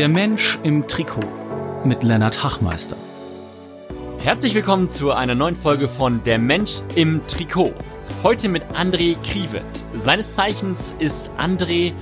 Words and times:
Der 0.00 0.08
Mensch 0.08 0.58
im 0.62 0.88
Trikot 0.88 1.20
mit 1.84 2.02
Lennart 2.02 2.42
Hachmeister. 2.42 2.96
Herzlich 4.20 4.54
willkommen 4.54 4.88
zu 4.88 5.12
einer 5.12 5.34
neuen 5.34 5.56
Folge 5.56 5.88
von 5.88 6.24
Der 6.24 6.38
Mensch 6.38 6.80
im 6.94 7.20
Trikot. 7.26 7.74
Heute 8.22 8.48
mit 8.48 8.64
André 8.72 9.18
Krivet. 9.22 9.62
Seines 9.94 10.34
Zeichens 10.34 10.94
ist 11.00 11.30
André 11.36 11.92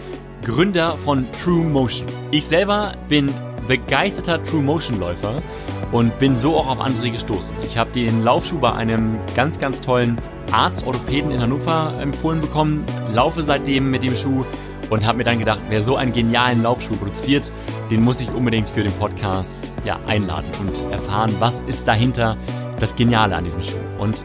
Gründer 0.45 0.91
von 0.91 1.27
True 1.43 1.65
Motion. 1.65 2.07
Ich 2.31 2.47
selber 2.47 2.95
bin 3.09 3.35
begeisterter 3.67 4.41
True 4.45 4.63
Motion 4.63 5.01
Läufer 5.01 5.43
und 5.91 6.17
bin 6.21 6.37
so 6.37 6.57
auch 6.57 6.69
auf 6.69 6.79
André 6.79 7.11
gestoßen. 7.11 7.57
Ich 7.63 7.77
habe 7.77 7.91
den 7.91 8.23
Laufschuh 8.23 8.61
bei 8.61 8.75
einem 8.75 9.19
ganz, 9.35 9.59
ganz 9.59 9.81
tollen 9.81 10.21
Arzt, 10.53 10.87
Orthopäden 10.87 11.33
in 11.33 11.41
Hannover 11.41 11.95
empfohlen 12.01 12.43
bekommen, 12.43 12.85
laufe 13.13 13.43
seitdem 13.43 13.91
mit 13.91 14.05
dem 14.05 14.15
Schuh 14.15 14.45
und 14.91 15.07
habe 15.07 15.19
mir 15.19 15.25
dann 15.25 15.39
gedacht, 15.39 15.61
wer 15.69 15.83
so 15.83 15.97
einen 15.97 16.13
genialen 16.13 16.63
Laufschuh 16.63 16.97
produziert, 16.97 17.53
den 17.91 18.03
muss 18.03 18.21
ich 18.21 18.31
unbedingt 18.31 18.71
für 18.71 18.83
den 18.83 18.93
Podcast 18.95 19.73
ja, 19.85 19.99
einladen 20.07 20.49
und 20.61 20.93
erfahren, 20.93 21.35
was 21.39 21.61
ist 21.61 21.87
dahinter 21.87 22.37
das 22.81 22.97
Geniale 22.97 23.37
an 23.37 23.45
diesem 23.45 23.63
Schuh. 23.63 23.79
Und 23.99 24.25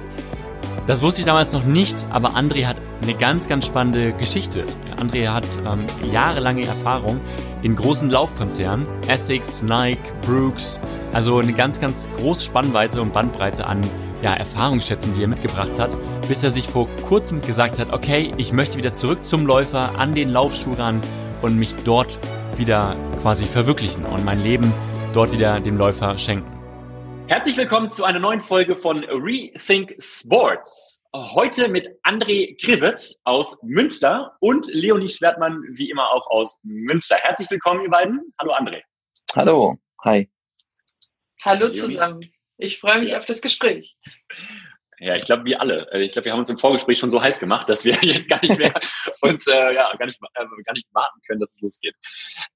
das 0.86 1.02
wusste 1.02 1.22
ich 1.22 1.26
damals 1.26 1.54
noch 1.54 1.64
nicht, 1.64 2.06
aber 2.10 2.32
André 2.36 2.66
hat 2.66 2.78
eine 3.02 3.14
ganz, 3.14 3.48
ganz 3.48 3.66
spannende 3.66 4.12
Geschichte. 4.14 4.66
André 5.00 5.30
hat 5.30 5.48
ähm, 5.66 5.86
jahrelange 6.12 6.66
Erfahrung 6.66 7.22
in 7.62 7.76
großen 7.76 8.10
Laufkonzernen, 8.10 8.86
Essex, 9.08 9.62
Nike, 9.64 10.12
Brooks, 10.22 10.82
also 11.14 11.38
eine 11.40 11.54
ganz, 11.54 11.80
ganz 11.80 12.10
große 12.18 12.46
Spannweite 12.46 13.02
und 13.02 13.14
Bandbreite 13.14 13.66
an 13.66 13.80
ja, 14.22 14.34
Erfahrungsschätzen, 14.34 15.14
die 15.16 15.24
er 15.24 15.28
mitgebracht 15.28 15.72
hat, 15.78 15.92
bis 16.28 16.44
er 16.44 16.52
sich 16.52 16.68
vor 16.68 16.88
kurzem 17.08 17.42
gesagt 17.42 17.80
hat, 17.80 17.92
okay, 17.92 18.32
ich 18.38 18.54
möchte 18.54 18.78
wieder 18.78 18.94
zurück 18.94 19.26
zum 19.26 19.46
Läufer, 19.46 19.98
an 19.98 20.16
den 20.16 20.30
Laufschuh 20.30 20.74
ran 20.74 21.02
und 21.42 21.58
mich 21.58 21.74
dort 21.84 22.18
wieder 22.58 22.96
quasi 23.22 23.46
verwirklichen 23.46 24.06
und 24.06 24.24
mein 24.24 24.42
Leben 24.42 24.74
dort 25.14 25.32
wieder 25.32 25.60
dem 25.60 25.78
Läufer 25.78 26.18
schenken. 26.18 26.50
Herzlich 27.28 27.58
willkommen 27.58 27.90
zu 27.90 28.04
einer 28.04 28.20
neuen 28.20 28.40
Folge 28.40 28.76
von 28.76 29.04
Rethink 29.04 29.96
Sports. 30.00 31.06
Heute 31.14 31.68
mit 31.68 31.90
André 32.04 32.56
Krivet 32.64 33.16
aus 33.24 33.58
Münster 33.64 34.36
und 34.40 34.68
Leonie 34.74 35.10
Schwertmann, 35.10 35.62
wie 35.72 35.90
immer 35.90 36.10
auch 36.12 36.28
aus 36.28 36.60
Münster. 36.64 37.16
Herzlich 37.16 37.50
willkommen, 37.50 37.84
ihr 37.84 37.90
beiden. 37.90 38.34
Hallo 38.40 38.54
André. 38.54 38.82
Hallo, 39.36 39.76
hi. 40.04 40.30
Hallo 41.42 41.70
zusammen. 41.70 42.22
Ich 42.58 42.80
freue 42.80 43.00
mich 43.00 43.12
ja. 43.12 43.18
auf 43.18 43.26
das 43.26 43.42
Gespräch. 43.42 43.98
Ja, 45.00 45.16
ich 45.16 45.26
glaube, 45.26 45.46
wir 45.46 45.60
alle. 45.60 45.92
Äh, 45.92 46.04
ich 46.04 46.14
glaube, 46.14 46.26
wir 46.26 46.34
haben 46.34 46.40
uns 46.40 46.50
im 46.50 46.60
Vorgespräch 46.60 47.00
schon 47.00 47.12
so 47.12 47.22
heiß 47.22 47.40
gemacht, 47.40 47.70
dass 47.70 47.86
wir 47.86 47.94
jetzt 48.02 48.30
gar 48.30 48.42
nicht 48.42 48.58
mehr 48.58 48.74
uns 49.22 49.48
äh, 49.48 49.74
ja, 49.74 49.94
gar 49.96 50.06
nicht, 50.06 50.20
äh, 50.36 50.64
gar 50.64 50.74
nicht 50.74 50.88
warten 50.94 51.20
können, 51.28 51.40
dass 51.40 51.54
es 51.54 51.62
losgeht. 51.62 51.96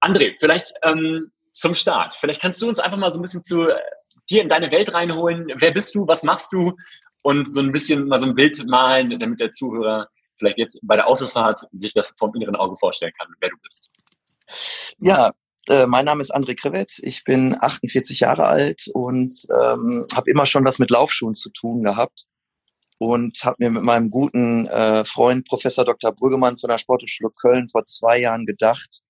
André, 0.02 0.36
vielleicht 0.40 0.74
ähm, 0.84 1.32
zum 1.52 1.76
Start. 1.76 2.16
Vielleicht 2.16 2.42
kannst 2.42 2.62
du 2.62 2.68
uns 2.68 2.80
einfach 2.80 2.98
mal 2.98 3.12
so 3.12 3.20
ein 3.20 3.24
bisschen 3.24 3.44
zu 3.44 3.70
äh, 3.70 3.76
dir 4.30 4.42
in 4.42 4.50
deine 4.50 4.72
Welt 4.72 4.94
reinholen. 4.94 5.52
Wer 5.56 5.72
bist 5.72 5.96
du? 5.96 6.08
Was 6.08 6.24
machst 6.24 6.54
du? 6.54 6.76
Und 7.24 7.52
so 7.52 7.60
ein 7.60 7.72
bisschen 7.72 8.08
mal 8.08 8.20
so 8.20 8.26
ein 8.26 8.36
Bild 8.36 8.66
malen, 8.68 9.18
damit 9.20 9.40
der 9.40 9.52
Zuhörer 9.52 10.08
vielleicht 10.38 10.60
jetzt 10.60 10.80
bei 10.84 10.96
der 10.96 11.08
Autofahrt 11.08 11.62
sich 11.74 11.94
das 11.94 12.14
vom 12.18 12.34
inneren 12.36 12.56
Auge 12.56 12.76
vorstellen 12.78 13.12
kann, 13.18 13.28
wer 13.40 13.50
du 13.50 13.58
bist. 13.64 13.92
Ja, 15.00 15.32
äh, 15.70 15.88
mein 15.88 16.06
Name 16.06 16.22
ist 16.22 16.34
André 16.34 16.60
Krivet, 16.60 17.00
ich 17.02 17.24
bin 17.24 17.56
48 17.60 18.22
Jahre 18.22 18.48
alt 18.48 18.88
und 18.94 19.34
ähm, 19.52 20.06
habe 20.14 20.30
immer 20.30 20.46
schon 20.46 20.66
was 20.66 20.80
mit 20.80 20.92
Laufschuhen 20.92 21.36
zu 21.36 21.50
tun 21.50 21.84
gehabt 21.84 22.26
und 22.98 23.38
habe 23.44 23.58
mir 23.60 23.72
mit 23.72 23.84
meinem 23.84 24.10
guten 24.10 24.66
äh, 24.68 25.06
Freund 25.06 25.48
Professor 25.48 25.86
Dr. 25.86 26.14
Brüggemann 26.14 26.58
von 26.58 26.70
der 26.70 26.78
Sporthochschule 26.78 27.32
Köln 27.40 27.70
vor 27.70 27.86
zwei 27.86 28.20
Jahren 28.20 28.46
gedacht, 28.46 29.02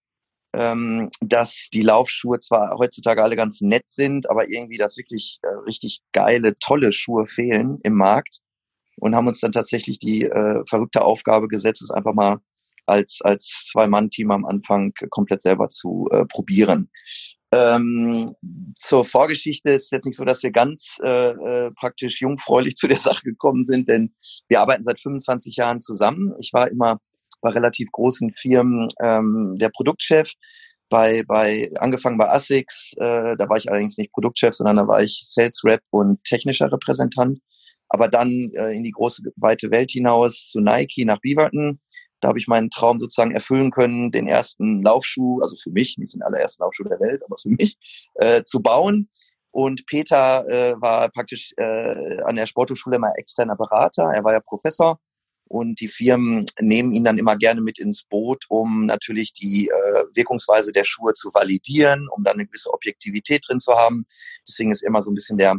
ähm, 0.53 1.09
dass 1.21 1.67
die 1.73 1.83
Laufschuhe 1.83 2.39
zwar 2.39 2.77
heutzutage 2.77 3.23
alle 3.23 3.35
ganz 3.35 3.61
nett 3.61 3.85
sind, 3.87 4.29
aber 4.29 4.49
irgendwie 4.49 4.77
das 4.77 4.97
wirklich 4.97 5.39
äh, 5.43 5.47
richtig 5.65 6.01
geile, 6.13 6.57
tolle 6.59 6.91
Schuhe 6.91 7.25
fehlen 7.25 7.79
im 7.83 7.93
Markt 7.93 8.39
und 8.99 9.15
haben 9.15 9.27
uns 9.27 9.39
dann 9.39 9.51
tatsächlich 9.51 9.99
die 9.99 10.23
äh, 10.23 10.63
verrückte 10.67 11.03
Aufgabe 11.03 11.47
gesetzt, 11.47 11.81
es 11.81 11.91
einfach 11.91 12.13
mal 12.13 12.39
als, 12.87 13.19
als 13.21 13.67
Zwei-Mann-Team 13.71 14.31
am 14.31 14.45
Anfang 14.45 14.93
komplett 15.09 15.41
selber 15.41 15.69
zu 15.69 16.07
äh, 16.11 16.25
probieren. 16.25 16.89
Ähm, 17.51 18.29
zur 18.77 19.05
Vorgeschichte 19.05 19.71
ist 19.71 19.91
jetzt 19.91 20.05
nicht 20.05 20.17
so, 20.17 20.25
dass 20.25 20.43
wir 20.43 20.51
ganz 20.51 20.97
äh, 21.01 21.31
äh, 21.31 21.71
praktisch 21.71 22.21
jungfräulich 22.21 22.75
zu 22.75 22.87
der 22.87 22.99
Sache 22.99 23.23
gekommen 23.23 23.63
sind, 23.63 23.87
denn 23.87 24.13
wir 24.49 24.61
arbeiten 24.61 24.83
seit 24.83 24.99
25 24.99 25.55
Jahren 25.55 25.79
zusammen. 25.79 26.33
Ich 26.39 26.51
war 26.53 26.69
immer 26.69 26.99
bei 27.41 27.49
relativ 27.51 27.89
großen 27.91 28.33
Firmen 28.33 28.87
ähm, 29.01 29.55
der 29.59 29.69
Produktchef. 29.69 30.33
Bei, 30.89 31.23
bei 31.27 31.69
angefangen 31.79 32.17
bei 32.17 32.29
ASICS, 32.29 32.93
äh, 32.97 33.35
da 33.37 33.49
war 33.49 33.57
ich 33.57 33.69
allerdings 33.69 33.97
nicht 33.97 34.13
Produktchef, 34.13 34.53
sondern 34.53 34.77
da 34.77 34.87
war 34.87 35.03
ich 35.03 35.21
Sales 35.25 35.61
Rep 35.65 35.81
und 35.91 36.23
technischer 36.23 36.71
Repräsentant 36.71 37.39
aber 37.89 38.07
dann 38.07 38.51
äh, 38.53 38.71
in 38.71 38.83
die 38.83 38.91
große 38.91 39.23
weite 39.35 39.71
Welt 39.71 39.91
hinaus 39.91 40.47
zu 40.49 40.59
Nike 40.59 41.05
nach 41.05 41.19
Beaverton. 41.21 41.79
Da 42.19 42.29
habe 42.29 42.39
ich 42.39 42.47
meinen 42.47 42.69
Traum 42.69 42.99
sozusagen 42.99 43.31
erfüllen 43.31 43.71
können, 43.71 44.11
den 44.11 44.27
ersten 44.27 44.81
Laufschuh, 44.81 45.39
also 45.41 45.55
für 45.55 45.69
mich, 45.71 45.97
nicht 45.97 46.15
den 46.15 46.23
allerersten 46.23 46.63
Laufschuh 46.63 46.83
der 46.83 46.99
Welt, 46.99 47.21
aber 47.23 47.37
für 47.37 47.49
mich, 47.49 47.77
äh, 48.15 48.43
zu 48.43 48.61
bauen. 48.61 49.09
Und 49.51 49.85
Peter 49.85 50.45
äh, 50.47 50.75
war 50.81 51.09
praktisch 51.09 51.53
äh, 51.57 52.21
an 52.23 52.35
der 52.35 52.45
Sporthochschule 52.45 52.99
mal 52.99 53.13
externer 53.17 53.55
Berater. 53.55 54.11
Er 54.13 54.23
war 54.23 54.33
ja 54.33 54.39
Professor. 54.39 54.99
Und 55.49 55.79
die 55.79 55.87
Firmen 55.87 56.45
nehmen 56.59 56.93
ihn 56.93 57.05
dann 57.05 57.17
immer 57.17 57.37
gerne 57.37 57.61
mit 57.61 57.79
ins 57.79 58.03
Boot, 58.03 58.43
um 58.49 58.85
natürlich 58.85 59.31
die 59.31 59.69
äh, 59.69 60.03
Wirkungsweise 60.13 60.73
der 60.73 60.83
Schuhe 60.83 61.13
zu 61.13 61.29
validieren, 61.33 62.07
um 62.11 62.23
dann 62.23 62.33
eine 62.33 62.45
gewisse 62.45 62.73
Objektivität 62.73 63.45
drin 63.47 63.59
zu 63.59 63.73
haben. 63.73 64.03
Deswegen 64.47 64.71
ist 64.71 64.83
immer 64.83 65.01
so 65.01 65.09
ein 65.09 65.15
bisschen 65.15 65.37
der 65.37 65.55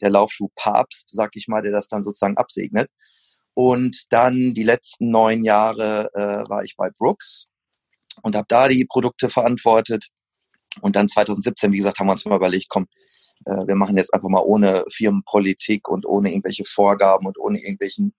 der 0.00 0.10
Laufschuh-Papst, 0.10 1.10
sag 1.12 1.30
ich 1.34 1.48
mal, 1.48 1.62
der 1.62 1.72
das 1.72 1.88
dann 1.88 2.02
sozusagen 2.02 2.36
absegnet. 2.36 2.90
Und 3.54 4.04
dann 4.10 4.52
die 4.52 4.64
letzten 4.64 5.10
neun 5.10 5.42
Jahre 5.42 6.10
äh, 6.12 6.48
war 6.48 6.62
ich 6.62 6.76
bei 6.76 6.90
Brooks 6.90 7.48
und 8.22 8.36
habe 8.36 8.46
da 8.48 8.68
die 8.68 8.84
Produkte 8.84 9.30
verantwortet. 9.30 10.08
Und 10.82 10.94
dann 10.94 11.08
2017, 11.08 11.72
wie 11.72 11.78
gesagt, 11.78 11.98
haben 11.98 12.06
wir 12.06 12.12
uns 12.12 12.26
mal 12.26 12.36
überlegt, 12.36 12.66
komm, 12.68 12.86
äh, 13.46 13.66
wir 13.66 13.76
machen 13.76 13.96
jetzt 13.96 14.12
einfach 14.12 14.28
mal 14.28 14.42
ohne 14.42 14.84
Firmenpolitik 14.92 15.88
und 15.88 16.04
ohne 16.04 16.30
irgendwelche 16.30 16.64
Vorgaben 16.64 17.26
und 17.26 17.38
ohne 17.38 17.58
irgendwelchen 17.58 18.14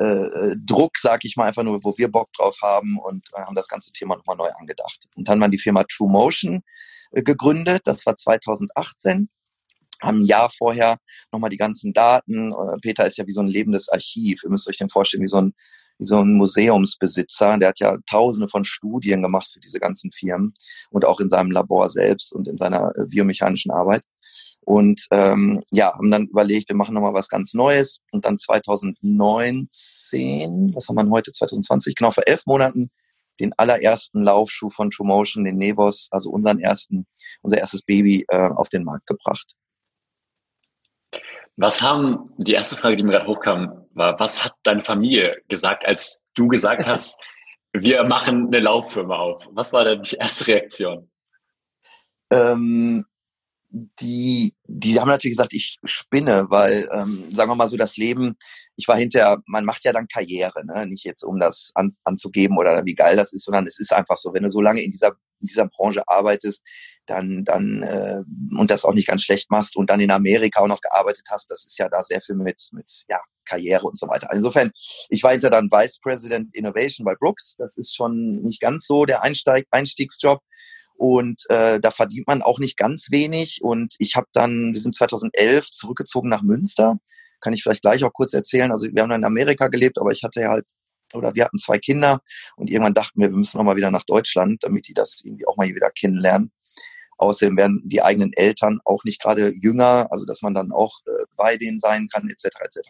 äh, 0.00 0.04
äh 0.04 0.56
Druck, 0.58 0.96
sag 0.98 1.24
ich 1.24 1.36
mal, 1.36 1.44
einfach 1.44 1.62
nur, 1.62 1.78
wo 1.84 1.96
wir 1.96 2.10
Bock 2.10 2.32
drauf 2.32 2.58
haben 2.60 2.98
und 2.98 3.28
äh, 3.34 3.42
haben 3.42 3.54
das 3.54 3.68
ganze 3.68 3.92
Thema 3.92 4.16
nochmal 4.16 4.36
neu 4.36 4.50
angedacht. 4.50 5.04
Und 5.14 5.28
dann 5.28 5.42
haben 5.42 5.52
die 5.52 5.58
Firma 5.58 5.84
True 5.84 6.10
Motion 6.10 6.64
äh, 7.12 7.22
gegründet, 7.22 7.82
das 7.84 8.04
war 8.04 8.16
2018 8.16 9.28
haben 10.02 10.22
ein 10.22 10.26
Jahr 10.26 10.50
vorher 10.50 10.96
nochmal 11.30 11.50
die 11.50 11.56
ganzen 11.56 11.92
Daten. 11.92 12.52
Äh, 12.52 12.78
Peter 12.80 13.06
ist 13.06 13.18
ja 13.18 13.26
wie 13.26 13.32
so 13.32 13.40
ein 13.40 13.48
lebendes 13.48 13.88
Archiv. 13.88 14.42
Ihr 14.44 14.50
müsst 14.50 14.68
euch 14.68 14.78
den 14.78 14.88
vorstellen, 14.88 15.22
wie 15.22 15.28
so 15.28 15.40
ein, 15.40 15.54
wie 15.98 16.04
so 16.04 16.20
ein 16.20 16.34
Museumsbesitzer. 16.34 17.58
Der 17.58 17.70
hat 17.70 17.80
ja 17.80 17.96
tausende 18.06 18.48
von 18.48 18.64
Studien 18.64 19.22
gemacht 19.22 19.50
für 19.52 19.60
diese 19.60 19.80
ganzen 19.80 20.12
Firmen 20.12 20.54
und 20.90 21.04
auch 21.04 21.20
in 21.20 21.28
seinem 21.28 21.50
Labor 21.50 21.88
selbst 21.88 22.32
und 22.32 22.48
in 22.48 22.56
seiner 22.56 22.92
äh, 22.96 23.06
biomechanischen 23.06 23.70
Arbeit. 23.70 24.02
Und 24.64 25.06
ähm, 25.10 25.62
ja, 25.70 25.92
haben 25.94 26.10
dann 26.10 26.26
überlegt, 26.26 26.68
wir 26.68 26.76
machen 26.76 26.94
nochmal 26.94 27.14
was 27.14 27.28
ganz 27.28 27.54
Neues. 27.54 28.00
Und 28.10 28.24
dann 28.24 28.38
2019, 28.38 30.72
was 30.74 30.88
haben 30.88 30.96
wir 30.96 31.08
heute, 31.10 31.30
2020, 31.32 31.94
genau 31.94 32.10
vor 32.10 32.26
elf 32.26 32.42
Monaten, 32.46 32.90
den 33.40 33.52
allerersten 33.56 34.22
Laufschuh 34.22 34.70
von 34.70 34.90
True 34.90 35.06
Motion, 35.06 35.44
den 35.44 35.56
Nevos, 35.56 36.08
also 36.10 36.30
unseren 36.30 36.60
ersten, 36.60 37.06
unser 37.40 37.58
erstes 37.58 37.82
Baby, 37.82 38.24
äh, 38.28 38.50
auf 38.50 38.68
den 38.68 38.84
Markt 38.84 39.06
gebracht. 39.06 39.56
Was 41.62 41.80
haben, 41.80 42.24
die 42.38 42.54
erste 42.54 42.74
Frage, 42.74 42.96
die 42.96 43.04
mir 43.04 43.12
gerade 43.12 43.28
hochkam, 43.28 43.86
war, 43.92 44.18
was 44.18 44.44
hat 44.44 44.56
deine 44.64 44.82
Familie 44.82 45.42
gesagt, 45.46 45.86
als 45.86 46.24
du 46.34 46.48
gesagt 46.48 46.88
hast, 46.88 47.20
wir 47.72 48.02
machen 48.02 48.48
eine 48.48 48.58
Lauffirma 48.58 49.14
auf? 49.14 49.46
Was 49.52 49.72
war 49.72 49.84
denn 49.84 50.02
die 50.02 50.16
erste 50.16 50.48
Reaktion? 50.48 51.08
Ähm, 52.32 53.06
die, 53.72 54.54
die 54.66 55.00
haben 55.00 55.08
natürlich 55.08 55.36
gesagt, 55.36 55.54
ich 55.54 55.78
spinne, 55.84 56.46
weil, 56.50 56.88
ähm, 56.92 57.34
sagen 57.34 57.50
wir 57.50 57.54
mal 57.54 57.68
so, 57.68 57.78
das 57.78 57.96
Leben, 57.96 58.36
ich 58.76 58.86
war 58.86 58.98
hinterher, 58.98 59.38
man 59.46 59.64
macht 59.64 59.84
ja 59.84 59.92
dann 59.92 60.08
Karriere, 60.08 60.64
ne? 60.66 60.86
nicht 60.86 61.04
jetzt 61.04 61.24
um 61.24 61.40
das 61.40 61.70
an, 61.74 61.90
anzugeben 62.04 62.58
oder 62.58 62.84
wie 62.84 62.94
geil 62.94 63.16
das 63.16 63.32
ist, 63.32 63.44
sondern 63.44 63.66
es 63.66 63.78
ist 63.78 63.92
einfach 63.92 64.18
so, 64.18 64.34
wenn 64.34 64.42
du 64.42 64.50
so 64.50 64.60
lange 64.60 64.82
in 64.82 64.90
dieser 64.90 65.12
in 65.40 65.48
dieser 65.48 65.66
Branche 65.66 66.02
arbeitest, 66.06 66.62
dann 67.06 67.44
dann 67.44 67.82
äh, 67.82 68.22
und 68.56 68.70
das 68.70 68.84
auch 68.84 68.94
nicht 68.94 69.08
ganz 69.08 69.22
schlecht 69.22 69.50
machst 69.50 69.74
und 69.74 69.90
dann 69.90 70.00
in 70.00 70.12
Amerika 70.12 70.60
auch 70.60 70.68
noch 70.68 70.80
gearbeitet 70.80 71.26
hast, 71.30 71.50
das 71.50 71.64
ist 71.64 71.78
ja 71.78 71.88
da 71.88 72.02
sehr 72.02 72.20
viel 72.20 72.36
mit 72.36 72.68
mit 72.72 72.88
ja 73.08 73.20
Karriere 73.44 73.86
und 73.86 73.98
so 73.98 74.06
weiter. 74.06 74.28
Insofern, 74.32 74.70
ich 75.08 75.22
war 75.24 75.32
hinter 75.32 75.50
dann 75.50 75.70
Vice 75.70 75.98
President 75.98 76.54
Innovation 76.54 77.04
bei 77.04 77.14
Brooks, 77.16 77.56
das 77.56 77.76
ist 77.76 77.94
schon 77.94 78.42
nicht 78.42 78.60
ganz 78.60 78.86
so 78.86 79.04
der 79.04 79.22
Einsteig 79.22 79.66
Einstiegsjob 79.70 80.40
und 81.02 81.42
äh, 81.48 81.80
da 81.80 81.90
verdient 81.90 82.28
man 82.28 82.42
auch 82.42 82.60
nicht 82.60 82.76
ganz 82.76 83.10
wenig. 83.10 83.58
Und 83.60 83.96
ich 83.98 84.14
habe 84.14 84.28
dann, 84.32 84.72
wir 84.72 84.80
sind 84.80 84.94
2011 84.94 85.72
zurückgezogen 85.72 86.28
nach 86.28 86.42
Münster. 86.42 87.00
Kann 87.40 87.52
ich 87.52 87.64
vielleicht 87.64 87.82
gleich 87.82 88.04
auch 88.04 88.12
kurz 88.12 88.34
erzählen. 88.34 88.70
Also 88.70 88.86
wir 88.86 89.02
haben 89.02 89.08
dann 89.08 89.22
in 89.22 89.24
Amerika 89.24 89.66
gelebt, 89.66 89.98
aber 89.98 90.12
ich 90.12 90.22
hatte 90.22 90.42
ja 90.42 90.50
halt, 90.50 90.64
oder 91.12 91.34
wir 91.34 91.44
hatten 91.44 91.58
zwei 91.58 91.80
Kinder 91.80 92.20
und 92.54 92.70
irgendwann 92.70 92.94
dachten 92.94 93.20
wir, 93.20 93.30
wir 93.30 93.36
müssen 93.36 93.58
auch 93.58 93.64
mal 93.64 93.74
wieder 93.74 93.90
nach 93.90 94.04
Deutschland, 94.04 94.62
damit 94.62 94.86
die 94.86 94.94
das 94.94 95.22
irgendwie 95.24 95.44
auch 95.44 95.56
mal 95.56 95.66
wieder 95.66 95.90
kennenlernen. 95.90 96.52
Außerdem 97.22 97.56
werden 97.56 97.82
die 97.84 98.02
eigenen 98.02 98.32
Eltern 98.32 98.80
auch 98.84 99.04
nicht 99.04 99.20
gerade 99.20 99.52
jünger, 99.54 100.08
also 100.10 100.24
dass 100.26 100.42
man 100.42 100.54
dann 100.54 100.72
auch 100.72 101.00
äh, 101.06 101.24
bei 101.36 101.56
denen 101.56 101.78
sein 101.78 102.08
kann, 102.12 102.28
etc. 102.28 102.48
etc. 102.60 102.80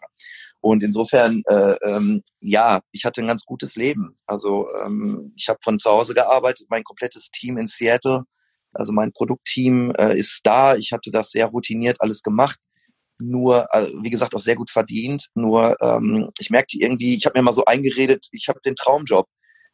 Und 0.61 0.83
insofern, 0.83 1.43
äh, 1.47 1.77
ähm, 1.85 2.23
ja, 2.41 2.81
ich 2.91 3.05
hatte 3.05 3.21
ein 3.21 3.29
ganz 3.29 3.45
gutes 3.45 3.77
Leben. 3.77 4.17
Also 4.27 4.69
ähm, 4.85 5.33
ich 5.37 5.49
habe 5.49 5.59
von 5.63 5.79
zu 5.79 5.91
Hause 5.91 6.15
gearbeitet, 6.15 6.67
mein 6.71 6.85
komplettes 6.85 7.31
Team 7.31 7.59
in 7.59 7.67
Seattle, 7.67 8.23
also 8.73 8.93
mein 8.93 9.13
Produktteam 9.13 9.93
äh, 9.99 10.19
ist 10.19 10.41
da. 10.45 10.77
Ich 10.77 10.93
hatte 10.93 11.11
das 11.11 11.31
sehr 11.31 11.47
routiniert 11.47 12.01
alles 12.01 12.23
gemacht 12.23 12.59
nur, 13.21 13.67
äh, 13.73 13.89
wie 14.03 14.11
gesagt, 14.11 14.35
auch 14.35 14.41
sehr 14.41 14.57
gut 14.57 14.71
verdient. 14.71 15.29
Nur 15.35 15.77
ähm, 15.81 16.31
ich 16.39 16.51
merkte 16.51 16.77
irgendwie, 16.79 17.17
ich 17.17 17.25
habe 17.27 17.39
mir 17.39 17.45
mal 17.45 17.53
so 17.53 17.65
eingeredet, 17.65 18.27
ich 18.33 18.49
habe 18.49 18.61
den 18.65 18.75
Traumjob, 18.77 19.29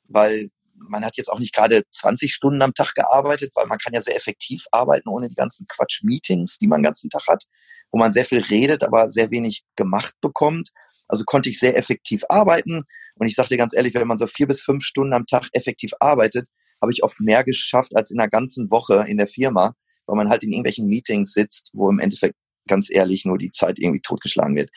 weil 0.04 0.50
man 0.88 1.04
hat 1.04 1.16
jetzt 1.16 1.28
auch 1.28 1.38
nicht 1.38 1.54
gerade 1.54 1.82
20 1.90 2.32
Stunden 2.32 2.62
am 2.62 2.74
Tag 2.74 2.94
gearbeitet, 2.94 3.52
weil 3.54 3.66
man 3.66 3.78
kann 3.78 3.92
ja 3.92 4.00
sehr 4.00 4.16
effektiv 4.16 4.64
arbeiten 4.70 5.08
ohne 5.08 5.28
die 5.28 5.34
ganzen 5.34 5.66
Quatsch-Meetings, 5.68 6.58
die 6.58 6.66
man 6.66 6.80
den 6.80 6.84
ganzen 6.84 7.10
Tag 7.10 7.26
hat, 7.28 7.44
wo 7.90 7.98
man 7.98 8.12
sehr 8.12 8.24
viel 8.24 8.40
redet, 8.40 8.84
aber 8.84 9.08
sehr 9.08 9.30
wenig 9.30 9.62
gemacht 9.76 10.14
bekommt. 10.20 10.70
Also 11.08 11.24
konnte 11.24 11.48
ich 11.48 11.58
sehr 11.58 11.76
effektiv 11.76 12.22
arbeiten. 12.28 12.84
Und 13.14 13.26
ich 13.26 13.34
sagte 13.34 13.56
ganz 13.56 13.74
ehrlich, 13.74 13.94
wenn 13.94 14.06
man 14.06 14.18
so 14.18 14.26
vier 14.26 14.46
bis 14.46 14.60
fünf 14.60 14.84
Stunden 14.84 15.14
am 15.14 15.26
Tag 15.26 15.48
effektiv 15.52 15.92
arbeitet, 16.00 16.48
habe 16.80 16.92
ich 16.92 17.02
oft 17.02 17.18
mehr 17.20 17.44
geschafft 17.44 17.96
als 17.96 18.10
in 18.10 18.20
einer 18.20 18.28
ganzen 18.28 18.70
Woche 18.70 19.04
in 19.08 19.16
der 19.16 19.26
Firma, 19.26 19.74
weil 20.06 20.16
man 20.16 20.28
halt 20.28 20.44
in 20.44 20.52
irgendwelchen 20.52 20.86
Meetings 20.86 21.32
sitzt, 21.32 21.70
wo 21.72 21.90
im 21.90 21.98
Endeffekt 21.98 22.36
ganz 22.68 22.88
ehrlich 22.90 23.24
nur 23.24 23.38
die 23.38 23.50
Zeit 23.50 23.78
irgendwie 23.78 24.02
totgeschlagen 24.02 24.54
wird. 24.54 24.70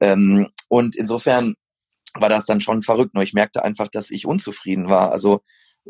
Ähm, 0.00 0.48
und 0.68 0.96
insofern 0.96 1.54
war 2.20 2.28
das 2.28 2.44
dann 2.44 2.60
schon 2.60 2.82
verrückt. 2.82 3.14
Nur 3.14 3.22
ich 3.22 3.34
merkte 3.34 3.64
einfach, 3.64 3.88
dass 3.88 4.10
ich 4.10 4.26
unzufrieden 4.26 4.88
war. 4.88 5.12
Also 5.12 5.40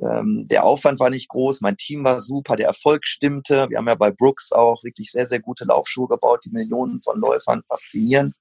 ähm, 0.00 0.46
der 0.48 0.64
Aufwand 0.64 1.00
war 1.00 1.10
nicht 1.10 1.28
groß, 1.28 1.60
mein 1.60 1.76
Team 1.76 2.04
war 2.04 2.20
super, 2.20 2.56
der 2.56 2.68
Erfolg 2.68 3.06
stimmte. 3.06 3.68
Wir 3.68 3.78
haben 3.78 3.88
ja 3.88 3.94
bei 3.94 4.10
Brooks 4.10 4.52
auch 4.52 4.82
wirklich 4.84 5.10
sehr, 5.10 5.26
sehr 5.26 5.40
gute 5.40 5.64
Laufschuhe 5.64 6.08
gebaut, 6.08 6.44
die 6.44 6.50
Millionen 6.50 7.00
von 7.00 7.18
Läufern 7.18 7.62
faszinieren. 7.66 8.34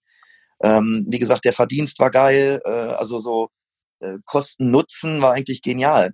Ähm, 0.61 1.05
wie 1.07 1.19
gesagt, 1.19 1.45
der 1.45 1.53
Verdienst 1.53 1.99
war 1.99 2.11
geil, 2.11 2.61
äh, 2.65 2.69
also 2.69 3.19
so 3.19 3.49
äh, 3.99 4.17
Kosten-Nutzen 4.25 5.21
war 5.21 5.33
eigentlich 5.33 5.61
genial. 5.61 6.13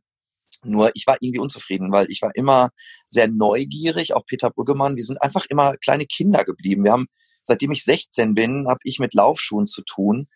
Nur 0.64 0.92
ich 0.94 1.08
war 1.08 1.18
irgendwie 1.20 1.40
unzufrieden, 1.40 1.92
weil 1.92 2.10
ich 2.10 2.22
war 2.22 2.32
immer 2.36 2.70
sehr 3.08 3.28
neugierig, 3.28 4.14
auch 4.14 4.26
Peter 4.26 4.50
Brüggemann, 4.50 4.96
wir 4.96 5.04
sind 5.04 5.22
einfach 5.22 5.46
immer 5.50 5.76
kleine 5.78 6.06
Kinder 6.06 6.44
geblieben. 6.46 6.86
Wir 6.86 6.94
haben, 6.94 7.08
seitdem 7.44 7.72
ich 7.72 7.84
16 7.84 8.34
bin, 8.34 8.68
habe 8.68 8.80
ich 8.84 9.00
mit 9.00 9.14
Laufschuhen 9.14 9.68
zu 9.68 9.82
tun. 9.84 10.28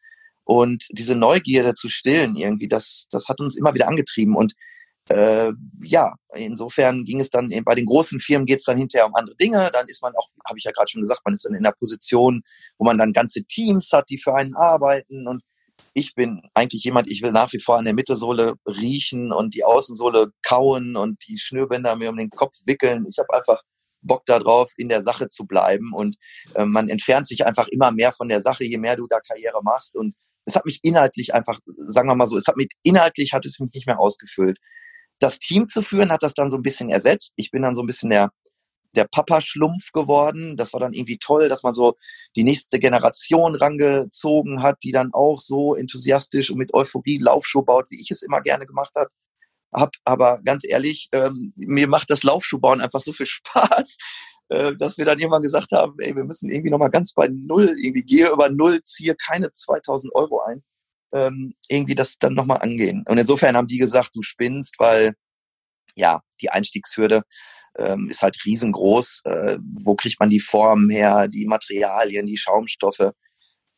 Und 0.48 0.88
diese 0.92 1.14
Neugierde 1.14 1.74
zu 1.74 1.90
stillen 1.90 2.38
irgendwie, 2.38 2.70
das, 2.70 3.08
das 3.12 3.28
hat 3.28 3.42
uns 3.42 3.58
immer 3.58 3.74
wieder 3.74 3.90
angetrieben. 3.90 4.34
Und 4.34 4.54
äh, 5.10 5.52
ja, 5.84 6.14
insofern 6.34 7.04
ging 7.04 7.20
es 7.20 7.30
dann, 7.30 7.52
bei 7.66 7.76
den 7.76 7.86
großen 7.86 8.22
Firmen 8.22 8.46
geht 8.46 8.60
es 8.60 8.64
dann 8.64 8.78
hinterher 8.78 9.08
um 9.08 9.16
andere 9.16 9.36
Dinge. 9.36 9.70
Dann 9.74 9.90
ist 9.90 10.02
man 10.02 10.14
auch, 10.16 10.26
habe 10.48 10.58
ich 10.58 10.64
ja 10.64 10.72
gerade 10.72 10.90
schon 10.90 11.02
gesagt, 11.02 11.20
man 11.26 11.34
ist 11.34 11.44
dann 11.44 11.54
in 11.54 11.64
der 11.64 11.74
Position, 11.74 12.44
wo 12.78 12.86
man 12.86 12.98
dann 12.98 13.12
ganze 13.12 13.44
Teams 13.44 13.92
hat, 13.92 14.10
die 14.10 14.18
für 14.18 14.36
einen 14.36 14.56
arbeiten. 14.56 15.28
Und 15.28 15.44
ich 15.92 16.16
bin 16.16 16.42
eigentlich 16.54 16.86
jemand, 16.86 17.10
ich 17.10 17.22
will 17.22 17.34
nach 17.34 17.52
wie 17.52 17.60
vor 17.60 17.78
an 17.78 17.84
der 17.84 17.94
Mittelsohle 17.94 18.54
riechen 18.66 19.34
und 19.34 19.54
die 19.54 19.66
Außensohle 19.66 20.28
kauen 20.44 20.96
und 20.96 21.28
die 21.28 21.38
Schnürbänder 21.38 21.98
mir 21.98 22.10
um 22.10 22.18
den 22.18 22.30
Kopf 22.30 22.56
wickeln. 22.66 23.06
Ich 23.10 23.18
habe 23.20 23.34
einfach 23.34 23.62
Bock 24.02 24.26
darauf, 24.26 24.72
in 24.78 24.88
der 24.88 25.04
Sache 25.04 25.28
zu 25.28 25.46
bleiben 25.46 25.92
und 25.94 26.16
äh, 26.56 26.64
man 26.64 26.88
entfernt 26.88 27.28
sich 27.28 27.46
einfach 27.46 27.68
immer 27.68 27.92
mehr 27.92 28.14
von 28.14 28.30
der 28.30 28.42
Sache, 28.42 28.64
je 28.64 28.78
mehr 28.78 28.96
du 28.96 29.08
da 29.08 29.20
Karriere 29.20 29.62
machst 29.62 29.96
und 29.98 30.16
es 30.48 30.56
hat 30.56 30.66
mich 30.66 30.80
inhaltlich 30.82 31.34
einfach, 31.34 31.60
sagen 31.88 32.08
wir 32.08 32.16
mal 32.16 32.26
so, 32.26 32.38
es 32.38 32.48
hat 32.48 32.56
mich 32.56 32.70
inhaltlich 32.82 33.34
hat 33.34 33.46
es 33.46 33.60
mich 33.60 33.74
nicht 33.74 33.86
mehr 33.86 34.00
ausgefüllt. 34.00 34.58
Das 35.20 35.40
Team 35.40 35.68
zu 35.68 35.82
führen 35.82 36.12
hat 36.12 36.24
das 36.24 36.34
dann 36.34 36.50
so 36.50 36.58
ein 36.58 36.64
bisschen 36.64 36.90
ersetzt. 36.90 37.34
Ich 37.36 37.52
bin 37.52 37.64
dann 37.64 37.76
so 37.76 37.84
ein 37.84 37.88
bisschen 37.88 38.10
der 38.10 38.32
der 38.96 39.06
Papa-Schlumpf 39.06 39.92
geworden. 39.92 40.58
Das 40.58 40.74
war 40.74 40.80
dann 40.80 40.94
irgendwie 40.94 41.20
toll, 41.20 41.50
dass 41.50 41.64
man 41.64 41.74
so 41.74 41.96
die 42.36 42.44
nächste 42.44 42.80
Generation 42.80 43.56
rangezogen 43.56 44.64
hat, 44.64 44.78
die 44.84 44.92
dann 44.92 45.14
auch 45.14 45.40
so 45.40 45.76
enthusiastisch 45.76 46.50
und 46.50 46.58
mit 46.58 46.74
Euphorie 46.74 47.20
Laufschuh 47.20 47.62
baut, 47.62 47.86
wie 47.90 48.02
ich 48.02 48.10
es 48.12 48.24
immer 48.24 48.42
gerne 48.42 48.66
gemacht 48.66 48.94
habe. 48.96 49.10
Hab, 49.74 49.92
aber 50.06 50.42
ganz 50.44 50.64
ehrlich, 50.66 51.10
ähm, 51.12 51.54
mir 51.58 51.88
macht 51.88 52.10
das 52.10 52.24
Laufschuhbauen 52.24 52.82
einfach 52.82 53.02
so 53.02 53.14
viel 53.14 53.26
Spaß, 53.28 53.98
äh, 54.50 54.76
dass 54.76 54.98
wir 54.98 55.06
dann 55.06 55.20
irgendwann 55.20 55.42
gesagt 55.42 55.72
haben, 55.72 55.96
ey, 56.00 56.16
wir 56.16 56.24
müssen 56.24 56.50
irgendwie 56.50 56.70
nochmal 56.70 56.92
ganz 56.92 57.14
bei 57.14 57.28
Null, 57.28 57.76
irgendwie 57.78 58.04
gehe 58.04 58.30
über 58.32 58.50
Null, 58.50 58.82
ziehe 58.84 59.16
keine 59.16 59.50
2000 59.52 60.14
Euro 60.16 60.42
ein, 60.42 60.64
ähm, 61.14 61.54
irgendwie 61.68 61.96
das 61.96 62.18
dann 62.18 62.34
nochmal 62.34 62.60
angehen. 62.60 63.04
Und 63.08 63.18
insofern 63.18 63.58
haben 63.58 63.68
die 63.68 63.78
gesagt, 63.78 64.12
du 64.14 64.22
spinnst, 64.22 64.76
weil 64.80 65.16
ja, 65.96 66.22
die 66.42 66.50
Einstiegshürde 66.50 67.24
ähm, 67.78 68.10
ist 68.10 68.22
halt 68.22 68.38
riesengroß. 68.46 69.22
Äh, 69.26 69.58
wo 69.78 69.96
kriegt 69.96 70.20
man 70.20 70.30
die 70.30 70.40
Formen 70.40 70.90
her, 70.90 71.28
die 71.28 71.46
Materialien, 71.46 72.26
die 72.28 72.38
Schaumstoffe? 72.38 73.12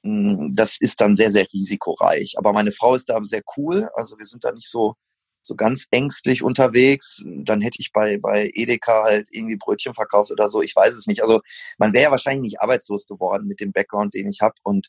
Hm, 0.04 0.54
das 0.56 0.78
ist 0.80 1.02
dann 1.02 1.18
sehr, 1.18 1.32
sehr 1.32 1.48
risikoreich. 1.52 2.36
Aber 2.38 2.54
meine 2.54 2.72
Frau 2.72 2.96
ist 2.96 3.10
da 3.10 3.20
sehr 3.24 3.42
cool. 3.58 3.90
Also 3.96 4.18
wir 4.18 4.26
sind 4.26 4.44
da 4.44 4.52
nicht 4.52 4.70
so, 4.70 4.96
so 5.42 5.56
ganz 5.56 5.88
ängstlich 5.92 6.44
unterwegs. 6.44 7.24
Dann 7.26 7.62
hätte 7.62 7.78
ich 7.80 7.92
bei, 7.92 8.18
bei 8.18 8.52
Edeka 8.54 9.04
halt 9.04 9.28
irgendwie 9.32 9.56
Brötchen 9.56 9.94
verkauft 9.94 10.32
oder 10.32 10.50
so. 10.50 10.62
Ich 10.62 10.76
weiß 10.76 10.96
es 10.96 11.08
nicht. 11.08 11.22
Also 11.22 11.42
man 11.78 11.94
wäre 11.94 12.06
ja 12.06 12.12
wahrscheinlich 12.12 12.42
nicht 12.42 12.62
arbeitslos 12.62 13.06
geworden 13.08 13.48
mit 13.48 13.60
dem 13.60 13.72
Background, 13.72 14.14
den 14.14 14.28
ich 14.28 14.42
habe. 14.42 14.56
Und 14.64 14.88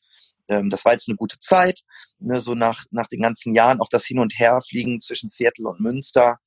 ähm, 0.49 0.71
das 0.71 0.85
war 0.85 0.93
jetzt 0.93 1.09
eine 1.09 1.17
gute 1.17 1.39
Zeit. 1.39 1.81
Ne, 2.19 2.41
so 2.41 2.55
nach, 2.55 2.85
nach 2.91 3.07
den 3.07 3.23
ganzen 3.23 3.55
Jahren 3.55 3.81
auch 3.81 3.89
das 3.91 4.05
Hin- 4.05 4.19
und 4.19 4.39
Herfliegen 4.39 5.01
zwischen 5.01 5.29
Seattle 5.29 5.69
und 5.69 5.81
Münster 5.81 6.39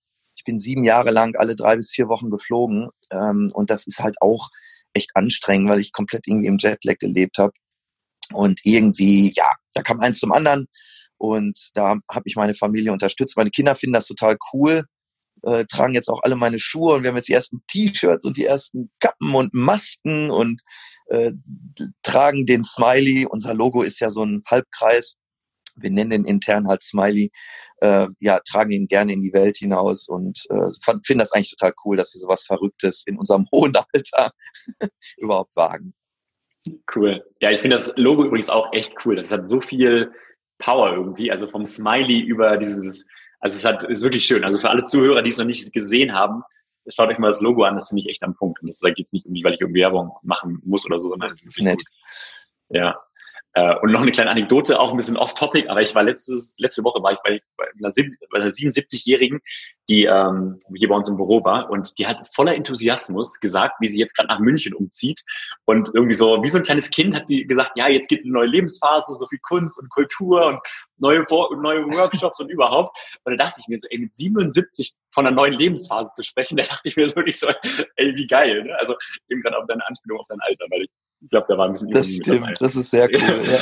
ich 0.44 0.46
bin 0.46 0.60
sieben 0.60 0.84
Jahre 0.84 1.12
lang 1.12 1.38
alle 1.38 1.56
drei 1.56 1.78
bis 1.78 1.92
vier 1.92 2.10
Wochen 2.10 2.30
geflogen 2.30 2.90
ähm, 3.12 3.50
und 3.54 3.70
das 3.70 3.88
ist 3.88 4.00
halt 4.00 4.22
auch 4.22 4.50
echt 4.92 5.16
anstrengend, 5.16 5.70
weil 5.70 5.80
ich 5.80 5.94
komplett 5.94 6.28
irgendwie 6.28 6.48
im 6.48 6.58
Jetlag 6.58 6.98
gelebt 7.00 7.38
habe. 7.38 7.54
Und 8.34 8.60
irgendwie, 8.64 9.32
ja, 9.36 9.50
da 9.74 9.82
kam 9.84 10.02
eins 10.02 10.20
zum 10.20 10.34
anderen 10.34 10.68
und 11.24 11.70
da 11.74 11.96
habe 12.12 12.24
ich 12.26 12.36
meine 12.36 12.54
Familie 12.54 12.92
unterstützt. 12.92 13.38
Meine 13.38 13.52
Kinder 13.52 13.76
finden 13.76 13.94
das 13.94 14.08
total 14.08 14.38
cool, 14.54 14.84
äh, 15.44 15.66
tragen 15.66 15.94
jetzt 15.94 16.10
auch 16.10 16.22
alle 16.24 16.36
meine 16.36 16.60
Schuhe 16.60 16.96
und 16.96 17.04
wir 17.04 17.10
haben 17.10 17.18
jetzt 17.18 17.30
die 17.30 17.34
ersten 17.34 17.64
T-Shirts 17.68 18.26
und 18.26 18.38
die 18.38 18.46
ersten 18.46 18.92
Kappen 19.00 19.34
und 19.34 19.54
Masken 19.54 20.32
und 20.32 20.62
äh, 21.08 21.32
tragen 22.02 22.46
den 22.46 22.64
Smiley. 22.64 23.26
Unser 23.30 23.54
Logo 23.54 23.84
ist 23.84 24.00
ja 24.00 24.12
so 24.12 24.24
ein 24.24 24.44
Halbkreis 24.50 25.16
wir 25.76 25.90
nennen 25.90 26.12
den 26.12 26.26
intern 26.26 26.68
halt 26.68 26.84
Smiley, 26.84 27.32
äh, 27.82 28.08
ja, 28.20 28.40
tragen 28.40 28.72
ihn 28.72 28.88
gerne 28.88 29.14
in 29.14 29.22
die 29.22 29.34
Welt 29.34 29.58
hinaus 29.58 30.08
und 30.08 30.46
äh, 30.50 30.70
finden 31.04 31.20
das 31.20 31.32
eigentlich 31.32 31.52
total 31.52 31.74
cool, 31.86 31.98
dass 31.98 32.14
wir 32.14 32.20
sowas 32.20 32.44
Verrücktes 32.44 33.04
in 33.06 33.18
unserem 33.18 33.48
hohen 33.52 33.74
Alter 33.76 34.32
überhaupt 35.18 35.56
wagen. 35.56 35.94
Cool. 36.96 37.24
Ja, 37.42 37.52
ich 37.52 37.60
finde 37.60 37.76
das 37.76 37.98
Logo 37.98 38.24
übrigens 38.24 38.50
auch 38.50 38.72
echt 38.72 38.94
cool. 39.06 39.18
Das 39.18 39.32
hat 39.32 39.50
so 39.50 39.60
viel 39.60 40.14
Power 40.60 40.94
irgendwie, 40.94 41.32
also 41.32 41.48
vom 41.48 41.66
Smiley 41.66 42.20
über 42.20 42.58
dieses, 42.58 43.08
also 43.40 43.56
es 43.56 43.66
hat, 43.66 43.84
ist 43.84 44.02
wirklich 44.02 44.26
schön. 44.26 44.44
Also 44.44 44.60
für 44.60 44.70
alle 44.70 44.84
Zuhörer, 44.84 45.22
die 45.22 45.30
es 45.30 45.38
noch 45.38 45.46
nicht 45.46 45.74
gesehen 45.74 46.14
haben, 46.14 46.44
schaut 46.88 47.10
euch 47.10 47.18
mal 47.18 47.28
das 47.28 47.42
Logo 47.42 47.64
an, 47.64 47.76
das 47.76 47.90
finde 47.90 48.02
ich 48.02 48.10
echt 48.10 48.24
am 48.24 48.36
Punkt. 48.36 48.62
Und 48.62 48.68
das 48.68 48.80
sagt 48.80 49.00
jetzt 49.00 49.14
nicht 49.14 49.26
irgendwie, 49.26 49.44
weil 49.44 49.54
ich 49.54 49.62
irgendwie 49.62 49.82
Werbung 49.82 50.12
machen 50.24 50.62
muss 50.64 50.86
oder 50.86 51.02
so, 51.02 51.10
sondern 51.10 51.32
es 51.32 51.46
ist 51.46 51.60
nett. 51.60 51.78
Gut. 51.78 51.88
Ja. 52.70 52.98
Äh, 53.56 53.76
und 53.82 53.92
noch 53.92 54.02
eine 54.02 54.12
kleine 54.12 54.32
Anekdote, 54.32 54.80
auch 54.80 54.92
ein 54.92 54.98
bisschen 54.98 55.18
off-topic, 55.18 55.70
aber 55.70 55.82
ich 55.82 55.94
war 55.94 56.04
letztes, 56.04 56.56
letzte 56.58 56.84
Woche 56.84 57.04
war 57.04 57.12
ich 57.12 57.20
bei, 57.24 57.40
bei 57.56 57.66
einer, 57.78 57.94
einer 58.34 58.50
77-Jährigen, 58.50 59.42
die 59.90 60.06
ähm, 60.06 60.60
hier 60.76 60.90
bei 60.90 60.96
uns 60.96 61.08
im 61.08 61.18
Büro 61.18 61.44
war 61.44 61.70
und 61.70 62.00
die 62.00 62.08
hat 62.08 62.28
voller 62.34 62.56
Enthusiasmus 62.56 63.40
gesagt, 63.40 63.76
wie 63.80 63.88
sie 63.88 64.00
jetzt 64.00 64.16
gerade 64.16 64.30
nach 64.30 64.40
München 64.40 64.74
umzieht 64.74 65.22
und 65.66 65.92
irgendwie 65.94 66.16
so, 66.16 66.42
wie 66.42 66.48
so 66.48 66.58
ein 66.58 66.64
kleines 66.64 66.90
Kind 66.90 67.14
hat 67.14 67.28
sie 67.28 67.46
gesagt, 67.46 67.74
ja, 67.76 67.88
jetzt 67.88 68.08
geht 68.08 68.20
es 68.20 68.26
in 68.26 68.32
eine 68.32 68.40
neue 68.40 68.50
Lebensphase, 68.50 69.14
so 69.16 69.28
viel 69.28 69.40
Kunst 69.40 69.78
und 69.78 69.90
Kultur 69.90 70.48
und 70.48 70.60
neue, 70.98 71.24
neue 71.30 71.86
Workshops 71.92 72.40
und 72.40 72.50
überhaupt. 72.50 72.98
Und 73.24 73.38
da 73.38 73.46
dachte 73.46 73.60
ich 73.60 73.68
mir 73.68 73.78
so, 73.78 73.88
ey, 73.90 74.00
mit 74.00 74.14
77 74.14 74.94
von 75.12 75.28
einer 75.28 75.36
neuen 75.36 75.54
Lebensphase 75.54 76.12
zu 76.16 76.24
sprechen, 76.24 76.58
da 76.58 76.64
dachte 76.64 76.88
ich 76.88 76.96
mir 76.96 77.08
so 77.08 77.16
wirklich 77.18 77.40
so, 77.40 77.50
ey, 77.98 78.16
wie 78.16 78.26
geil. 78.26 78.64
Ne? 78.64 78.76
Also 78.80 78.96
eben 79.30 79.42
gerade 79.42 79.58
auf 79.58 79.68
deine 79.68 79.86
Anspielung 79.86 80.20
auf 80.20 80.28
dein 80.28 80.40
Alter, 80.42 80.66
weil 80.72 80.84
ich 80.84 80.90
ich 81.24 81.30
glaube, 81.30 81.48
da 81.50 81.58
war 81.58 81.66
ein 81.66 81.72
bisschen 81.72 81.92
Das 81.92 82.10
stimmt, 82.10 82.62
das 82.62 82.76
ist 82.76 82.90
sehr 82.90 83.10
cool. 83.12 83.48
ja. 83.52 83.60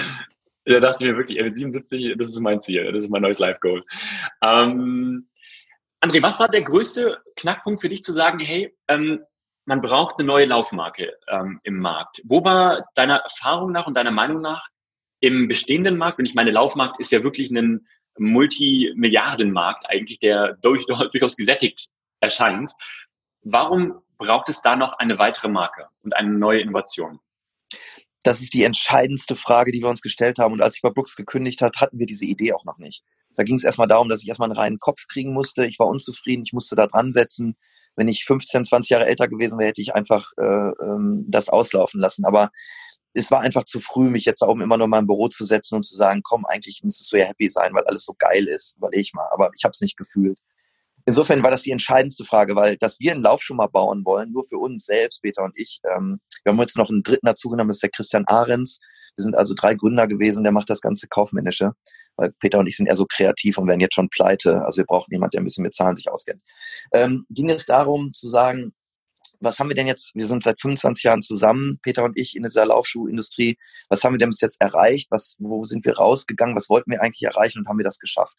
Da 0.66 0.80
dachte 0.80 1.04
ich 1.04 1.12
mir 1.12 1.18
wirklich, 1.18 1.40
ey, 1.40 1.52
77, 1.54 2.16
das 2.18 2.30
ist 2.30 2.40
mein 2.40 2.62
Ziel, 2.62 2.92
das 2.92 3.06
ist 3.06 3.10
mein 3.10 3.22
neues 3.22 3.40
Life-Goal. 3.40 3.84
Ähm, 4.44 5.28
André, 6.04 6.22
was 6.22 6.40
war 6.40 6.50
der 6.50 6.62
größte 6.64 7.18
Knackpunkt 7.36 7.82
für 7.82 7.90
dich 7.90 8.04
zu 8.04 8.14
sagen, 8.14 8.40
hey, 8.40 8.76
ähm, 8.88 9.22
man 9.66 9.82
braucht 9.82 10.16
eine 10.18 10.28
neue 10.28 10.46
Laufmarke 10.46 11.14
ähm, 11.28 11.60
im 11.64 11.80
Markt? 11.80 12.22
Wo 12.26 12.44
war 12.44 12.86
deiner 12.96 13.18
Erfahrung 13.18 13.72
nach 13.72 13.88
und 13.88 13.96
deiner 13.96 14.12
Meinung 14.12 14.42
nach 14.42 14.68
im 15.20 15.48
bestehenden 15.48 15.98
Markt, 15.98 16.20
und 16.20 16.26
ich 16.26 16.34
meine, 16.34 16.52
Laufmarkt 16.52 17.00
ist 17.00 17.12
ja 17.12 17.24
wirklich 17.24 17.52
ein 17.52 17.88
Multimilliardenmarkt 18.18 19.88
eigentlich, 19.88 20.20
der 20.20 20.58
durch, 20.62 20.86
durchaus 21.12 21.38
gesättigt 21.38 21.90
erscheint. 22.20 22.74
Warum 23.44 24.02
braucht 24.18 24.50
es 24.50 24.62
da 24.62 24.76
noch 24.76 24.94
eine 24.94 25.18
weitere 25.20 25.48
Marke 25.48 25.88
und 26.04 26.16
eine 26.16 26.30
neue 26.30 26.62
Innovation? 26.62 27.20
Das 28.24 28.42
ist 28.42 28.54
die 28.54 28.64
entscheidendste 28.64 29.36
Frage, 29.36 29.72
die 29.72 29.82
wir 29.82 29.90
uns 29.90 30.02
gestellt 30.02 30.38
haben. 30.38 30.54
Und 30.54 30.62
als 30.62 30.76
ich 30.76 30.82
bei 30.82 30.90
Brooks 30.90 31.16
gekündigt 31.16 31.62
hat, 31.62 31.78
hatten 31.78 31.98
wir 31.98 32.06
diese 32.06 32.26
Idee 32.26 32.54
auch 32.54 32.66
noch 32.66 32.78
nicht. 32.78 33.04
Da 33.36 33.44
ging 33.44 33.56
es 33.56 33.64
erstmal 33.64 33.88
darum, 33.88 34.10
dass 34.10 34.22
ich 34.22 34.28
erstmal 34.28 34.50
einen 34.50 34.60
reinen 34.60 34.80
Kopf 34.80 35.08
kriegen 35.08 35.34
musste. 35.34 35.66
Ich 35.66 35.80
war 35.80 35.88
unzufrieden, 35.88 36.44
ich 36.46 36.54
musste 36.54 36.76
da 36.76 36.88
dran 36.88 37.12
setzen. 37.12 37.56
wenn 37.96 38.08
ich 38.08 38.24
15, 38.26 38.66
20 38.66 38.90
Jahre 38.90 39.06
älter 39.06 39.28
gewesen 39.28 39.60
wäre, 39.60 39.70
hätte 39.70 39.82
ich 39.82 39.94
einfach 39.94 40.32
äh, 40.38 40.44
ähm, 40.44 41.26
das 41.28 41.50
auslaufen 41.50 42.00
lassen. 42.00 42.26
Aber 42.26 42.52
es 43.14 43.32
war 43.32 43.42
einfach 43.42 43.66
zu 43.66 43.80
früh, 43.82 44.10
mich 44.10 44.26
jetzt 44.26 44.42
auch 44.42 44.56
immer 44.56 44.78
nur 44.78 44.88
mal 44.88 45.00
im 45.00 45.08
Büro 45.08 45.28
zu 45.28 45.46
setzen 45.46 45.76
und 45.76 45.86
zu 45.86 45.96
sagen, 45.96 46.22
komm, 46.24 46.46
eigentlich 46.46 46.82
müsstest 46.84 47.12
du 47.12 47.18
ja 47.18 47.26
happy 47.26 47.50
sein, 47.50 47.74
weil 47.74 47.84
alles 47.86 48.06
so 48.06 48.14
geil 48.18 48.48
ist, 48.48 48.78
überlege 48.78 49.02
ich 49.02 49.14
mal. 49.14 49.28
Aber 49.32 49.50
ich 49.56 49.64
habe 49.64 49.72
es 49.72 49.82
nicht 49.82 49.98
gefühlt. 49.98 50.40
Insofern 51.06 51.44
war 51.44 51.52
das 51.52 51.64
die 51.64 51.72
entscheidendste 51.72 52.24
Frage, 52.24 52.56
weil 52.56 52.78
dass 52.78 53.00
wir 53.00 53.12
einen 53.12 53.24
Laufschuh 53.24 53.54
mal 53.54 53.68
bauen 53.68 54.04
wollen, 54.06 54.32
nur 54.32 54.44
für 54.44 54.58
uns 54.58 54.86
selbst, 54.86 55.22
Peter 55.22 55.44
und 55.44 55.58
ich. 55.58 55.80
Ähm, 55.86 56.20
wir 56.44 56.52
haben 56.52 56.60
jetzt 56.60 56.78
noch 56.78 56.90
einen 56.90 57.04
dritten 57.04 57.26
dazu 57.26 57.50
genommen, 57.50 57.70
das 57.70 57.78
ist 57.78 57.84
der 57.84 57.90
Christian 57.92 58.26
Ahrens. 58.28 58.80
Wir 59.16 59.24
sind 59.24 59.36
also 59.36 59.54
drei 59.54 59.76
Gründer 59.76 60.08
gewesen, 60.08 60.44
der 60.44 60.54
macht 60.54 60.70
das 60.70 60.82
ganze 60.82 61.08
Kaufmännische. 61.08 61.72
Weil 62.16 62.32
Peter 62.40 62.60
und 62.60 62.68
ich 62.68 62.78
sind 62.78 62.88
eher 62.88 62.96
so 62.96 63.06
kreativ 63.06 63.58
und 63.58 63.68
werden 63.68 63.80
jetzt 63.80 63.96
schon 63.96 64.10
pleite. 64.10 64.64
Also 64.64 64.78
wir 64.78 64.86
brauchen 64.86 65.12
jemanden, 65.12 65.32
der 65.32 65.42
ein 65.42 65.46
bisschen 65.46 65.64
mit 65.64 65.74
Zahlen 65.74 65.96
sich 65.96 66.10
auskennt. 66.10 66.42
Ähm, 66.94 67.26
ging 67.30 67.50
es 67.50 67.66
darum 67.66 68.14
zu 68.14 68.30
sagen, 68.30 68.74
was 69.42 69.60
haben 69.60 69.70
wir 69.70 69.76
denn 69.76 69.88
jetzt, 69.88 70.14
wir 70.16 70.26
sind 70.26 70.44
seit 70.44 70.62
25 70.62 71.04
Jahren 71.04 71.22
zusammen, 71.22 71.80
Peter 71.82 72.04
und 72.04 72.18
ich, 72.18 72.36
in 72.36 72.44
dieser 72.44 72.66
Laufschuhindustrie. 72.66 73.58
Was 73.90 74.04
haben 74.04 74.14
wir 74.14 74.20
denn 74.20 74.30
bis 74.30 74.42
jetzt 74.42 74.62
erreicht? 74.62 75.10
Was, 75.10 75.38
wo 75.40 75.66
sind 75.66 75.84
wir 75.84 75.98
rausgegangen? 75.98 76.56
Was 76.56 76.70
wollten 76.70 76.92
wir 76.92 77.02
eigentlich 77.02 77.24
erreichen 77.24 77.60
und 77.60 77.68
haben 77.68 77.80
wir 77.80 77.84
das 77.84 77.98
geschafft? 77.98 78.38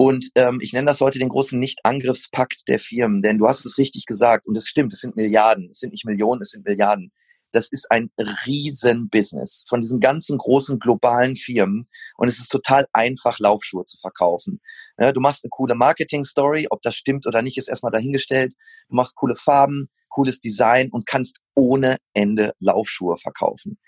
Und 0.00 0.30
ähm, 0.34 0.60
ich 0.62 0.72
nenne 0.72 0.86
das 0.86 1.02
heute 1.02 1.18
den 1.18 1.28
großen 1.28 1.60
Nicht-Angriffspakt 1.60 2.62
der 2.68 2.78
Firmen, 2.78 3.20
denn 3.20 3.36
du 3.36 3.46
hast 3.46 3.66
es 3.66 3.76
richtig 3.76 4.06
gesagt 4.06 4.46
und 4.46 4.56
es 4.56 4.66
stimmt, 4.66 4.94
es 4.94 5.00
sind 5.00 5.14
Milliarden, 5.14 5.68
es 5.70 5.80
sind 5.80 5.90
nicht 5.90 6.06
Millionen, 6.06 6.40
es 6.40 6.52
sind 6.52 6.64
Milliarden. 6.64 7.12
Das 7.52 7.68
ist 7.70 7.90
ein 7.90 8.10
Riesenbusiness 8.18 9.64
von 9.68 9.82
diesen 9.82 10.00
ganzen 10.00 10.38
großen 10.38 10.78
globalen 10.78 11.36
Firmen 11.36 11.86
und 12.16 12.28
es 12.28 12.38
ist 12.38 12.48
total 12.48 12.86
einfach, 12.94 13.40
Laufschuhe 13.40 13.84
zu 13.84 13.98
verkaufen. 13.98 14.62
Ja, 14.98 15.12
du 15.12 15.20
machst 15.20 15.44
eine 15.44 15.50
coole 15.50 15.74
Marketing-Story, 15.74 16.68
ob 16.70 16.80
das 16.80 16.94
stimmt 16.94 17.26
oder 17.26 17.42
nicht, 17.42 17.58
ist 17.58 17.68
erstmal 17.68 17.92
dahingestellt. 17.92 18.54
Du 18.88 18.96
machst 18.96 19.16
coole 19.16 19.36
Farben, 19.36 19.90
cooles 20.10 20.40
Design 20.40 20.90
und 20.90 21.06
kannst 21.06 21.38
ohne 21.54 21.96
Ende 22.14 22.52
Laufschuhe 22.58 23.16
verkaufen. 23.16 23.78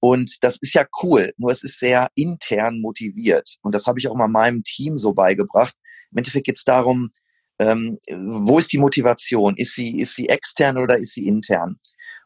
Und 0.00 0.36
das 0.42 0.58
ist 0.60 0.74
ja 0.74 0.86
cool, 1.02 1.32
nur 1.38 1.50
es 1.50 1.62
ist 1.62 1.78
sehr 1.78 2.08
intern 2.14 2.80
motiviert. 2.80 3.56
Und 3.62 3.74
das 3.74 3.86
habe 3.86 3.98
ich 3.98 4.08
auch 4.08 4.14
mal 4.16 4.28
meinem 4.28 4.62
Team 4.62 4.98
so 4.98 5.14
beigebracht. 5.14 5.74
Im 6.12 6.18
Endeffekt 6.18 6.46
geht 6.46 6.56
es 6.56 6.64
darum, 6.64 7.10
ähm, 7.58 7.98
wo 8.08 8.58
ist 8.58 8.72
die 8.72 8.78
Motivation? 8.78 9.56
Ist 9.56 9.74
sie, 9.74 9.98
ist 9.98 10.14
sie 10.14 10.28
extern 10.28 10.78
oder 10.78 10.98
ist 10.98 11.14
sie 11.14 11.26
intern? 11.26 11.78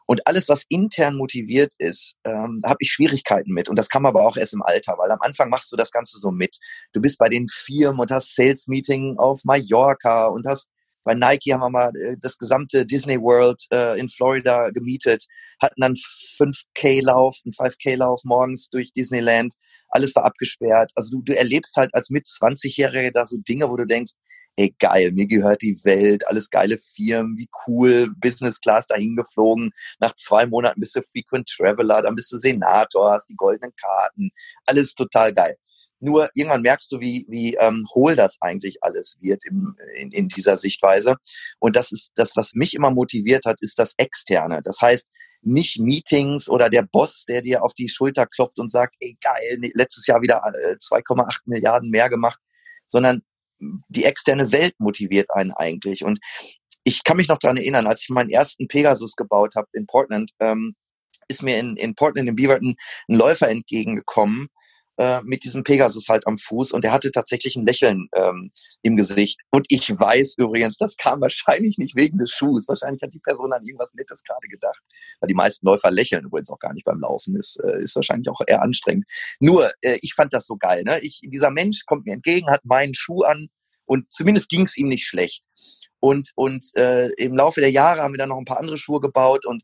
Und 0.05 0.27
alles, 0.27 0.49
was 0.49 0.63
intern 0.69 1.15
motiviert 1.15 1.73
ist, 1.77 2.15
ähm, 2.25 2.61
habe 2.65 2.77
ich 2.79 2.91
Schwierigkeiten 2.91 3.51
mit. 3.51 3.69
Und 3.69 3.77
das 3.77 3.89
kam 3.89 4.05
aber 4.05 4.25
auch 4.25 4.37
erst 4.37 4.53
im 4.53 4.61
Alter, 4.61 4.95
weil 4.97 5.09
am 5.09 5.21
Anfang 5.21 5.49
machst 5.49 5.71
du 5.71 5.77
das 5.77 5.91
Ganze 5.91 6.19
so 6.19 6.31
mit. 6.31 6.57
Du 6.91 7.01
bist 7.01 7.17
bei 7.17 7.29
den 7.29 7.47
Firmen 7.47 7.99
und 7.99 8.11
hast 8.11 8.35
Sales 8.35 8.67
Meeting 8.67 9.17
auf 9.17 9.41
Mallorca 9.45 10.27
und 10.27 10.45
hast 10.45 10.69
bei 11.03 11.13
Nike 11.13 11.53
haben 11.53 11.61
wir 11.61 11.69
mal 11.69 11.91
äh, 11.95 12.15
das 12.19 12.37
gesamte 12.37 12.85
Disney 12.85 13.19
World 13.19 13.61
äh, 13.71 13.99
in 13.99 14.09
Florida 14.09 14.69
gemietet, 14.69 15.25
hatten 15.61 15.81
dann 15.81 15.93
5K-Lauf, 15.93 17.37
einen 17.45 17.53
5K-Lauf 17.53 18.21
morgens 18.23 18.69
durch 18.69 18.93
Disneyland. 18.93 19.53
Alles 19.89 20.15
war 20.15 20.25
abgesperrt. 20.25 20.91
Also 20.95 21.17
du, 21.17 21.23
du 21.23 21.37
erlebst 21.37 21.75
halt 21.77 21.93
als 21.93 22.09
mit 22.09 22.25
20-Jähriger 22.25 23.11
da 23.11 23.25
so 23.25 23.37
Dinge, 23.37 23.69
wo 23.69 23.77
du 23.77 23.85
denkst, 23.85 24.13
ey 24.55 24.73
geil, 24.79 25.11
mir 25.11 25.27
gehört 25.27 25.61
die 25.61 25.77
Welt, 25.83 26.27
alles 26.27 26.49
geile 26.49 26.77
Firmen, 26.77 27.37
wie 27.37 27.49
cool, 27.67 28.09
Business 28.17 28.59
Class 28.59 28.87
dahin 28.87 29.15
geflogen. 29.15 29.71
Nach 29.99 30.13
zwei 30.13 30.45
Monaten 30.45 30.79
bist 30.79 30.95
du 30.95 31.01
Frequent 31.01 31.49
Traveler, 31.49 32.01
dann 32.01 32.15
bist 32.15 32.31
du 32.31 32.37
Senator, 32.37 33.11
hast 33.11 33.29
die 33.29 33.35
goldenen 33.35 33.73
Karten, 33.75 34.29
alles 34.65 34.93
total 34.93 35.33
geil. 35.33 35.57
Nur 36.03 36.29
irgendwann 36.33 36.63
merkst 36.63 36.91
du, 36.91 36.99
wie, 36.99 37.25
wie 37.29 37.55
ähm, 37.55 37.85
hohl 37.95 38.15
das 38.15 38.37
eigentlich 38.41 38.77
alles 38.81 39.17
wird 39.21 39.41
im, 39.45 39.75
in, 39.95 40.11
in 40.11 40.27
dieser 40.27 40.57
Sichtweise. 40.57 41.15
Und 41.59 41.77
das 41.77 41.93
ist 41.93 42.11
das, 42.15 42.35
was 42.35 42.53
mich 42.55 42.73
immer 42.73 42.91
motiviert 42.91 43.45
hat, 43.45 43.61
ist 43.61 43.79
das 43.79 43.93
Externe. 43.97 44.61
Das 44.61 44.81
heißt, 44.81 45.07
nicht 45.41 45.79
Meetings 45.79 46.49
oder 46.49 46.69
der 46.69 46.83
Boss, 46.83 47.23
der 47.27 47.41
dir 47.41 47.63
auf 47.63 47.73
die 47.73 47.87
Schulter 47.87 48.25
klopft 48.25 48.59
und 48.59 48.69
sagt, 48.69 48.95
ey 48.99 49.17
geil, 49.21 49.71
letztes 49.73 50.05
Jahr 50.05 50.21
wieder 50.21 50.43
2,8 50.43 51.21
äh, 51.21 51.33
Milliarden 51.45 51.89
mehr 51.89 52.09
gemacht, 52.09 52.39
sondern 52.87 53.21
die 53.87 54.03
externe 54.03 54.51
Welt 54.51 54.73
motiviert 54.79 55.29
einen 55.31 55.53
eigentlich. 55.53 56.03
Und 56.03 56.19
ich 56.83 57.05
kann 57.05 57.15
mich 57.15 57.29
noch 57.29 57.37
dran 57.37 57.55
erinnern, 57.55 57.87
als 57.87 58.01
ich 58.01 58.09
meinen 58.09 58.29
ersten 58.29 58.67
Pegasus 58.67 59.15
gebaut 59.15 59.55
habe 59.55 59.67
in 59.71 59.85
Portland, 59.85 60.31
ähm, 60.39 60.75
ist 61.29 61.43
mir 61.43 61.57
in, 61.57 61.77
in 61.77 61.95
Portland, 61.95 62.27
in 62.27 62.35
Beaverton, 62.35 62.75
ein 63.07 63.15
Läufer 63.15 63.47
entgegengekommen, 63.47 64.49
äh, 64.97 65.21
mit 65.23 65.43
diesem 65.43 65.63
Pegasus 65.63 66.07
halt 66.09 66.27
am 66.27 66.37
Fuß 66.37 66.71
und 66.71 66.85
er 66.85 66.91
hatte 66.91 67.11
tatsächlich 67.11 67.55
ein 67.55 67.65
Lächeln 67.65 68.09
ähm, 68.15 68.51
im 68.81 68.95
Gesicht. 68.95 69.41
Und 69.49 69.65
ich 69.69 69.89
weiß 69.89 70.35
übrigens, 70.37 70.77
das 70.77 70.97
kam 70.97 71.21
wahrscheinlich 71.21 71.77
nicht 71.77 71.95
wegen 71.95 72.17
des 72.17 72.31
Schuhs. 72.31 72.67
Wahrscheinlich 72.67 73.01
hat 73.01 73.13
die 73.13 73.19
Person 73.19 73.53
an 73.53 73.63
irgendwas 73.63 73.93
Nettes 73.93 74.23
gerade 74.23 74.47
gedacht. 74.47 74.81
Weil 75.19 75.27
die 75.27 75.33
meisten 75.33 75.65
Läufer 75.65 75.91
lächeln 75.91 76.25
übrigens 76.25 76.49
auch 76.49 76.59
gar 76.59 76.73
nicht 76.73 76.85
beim 76.85 76.99
Laufen. 76.99 77.35
Ist, 77.35 77.59
äh, 77.63 77.79
ist 77.79 77.95
wahrscheinlich 77.95 78.29
auch 78.29 78.41
eher 78.45 78.61
anstrengend. 78.61 79.05
Nur, 79.39 79.71
äh, 79.81 79.97
ich 80.01 80.13
fand 80.13 80.33
das 80.33 80.45
so 80.45 80.57
geil. 80.57 80.83
Ne? 80.83 80.99
Ich, 81.01 81.21
dieser 81.23 81.51
Mensch 81.51 81.85
kommt 81.85 82.05
mir 82.05 82.13
entgegen, 82.13 82.49
hat 82.49 82.65
meinen 82.65 82.93
Schuh 82.93 83.23
an 83.23 83.49
und 83.85 84.11
zumindest 84.11 84.49
ging 84.49 84.63
es 84.63 84.77
ihm 84.77 84.87
nicht 84.87 85.05
schlecht. 85.05 85.45
Und, 85.99 86.31
und 86.35 86.65
äh, 86.75 87.09
im 87.13 87.35
Laufe 87.35 87.61
der 87.61 87.71
Jahre 87.71 88.01
haben 88.01 88.13
wir 88.13 88.17
dann 88.17 88.29
noch 88.29 88.37
ein 88.37 88.45
paar 88.45 88.59
andere 88.59 88.77
Schuhe 88.77 88.99
gebaut 88.99 89.45
und 89.45 89.63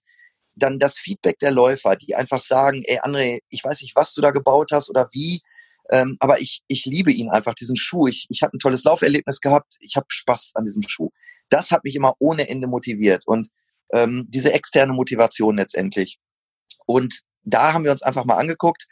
dann 0.59 0.79
das 0.79 0.97
Feedback 0.97 1.39
der 1.39 1.51
Läufer, 1.51 1.95
die 1.95 2.15
einfach 2.15 2.41
sagen, 2.41 2.83
ey 2.85 2.99
André, 2.99 3.39
ich 3.49 3.63
weiß 3.63 3.81
nicht, 3.81 3.95
was 3.95 4.13
du 4.13 4.21
da 4.21 4.31
gebaut 4.31 4.71
hast 4.71 4.89
oder 4.89 5.09
wie, 5.11 5.41
ähm, 5.91 6.17
aber 6.19 6.39
ich, 6.39 6.61
ich 6.67 6.85
liebe 6.85 7.11
ihn 7.11 7.29
einfach, 7.29 7.55
diesen 7.55 7.75
Schuh. 7.75 8.07
Ich, 8.07 8.27
ich 8.29 8.43
habe 8.43 8.55
ein 8.55 8.59
tolles 8.59 8.83
Lauferlebnis 8.83 9.41
gehabt, 9.41 9.75
ich 9.79 9.95
habe 9.95 10.05
Spaß 10.09 10.51
an 10.55 10.65
diesem 10.65 10.83
Schuh. 10.87 11.09
Das 11.49 11.71
hat 11.71 11.83
mich 11.83 11.95
immer 11.95 12.13
ohne 12.19 12.47
Ende 12.47 12.67
motiviert 12.67 13.25
und 13.25 13.49
ähm, 13.91 14.27
diese 14.29 14.53
externe 14.53 14.93
Motivation 14.93 15.57
letztendlich. 15.57 16.19
Und 16.85 17.21
da 17.43 17.73
haben 17.73 17.83
wir 17.83 17.91
uns 17.91 18.03
einfach 18.03 18.25
mal 18.25 18.37
angeguckt. 18.37 18.85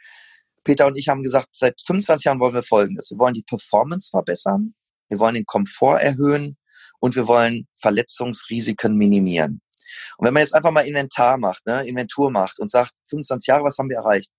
Peter 0.64 0.86
und 0.86 0.98
ich 0.98 1.08
haben 1.08 1.22
gesagt, 1.22 1.48
seit 1.52 1.80
25 1.80 2.24
Jahren 2.24 2.40
wollen 2.40 2.54
wir 2.54 2.62
Folgendes. 2.62 3.10
Wir 3.10 3.18
wollen 3.18 3.34
die 3.34 3.44
Performance 3.44 4.10
verbessern, 4.10 4.74
wir 5.08 5.20
wollen 5.20 5.34
den 5.34 5.46
Komfort 5.46 6.00
erhöhen 6.00 6.56
und 7.00 7.14
wir 7.14 7.28
wollen 7.28 7.68
Verletzungsrisiken 7.74 8.96
minimieren. 8.96 9.60
Und 10.16 10.26
wenn 10.26 10.34
man 10.34 10.42
jetzt 10.42 10.54
einfach 10.54 10.70
mal 10.70 10.86
Inventar 10.86 11.38
macht, 11.38 11.66
ne, 11.66 11.86
Inventur 11.86 12.30
macht 12.30 12.60
und 12.60 12.70
sagt, 12.70 12.92
25 13.08 13.46
Jahre, 13.46 13.64
was 13.64 13.78
haben 13.78 13.88
wir 13.88 13.96
erreicht? 13.98 14.30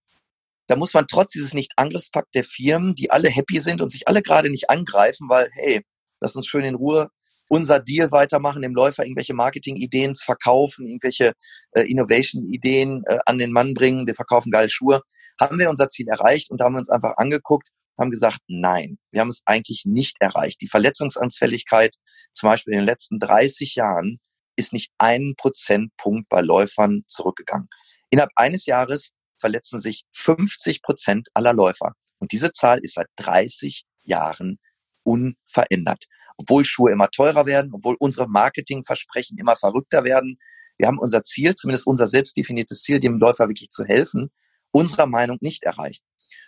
Da 0.68 0.76
muss 0.76 0.94
man 0.94 1.08
trotz 1.08 1.32
dieses 1.32 1.54
Nicht-Angriffspakt 1.54 2.36
der 2.36 2.44
Firmen, 2.44 2.94
die 2.96 3.10
alle 3.10 3.30
happy 3.30 3.60
sind 3.60 3.82
und 3.82 3.90
sich 3.90 4.08
alle 4.08 4.22
gerade 4.22 4.50
nicht 4.52 4.70
angreifen, 4.70 5.28
weil, 5.28 5.50
hey, 5.54 5.82
lass 6.22 6.36
uns 6.36 6.48
schön 6.48 6.64
in 6.64 6.76
Ruhe 6.76 7.10
unser 7.50 7.80
Deal 7.80 8.12
weitermachen, 8.12 8.62
dem 8.62 8.76
Läufer 8.76 9.04
irgendwelche 9.04 9.34
Marketing-Ideen 9.34 10.16
verkaufen, 10.16 10.88
irgendwelche 10.88 11.34
äh, 11.72 11.82
Innovation-Ideen 11.82 13.04
äh, 13.06 13.20
an 13.26 13.40
den 13.40 13.52
Mann 13.52 13.74
bringen, 13.74 14.08
wir 14.08 14.16
verkaufen 14.16 14.52
geile 14.52 14.70
Schuhe. 14.70 15.02
Haben 15.40 15.60
wir 15.60 15.70
unser 15.70 15.90
Ziel 15.90 16.08
erreicht 16.08 16.52
und 16.52 16.62
da 16.62 16.66
haben 16.66 16.74
wir 16.74 16.80
uns 16.80 16.90
einfach 16.90 17.18
angeguckt, 17.18 17.70
haben 18.00 18.12
gesagt, 18.12 18.40
nein, 18.48 18.98
wir 19.12 19.22
haben 19.22 19.30
es 19.30 19.42
eigentlich 19.46 19.84
nicht 19.86 20.18
erreicht. 20.20 20.62
Die 20.62 20.68
Verletzungsanfälligkeit, 20.68 21.96
zum 22.32 22.50
Beispiel 22.50 22.74
in 22.74 22.80
den 22.80 22.86
letzten 22.86 23.20
30 23.20 23.76
Jahren, 23.76 24.20
ist 24.56 24.74
nicht 24.74 24.92
ein 24.98 25.34
Prozentpunkt 25.38 26.30
bei 26.30 26.42
Läufern 26.42 27.04
zurückgegangen. 27.08 27.70
Innerhalb 28.10 28.32
eines 28.36 28.66
Jahres 28.66 29.12
verletzen 29.38 29.80
sich 29.80 30.04
50 30.14 30.82
Prozent 30.82 31.30
aller 31.34 31.54
Läufer. 31.54 31.94
Und 32.20 32.32
diese 32.32 32.52
Zahl 32.52 32.80
ist 32.80 32.96
seit 32.96 33.08
30 33.18 33.86
Jahren 34.04 34.60
unverändert. 35.04 36.06
Obwohl 36.38 36.66
Schuhe 36.66 36.92
immer 36.92 37.10
teurer 37.10 37.46
werden, 37.46 37.72
obwohl 37.74 37.96
unsere 38.00 38.28
Marketingversprechen 38.28 39.38
immer 39.38 39.56
verrückter 39.56 40.04
werden. 40.04 40.38
Wir 40.78 40.88
haben 40.88 41.00
unser 41.00 41.24
Ziel, 41.24 41.54
zumindest 41.56 41.88
unser 41.88 42.08
selbstdefiniertes 42.08 42.82
Ziel, 42.82 43.00
dem 43.00 43.20
Läufer 43.20 43.50
wirklich 43.50 43.70
zu 43.70 43.84
helfen, 43.86 44.32
unserer 44.72 45.06
Meinung 45.06 45.38
nicht 45.42 45.64
erreicht. 45.64 46.04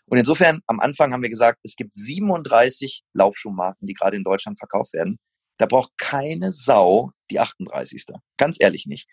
Und 0.06 0.18
insofern, 0.18 0.62
am 0.68 0.80
Anfang 0.80 1.12
haben 1.12 1.24
wir 1.24 1.30
gesagt, 1.30 1.60
es 1.64 1.76
gibt 1.76 1.94
37 1.94 3.04
Laufschuhmarken, 3.14 3.88
die 3.88 3.94
gerade 3.94 4.16
in 4.16 4.24
Deutschland 4.24 4.58
verkauft 4.58 4.94
werden. 4.94 5.18
Da 5.62 5.68
braucht 5.68 5.92
keine 6.00 6.52
Sau 6.52 7.12
die 7.30 7.40
38. 7.40 8.06
Ganz 8.38 8.58
ehrlich 8.60 8.88
nicht. 8.88 9.08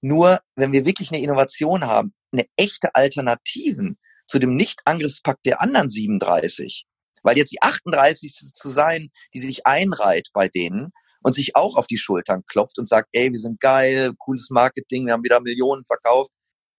Nur, 0.00 0.40
wenn 0.56 0.72
wir 0.72 0.86
wirklich 0.86 1.12
eine 1.12 1.22
Innovation 1.22 1.84
haben, 1.84 2.10
eine 2.32 2.46
echte 2.56 2.96
Alternativen 2.96 3.96
zu 4.26 4.40
dem 4.40 4.56
Nicht-Angriffspakt 4.56 5.46
der 5.46 5.60
anderen 5.60 5.90
37, 5.90 6.86
weil 7.22 7.38
jetzt 7.38 7.52
die 7.52 7.62
38. 7.62 8.50
zu 8.52 8.70
sein, 8.70 9.10
die 9.34 9.38
sich 9.38 9.66
einreiht 9.66 10.30
bei 10.32 10.48
denen 10.48 10.90
und 11.22 11.32
sich 11.32 11.54
auch 11.54 11.76
auf 11.76 11.86
die 11.86 11.96
Schultern 11.96 12.42
klopft 12.48 12.80
und 12.80 12.88
sagt, 12.88 13.10
ey, 13.12 13.30
wir 13.30 13.38
sind 13.38 13.60
geil, 13.60 14.14
cooles 14.18 14.50
Marketing, 14.50 15.06
wir 15.06 15.12
haben 15.12 15.22
wieder 15.22 15.40
Millionen 15.40 15.84
verkauft, 15.84 16.32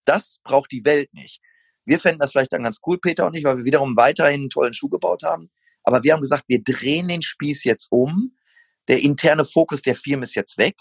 das 0.03 0.41
braucht 0.43 0.73
die 0.73 0.83
Welt 0.83 1.13
nicht. 1.13 1.39
Wir 1.85 1.99
fänden 1.99 2.19
das 2.19 2.31
vielleicht 2.31 2.51
dann 2.51 2.63
ganz 2.63 2.79
cool, 2.85 2.99
Peter 2.99 3.25
und 3.27 3.37
ich, 3.37 3.45
weil 3.45 3.59
wir 3.59 3.63
wiederum 3.63 3.95
weiterhin 3.95 4.41
einen 4.41 4.49
tollen 4.49 4.73
Schuh 4.73 4.89
gebaut 4.89 5.23
haben. 5.23 5.51
Aber 5.83 6.03
wir 6.03 6.11
haben 6.11 6.21
gesagt, 6.21 6.43
wir 6.49 6.61
drehen 6.61 7.07
den 7.07 7.21
Spieß 7.21 7.63
jetzt 7.63 7.87
um 7.91 8.35
der 8.87 9.01
interne 9.01 9.45
Fokus 9.45 9.81
der 9.81 9.95
Firma 9.95 10.23
ist 10.23 10.35
jetzt 10.35 10.57
weg. 10.57 10.75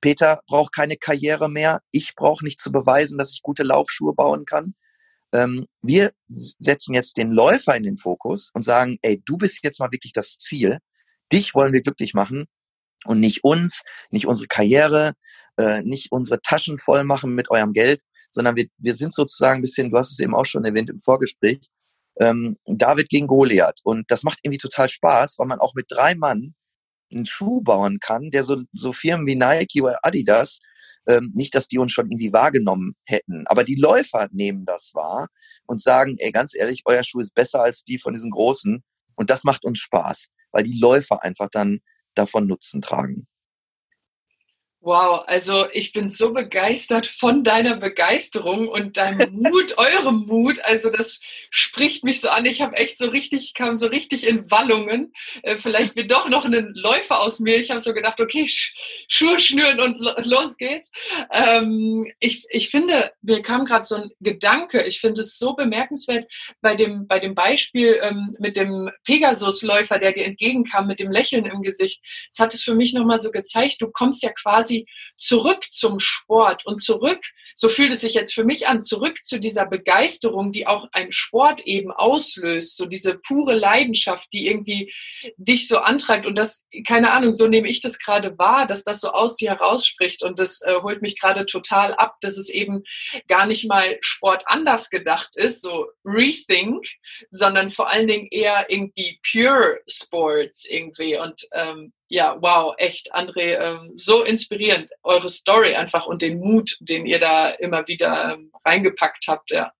Peter 0.00 0.40
braucht 0.46 0.74
keine 0.74 0.96
Karriere 0.96 1.50
mehr. 1.50 1.80
Ich 1.90 2.14
brauche 2.14 2.44
nicht 2.44 2.60
zu 2.60 2.70
beweisen, 2.72 3.18
dass 3.18 3.32
ich 3.32 3.42
gute 3.42 3.64
Laufschuhe 3.64 4.14
bauen 4.14 4.44
kann. 4.44 4.74
Ähm, 5.32 5.66
wir 5.82 6.12
setzen 6.28 6.94
jetzt 6.94 7.16
den 7.16 7.30
Läufer 7.30 7.76
in 7.76 7.82
den 7.82 7.98
Fokus 7.98 8.50
und 8.54 8.64
sagen, 8.64 8.98
ey, 9.02 9.20
du 9.24 9.36
bist 9.36 9.62
jetzt 9.62 9.80
mal 9.80 9.92
wirklich 9.92 10.12
das 10.12 10.38
Ziel. 10.38 10.78
Dich 11.32 11.54
wollen 11.54 11.72
wir 11.72 11.82
glücklich 11.82 12.14
machen. 12.14 12.46
und 13.04 13.20
nicht 13.20 13.44
uns, 13.44 13.82
nicht 14.10 14.26
unsere 14.26 14.48
Karriere, 14.48 15.14
äh, 15.56 15.82
nicht 15.82 16.12
unsere 16.12 16.40
Taschen 16.42 16.78
voll 16.78 17.04
machen 17.04 17.34
mit 17.34 17.50
eurem 17.50 17.72
Geld, 17.72 18.02
sondern 18.32 18.56
wir, 18.56 18.66
wir 18.78 18.94
sind 18.96 19.14
sozusagen 19.14 19.60
ein 19.60 19.62
bisschen, 19.62 19.90
du 19.90 19.98
hast 19.98 20.12
es 20.12 20.20
eben 20.20 20.34
auch 20.34 20.46
schon 20.46 20.64
erwähnt 20.64 20.90
im 20.90 20.98
Vorgespräch, 20.98 21.60
ähm, 22.20 22.56
David 22.66 23.08
gegen 23.08 23.26
Goliath. 23.28 23.80
Und 23.84 24.10
das 24.10 24.22
macht 24.24 24.40
irgendwie 24.42 24.58
total 24.58 24.88
Spaß, 24.88 25.38
weil 25.38 25.46
man 25.46 25.60
auch 25.60 25.74
mit 25.74 25.86
drei 25.90 26.14
Mann 26.16 26.54
einen 27.12 27.26
Schuh 27.26 27.60
bauen 27.62 27.98
kann, 28.00 28.30
der 28.30 28.42
so, 28.42 28.62
so 28.72 28.92
Firmen 28.92 29.26
wie 29.26 29.36
Nike 29.36 29.82
oder 29.82 29.98
Adidas, 30.02 30.60
ähm, 31.06 31.32
nicht, 31.34 31.54
dass 31.54 31.68
die 31.68 31.78
uns 31.78 31.92
schon 31.92 32.06
irgendwie 32.06 32.32
wahrgenommen 32.32 32.94
hätten, 33.04 33.46
aber 33.46 33.64
die 33.64 33.76
Läufer 33.76 34.28
nehmen 34.30 34.66
das 34.66 34.92
wahr 34.94 35.28
und 35.66 35.82
sagen, 35.82 36.16
ey, 36.18 36.30
ganz 36.32 36.54
ehrlich, 36.54 36.82
euer 36.84 37.02
Schuh 37.02 37.20
ist 37.20 37.34
besser 37.34 37.62
als 37.62 37.82
die 37.84 37.98
von 37.98 38.12
diesen 38.12 38.30
Großen. 38.30 38.82
Und 39.14 39.30
das 39.30 39.42
macht 39.42 39.64
uns 39.64 39.78
Spaß, 39.78 40.28
weil 40.52 40.62
die 40.62 40.78
Läufer 40.78 41.22
einfach 41.24 41.48
dann 41.50 41.80
davon 42.14 42.46
Nutzen 42.46 42.82
tragen. 42.82 43.26
Wow, 44.80 45.24
also 45.26 45.66
ich 45.72 45.92
bin 45.92 46.08
so 46.08 46.32
begeistert 46.32 47.08
von 47.08 47.42
deiner 47.42 47.76
Begeisterung 47.76 48.68
und 48.68 48.96
deinem 48.96 49.32
Mut, 49.32 49.76
eurem 49.76 50.26
Mut. 50.26 50.60
Also 50.64 50.88
das 50.88 51.20
spricht 51.50 52.04
mich 52.04 52.20
so 52.20 52.28
an. 52.28 52.46
Ich 52.46 52.62
habe 52.62 52.76
echt 52.76 52.96
so 52.96 53.08
richtig, 53.08 53.54
kam 53.54 53.76
so 53.76 53.88
richtig 53.88 54.24
in 54.24 54.48
Wallungen. 54.52 55.12
Äh, 55.42 55.56
vielleicht 55.56 55.96
wird 55.96 56.12
doch 56.12 56.28
noch 56.28 56.44
ein 56.44 56.72
Läufer 56.74 57.20
aus 57.20 57.40
mir. 57.40 57.56
Ich 57.56 57.70
habe 57.70 57.80
so 57.80 57.92
gedacht, 57.92 58.20
okay, 58.20 58.46
Sch 58.46 58.72
Schuhe 59.08 59.40
schnüren 59.40 59.80
und 59.80 59.98
los 60.26 60.56
geht's. 60.56 60.92
Ähm, 61.32 62.06
ich, 62.20 62.46
ich 62.48 62.70
finde, 62.70 63.10
mir 63.20 63.42
kam 63.42 63.64
gerade 63.64 63.84
so 63.84 63.96
ein 63.96 64.10
Gedanke. 64.20 64.84
Ich 64.84 65.00
finde 65.00 65.22
es 65.22 65.38
so 65.38 65.54
bemerkenswert 65.54 66.30
bei 66.60 66.76
dem, 66.76 67.08
bei 67.08 67.18
dem 67.18 67.34
Beispiel 67.34 67.98
ähm, 68.00 68.36
mit 68.38 68.54
dem 68.56 68.88
Pegasus-Läufer, 69.04 69.98
der 69.98 70.12
dir 70.12 70.24
entgegenkam 70.24 70.86
mit 70.86 71.00
dem 71.00 71.10
Lächeln 71.10 71.46
im 71.46 71.62
Gesicht. 71.62 72.00
Es 72.30 72.38
hat 72.38 72.54
es 72.54 72.62
für 72.62 72.76
mich 72.76 72.94
nochmal 72.94 73.18
so 73.18 73.32
gezeigt, 73.32 73.78
du 73.80 73.90
kommst 73.90 74.22
ja 74.22 74.30
quasi 74.30 74.77
zurück 75.16 75.64
zum 75.70 75.98
Sport 75.98 76.66
und 76.66 76.82
zurück, 76.82 77.20
so 77.60 77.68
fühlt 77.68 77.90
es 77.90 78.02
sich 78.02 78.14
jetzt 78.14 78.34
für 78.34 78.44
mich 78.44 78.68
an, 78.68 78.80
zurück 78.80 79.24
zu 79.24 79.40
dieser 79.40 79.66
Begeisterung, 79.66 80.52
die 80.52 80.68
auch 80.68 80.86
ein 80.92 81.10
Sport 81.10 81.66
eben 81.66 81.90
auslöst, 81.90 82.76
so 82.76 82.86
diese 82.86 83.18
pure 83.18 83.52
Leidenschaft, 83.52 84.28
die 84.32 84.46
irgendwie 84.46 84.92
dich 85.38 85.66
so 85.66 85.78
antreibt 85.78 86.26
und 86.26 86.38
das, 86.38 86.66
keine 86.86 87.10
Ahnung, 87.10 87.32
so 87.32 87.48
nehme 87.48 87.68
ich 87.68 87.80
das 87.80 87.98
gerade 87.98 88.38
wahr, 88.38 88.68
dass 88.68 88.84
das 88.84 89.00
so 89.00 89.08
aus 89.08 89.34
dir 89.34 89.50
herausspricht 89.50 90.22
und 90.22 90.38
das 90.38 90.60
äh, 90.62 90.82
holt 90.82 91.02
mich 91.02 91.18
gerade 91.18 91.46
total 91.46 91.94
ab, 91.94 92.14
dass 92.20 92.38
es 92.38 92.48
eben 92.48 92.84
gar 93.26 93.44
nicht 93.44 93.66
mal 93.66 93.98
Sport 94.02 94.44
anders 94.46 94.88
gedacht 94.88 95.30
ist, 95.34 95.60
so 95.60 95.88
Rethink, 96.04 96.86
sondern 97.28 97.70
vor 97.70 97.90
allen 97.90 98.06
Dingen 98.06 98.28
eher 98.30 98.66
irgendwie 98.68 99.20
Pure 99.28 99.80
Sports 99.88 100.64
irgendwie 100.64 101.18
und 101.18 101.42
ähm, 101.52 101.92
ja, 102.08 102.36
wow, 102.40 102.74
echt, 102.78 103.14
André, 103.14 103.58
ähm, 103.58 103.92
so 103.94 104.22
inspirierend, 104.22 104.90
eure 105.02 105.28
Story 105.28 105.74
einfach 105.74 106.06
und 106.06 106.22
den 106.22 106.38
Mut, 106.38 106.76
den 106.80 107.06
ihr 107.06 107.20
da 107.20 107.50
immer 107.50 107.86
wieder 107.86 108.34
ähm, 108.34 108.50
reingepackt 108.64 109.26
habt, 109.28 109.50
ja. 109.50 109.72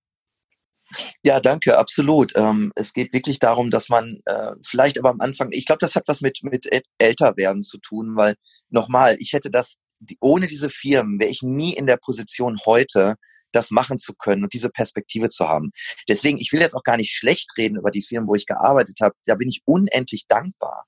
Ja, 1.23 1.39
danke, 1.39 1.77
absolut. 1.77 2.33
Ähm, 2.35 2.71
es 2.75 2.93
geht 2.93 3.13
wirklich 3.13 3.39
darum, 3.39 3.69
dass 3.69 3.89
man 3.89 4.21
äh, 4.25 4.53
vielleicht 4.65 4.97
aber 4.99 5.09
am 5.09 5.21
Anfang, 5.21 5.49
ich 5.51 5.65
glaube, 5.65 5.79
das 5.79 5.95
hat 5.95 6.07
was 6.07 6.21
mit, 6.21 6.39
mit 6.43 6.67
Älterwerden 6.97 7.61
zu 7.61 7.77
tun, 7.79 8.15
weil 8.15 8.35
nochmal, 8.69 9.15
ich 9.19 9.33
hätte 9.33 9.51
das, 9.51 9.75
die, 9.99 10.17
ohne 10.19 10.47
diese 10.47 10.69
Firmen 10.69 11.19
wäre 11.19 11.29
ich 11.29 11.41
nie 11.43 11.73
in 11.73 11.85
der 11.85 11.97
Position 11.97 12.57
heute, 12.65 13.15
das 13.51 13.71
machen 13.71 13.99
zu 13.99 14.13
können 14.13 14.43
und 14.43 14.53
diese 14.53 14.69
Perspektive 14.69 15.29
zu 15.29 15.47
haben. 15.47 15.71
Deswegen, 16.07 16.37
ich 16.37 16.51
will 16.53 16.61
jetzt 16.61 16.75
auch 16.75 16.83
gar 16.83 16.97
nicht 16.97 17.13
schlecht 17.15 17.51
reden 17.57 17.77
über 17.77 17.91
die 17.91 18.03
Firmen, 18.03 18.27
wo 18.27 18.35
ich 18.35 18.45
gearbeitet 18.45 18.97
habe. 19.01 19.15
Da 19.25 19.35
bin 19.35 19.49
ich 19.49 19.61
unendlich 19.65 20.25
dankbar. 20.27 20.85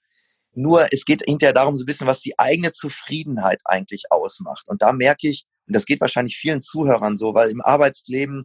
Nur 0.53 0.87
es 0.91 1.05
geht 1.05 1.23
hinterher 1.25 1.53
darum, 1.53 1.75
so 1.75 1.83
ein 1.83 1.85
bisschen, 1.85 2.07
was 2.07 2.21
die 2.21 2.37
eigene 2.37 2.71
Zufriedenheit 2.71 3.61
eigentlich 3.65 4.11
ausmacht. 4.11 4.67
Und 4.67 4.81
da 4.81 4.91
merke 4.91 5.27
ich, 5.29 5.45
und 5.67 5.75
das 5.75 5.85
geht 5.85 6.01
wahrscheinlich 6.01 6.35
vielen 6.35 6.61
Zuhörern 6.61 7.15
so, 7.15 7.33
weil 7.33 7.49
im 7.49 7.61
Arbeitsleben, 7.61 8.43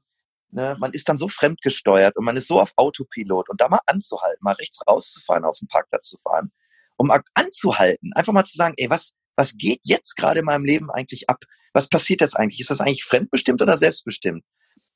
ne, 0.50 0.76
man 0.78 0.92
ist 0.92 1.08
dann 1.08 1.16
so 1.16 1.28
fremdgesteuert 1.28 2.16
und 2.16 2.24
man 2.24 2.36
ist 2.36 2.46
so 2.46 2.60
auf 2.60 2.72
Autopilot 2.76 3.48
und 3.48 3.60
da 3.60 3.68
mal 3.68 3.80
anzuhalten, 3.86 4.38
mal 4.40 4.52
rechts 4.52 4.78
rauszufahren, 4.86 5.44
auf 5.44 5.58
den 5.58 5.68
Parkplatz 5.68 6.08
zu 6.08 6.18
fahren, 6.18 6.52
um 6.96 7.10
anzuhalten, 7.34 8.12
einfach 8.14 8.32
mal 8.32 8.44
zu 8.44 8.56
sagen, 8.56 8.74
ey, 8.76 8.88
was, 8.88 9.12
was 9.36 9.56
geht 9.56 9.80
jetzt 9.82 10.16
gerade 10.16 10.40
in 10.40 10.46
meinem 10.46 10.64
Leben 10.64 10.90
eigentlich 10.90 11.28
ab? 11.28 11.42
Was 11.72 11.88
passiert 11.88 12.20
jetzt 12.20 12.36
eigentlich? 12.36 12.60
Ist 12.60 12.70
das 12.70 12.80
eigentlich 12.80 13.04
fremdbestimmt 13.04 13.60
oder 13.60 13.76
selbstbestimmt? 13.76 14.44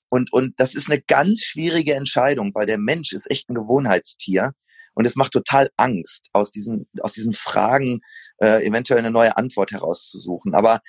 Und, 0.09 0.33
und 0.33 0.59
das 0.59 0.75
ist 0.75 0.91
eine 0.91 1.01
ganz 1.01 1.43
schwierige 1.43 1.95
Entscheidung, 1.95 2.53
weil 2.55 2.67
der 2.67 2.79
Mensch 2.79 3.13
ist 3.13 3.31
echt 3.31 3.49
ein 3.49 3.55
Gewohnheitstier. 3.55 4.53
Und 5.01 5.07
es 5.07 5.17
macht 5.17 5.33
total 5.33 5.71
Angst, 5.79 6.29
aus 6.35 6.51
diesen, 6.51 6.87
aus 7.01 7.13
diesen 7.13 7.33
Fragen 7.33 8.03
äh, 8.37 8.67
eventuell 8.67 8.99
eine 8.99 9.11
neue 9.11 9.35
Antwort 9.35 9.73
herauszusuchen. 9.73 10.55
Aber 10.55 10.81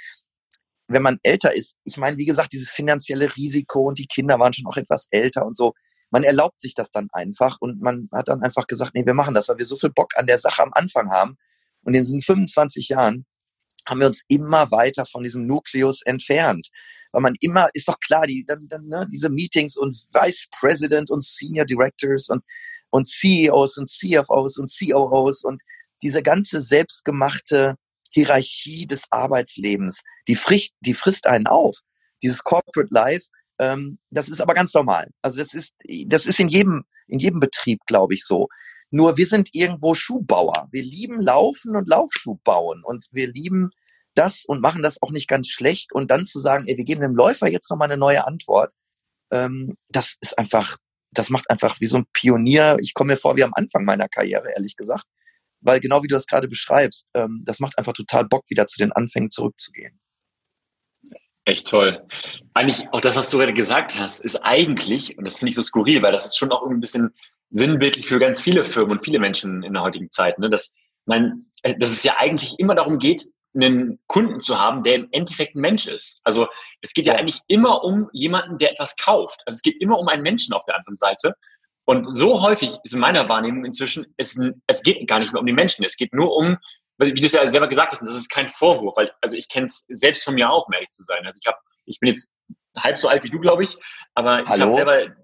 wenn 0.89 1.01
man 1.01 1.19
älter 1.23 1.55
ist, 1.55 1.77
ich 1.85 1.95
meine, 1.95 2.17
wie 2.17 2.25
gesagt, 2.25 2.51
dieses 2.51 2.69
finanzielle 2.69 3.33
Risiko 3.37 3.87
und 3.87 3.99
die 3.99 4.07
Kinder 4.07 4.37
waren 4.37 4.51
schon 4.51 4.67
auch 4.67 4.75
etwas 4.75 5.07
älter 5.11 5.45
und 5.45 5.55
so, 5.55 5.75
man 6.09 6.23
erlaubt 6.23 6.59
sich 6.59 6.73
das 6.73 6.91
dann 6.91 7.07
einfach 7.13 7.55
und 7.61 7.81
man 7.81 8.09
hat 8.11 8.27
dann 8.27 8.43
einfach 8.43 8.67
gesagt, 8.67 8.95
nee, 8.95 9.05
wir 9.05 9.13
machen 9.13 9.33
das, 9.33 9.47
weil 9.47 9.59
wir 9.59 9.63
so 9.63 9.77
viel 9.77 9.91
Bock 9.91 10.11
an 10.17 10.27
der 10.27 10.39
Sache 10.39 10.61
am 10.61 10.73
Anfang 10.73 11.09
haben. 11.09 11.37
Und 11.83 11.93
in 11.93 12.01
diesen 12.01 12.21
25 12.21 12.89
Jahren 12.89 13.25
haben 13.87 13.99
wir 13.99 14.07
uns 14.07 14.23
immer 14.27 14.71
weiter 14.71 15.05
von 15.05 15.23
diesem 15.23 15.45
Nukleus 15.45 16.01
entfernt. 16.03 16.69
Weil 17.11 17.21
man 17.21 17.33
immer, 17.41 17.69
ist 17.73 17.87
doch 17.87 17.99
klar, 17.99 18.25
die, 18.25 18.45
dann, 18.45 18.67
dann, 18.69 18.87
ne, 18.87 19.07
diese 19.11 19.29
Meetings 19.29 19.75
und 19.75 19.95
Vice 19.95 20.47
President 20.59 21.11
und 21.11 21.23
Senior 21.23 21.65
Directors 21.65 22.29
und 22.29 22.43
und 22.91 23.07
CEOs 23.07 23.77
und 23.77 23.89
CFOs 23.89 24.57
und 24.57 24.71
COOs 24.71 25.43
und 25.43 25.61
diese 26.03 26.21
ganze 26.21 26.61
selbstgemachte 26.61 27.75
Hierarchie 28.11 28.85
des 28.85 29.05
Arbeitslebens, 29.09 30.03
die 30.27 30.35
frisst, 30.35 30.73
die 30.81 30.93
frisst 30.93 31.25
einen 31.25 31.47
auf. 31.47 31.79
Dieses 32.21 32.43
Corporate 32.43 32.93
Life, 32.93 33.27
ähm, 33.59 33.97
das 34.09 34.29
ist 34.29 34.41
aber 34.41 34.53
ganz 34.53 34.73
normal. 34.73 35.09
Also 35.21 35.37
das 35.37 35.53
ist, 35.53 35.73
das 36.05 36.25
ist 36.25 36.39
in 36.39 36.49
jedem, 36.49 36.83
in 37.07 37.19
jedem 37.19 37.39
Betrieb, 37.39 37.79
glaube 37.87 38.13
ich, 38.13 38.25
so. 38.25 38.47
Nur 38.91 39.17
wir 39.17 39.25
sind 39.25 39.49
irgendwo 39.53 39.93
Schuhbauer. 39.93 40.67
Wir 40.71 40.83
lieben 40.83 41.21
Laufen 41.21 41.75
und 41.75 41.87
Laufschuh 41.87 42.37
bauen 42.43 42.83
und 42.83 43.07
wir 43.11 43.27
lieben 43.27 43.71
das 44.13 44.43
und 44.45 44.61
machen 44.61 44.83
das 44.83 45.01
auch 45.01 45.11
nicht 45.11 45.27
ganz 45.27 45.47
schlecht. 45.47 45.93
Und 45.93 46.11
dann 46.11 46.25
zu 46.25 46.39
sagen, 46.39 46.65
ey, 46.67 46.77
wir 46.77 46.83
geben 46.83 47.01
dem 47.01 47.15
Läufer 47.15 47.49
jetzt 47.49 47.69
nochmal 47.71 47.89
eine 47.89 47.97
neue 47.97 48.27
Antwort, 48.27 48.73
ähm, 49.31 49.77
das 49.89 50.17
ist 50.19 50.37
einfach, 50.37 50.77
das 51.11 51.29
macht 51.29 51.49
einfach 51.49 51.79
wie 51.79 51.85
so 51.85 51.97
ein 51.97 52.05
Pionier. 52.13 52.77
Ich 52.81 52.93
komme 52.93 53.13
mir 53.13 53.17
vor 53.17 53.37
wie 53.37 53.43
am 53.43 53.53
Anfang 53.55 53.85
meiner 53.85 54.09
Karriere, 54.09 54.51
ehrlich 54.53 54.75
gesagt. 54.75 55.05
Weil 55.61 55.79
genau 55.79 56.03
wie 56.03 56.07
du 56.07 56.15
das 56.15 56.25
gerade 56.25 56.47
beschreibst, 56.47 57.07
ähm, 57.13 57.41
das 57.45 57.59
macht 57.59 57.77
einfach 57.77 57.93
total 57.93 58.25
Bock, 58.25 58.43
wieder 58.49 58.65
zu 58.65 58.77
den 58.77 58.91
Anfängen 58.91 59.29
zurückzugehen. 59.29 59.99
Echt 61.45 61.67
toll. 61.67 62.05
Eigentlich 62.53 62.87
auch 62.91 63.01
das, 63.01 63.15
was 63.15 63.29
du 63.29 63.37
gerade 63.37 63.53
gesagt 63.53 63.97
hast, 63.97 64.19
ist 64.19 64.37
eigentlich, 64.37 65.17
und 65.17 65.23
das 65.23 65.39
finde 65.39 65.49
ich 65.49 65.55
so 65.55 65.61
skurril, 65.61 66.01
weil 66.01 66.11
das 66.11 66.25
ist 66.25 66.37
schon 66.37 66.51
auch 66.51 66.67
ein 66.67 66.79
bisschen 66.79 67.13
sinnbildlich 67.51 68.07
für 68.07 68.19
ganz 68.19 68.41
viele 68.41 68.63
Firmen 68.63 68.93
und 68.93 69.03
viele 69.03 69.19
Menschen 69.19 69.63
in 69.63 69.73
der 69.73 69.83
heutigen 69.83 70.09
Zeit, 70.09 70.39
ne? 70.39 70.49
dass, 70.49 70.75
man, 71.05 71.37
dass 71.63 71.91
es 71.91 72.03
ja 72.03 72.17
eigentlich 72.17 72.57
immer 72.57 72.75
darum 72.75 72.97
geht, 72.97 73.25
einen 73.53 73.99
Kunden 74.07 74.39
zu 74.39 74.59
haben, 74.59 74.83
der 74.83 74.95
im 74.95 75.07
Endeffekt 75.11 75.55
ein 75.55 75.61
Mensch 75.61 75.87
ist. 75.87 76.21
Also 76.23 76.47
es 76.81 76.93
geht 76.93 77.05
ja 77.05 77.15
eigentlich 77.15 77.39
immer 77.47 77.83
um 77.83 78.09
jemanden, 78.13 78.57
der 78.57 78.71
etwas 78.71 78.95
kauft. 78.95 79.41
Also 79.45 79.57
es 79.57 79.61
geht 79.61 79.81
immer 79.81 79.99
um 79.99 80.07
einen 80.07 80.23
Menschen 80.23 80.53
auf 80.53 80.63
der 80.65 80.77
anderen 80.77 80.95
Seite. 80.95 81.35
Und 81.83 82.05
so 82.05 82.41
häufig 82.41 82.77
ist 82.83 82.93
in 82.93 82.99
meiner 82.99 83.27
Wahrnehmung 83.27 83.65
inzwischen, 83.65 84.05
es, 84.15 84.39
es 84.67 84.83
geht 84.83 85.05
gar 85.07 85.19
nicht 85.19 85.33
mehr 85.33 85.41
um 85.41 85.45
die 85.45 85.53
Menschen. 85.53 85.83
Es 85.83 85.97
geht 85.97 86.13
nur 86.13 86.33
um, 86.33 86.57
wie 86.97 87.11
du 87.13 87.25
es 87.25 87.33
ja 87.33 87.49
selber 87.49 87.67
gesagt 87.67 87.91
hast, 87.91 87.99
und 87.99 88.07
das 88.07 88.15
ist 88.15 88.29
kein 88.29 88.47
Vorwurf, 88.47 88.95
weil 88.95 89.11
also 89.19 89.35
ich 89.35 89.49
kenne 89.49 89.65
es 89.65 89.85
selbst 89.87 90.23
von 90.23 90.35
mir 90.35 90.49
auch, 90.49 90.67
um 90.67 90.73
ehrlich 90.73 90.91
zu 90.91 91.03
sein. 91.03 91.25
Also 91.25 91.39
ich 91.41 91.47
habe, 91.47 91.57
ich 91.85 91.99
bin 91.99 92.09
jetzt 92.09 92.31
halb 92.77 92.97
so 92.97 93.09
alt 93.09 93.23
wie 93.25 93.29
du, 93.29 93.39
glaube 93.39 93.65
ich, 93.65 93.75
aber 94.13 94.37
Hallo? 94.37 94.43
ich 94.43 94.61
habe 94.61 94.71
selber 94.71 95.15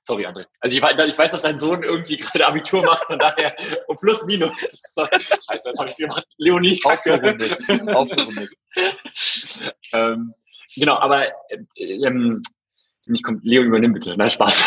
Sorry, 0.00 0.26
André. 0.26 0.46
Also 0.60 0.76
ich, 0.76 0.82
ich, 0.82 1.18
weiß, 1.18 1.32
dass 1.32 1.42
dein 1.42 1.58
Sohn 1.58 1.82
irgendwie 1.82 2.16
gerade 2.16 2.46
Abitur 2.46 2.82
macht, 2.82 3.04
von 3.04 3.18
daher 3.18 3.54
und 3.86 4.00
plus 4.00 4.24
minus. 4.24 4.52
Scheiße, 4.94 5.68
jetzt 5.68 5.78
habe 5.78 5.90
ich 5.90 5.96
gemacht. 5.96 6.26
Leonie, 6.38 6.78
Kacke. 6.78 7.14
Aufgerundet. 7.14 7.94
Aufgerundet. 7.94 8.50
ähm, 9.92 10.34
genau, 10.74 10.96
aber 10.96 11.28
äh, 11.76 12.06
ähm, 12.06 12.40
mich 13.08 13.22
kommt, 13.22 13.44
Leo, 13.44 13.62
übernimm 13.62 13.92
bitte. 13.92 14.16
Nein, 14.16 14.30
Spaß. 14.30 14.62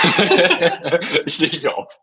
ich 1.26 1.36
stehe 1.36 1.52
hier 1.52 1.78
auf. 1.78 1.98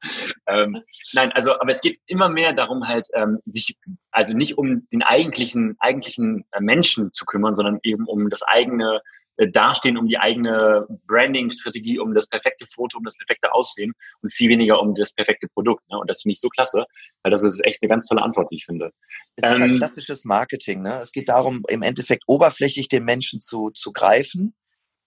Ähm, 0.46 0.82
nein, 1.12 1.32
also, 1.32 1.54
aber 1.54 1.70
es 1.70 1.80
geht 1.80 2.00
immer 2.06 2.28
mehr 2.28 2.52
darum, 2.52 2.86
halt, 2.86 3.08
ähm, 3.14 3.40
sich, 3.46 3.76
also 4.10 4.34
nicht 4.34 4.56
um 4.56 4.86
den 4.92 5.02
eigentlichen, 5.02 5.76
eigentlichen 5.80 6.44
äh, 6.52 6.60
Menschen 6.60 7.12
zu 7.12 7.24
kümmern, 7.24 7.54
sondern 7.54 7.80
eben 7.82 8.06
um 8.06 8.30
das 8.30 8.42
eigene 8.42 9.02
äh, 9.40 9.50
dastehen, 9.50 9.96
um 9.96 10.07
die 10.07 10.18
eigene 10.18 10.87
Branding-Strategie, 11.07 11.98
um 11.98 12.12
das 12.12 12.26
perfekte 12.26 12.66
Foto, 12.66 12.98
um 12.98 13.05
das 13.05 13.16
perfekte 13.16 13.53
Aussehen 13.55 13.92
und 14.20 14.33
viel 14.33 14.50
weniger 14.50 14.81
um 14.83 14.94
das 14.94 15.12
perfekte 15.12 15.48
Produkt. 15.48 15.83
Ne? 15.90 15.98
Und 15.98 16.11
das 16.11 16.20
finde 16.20 16.35
ich 16.35 16.40
so 16.40 16.50
klasse, 16.50 16.85
weil 17.22 17.31
das 17.31 17.42
ist 17.42 17.64
echt 17.64 17.79
eine 17.81 17.88
ganz 17.88 18.07
tolle 18.07 18.20
Antwort, 18.20 18.50
die 18.50 18.57
ich 18.57 18.66
finde. 18.66 18.90
Es 19.37 19.50
ist 19.50 19.61
ähm, 19.61 19.74
klassisches 19.76 20.26
Marketing. 20.26 20.83
Ne? 20.83 21.00
Es 21.00 21.11
geht 21.11 21.31
darum, 21.31 21.62
im 21.68 21.81
Endeffekt 21.81 22.24
oberflächlich 22.26 22.88
den 22.88 23.05
Menschen 23.05 23.40
zu, 23.40 23.70
zu 23.70 23.92
greifen, 23.92 24.55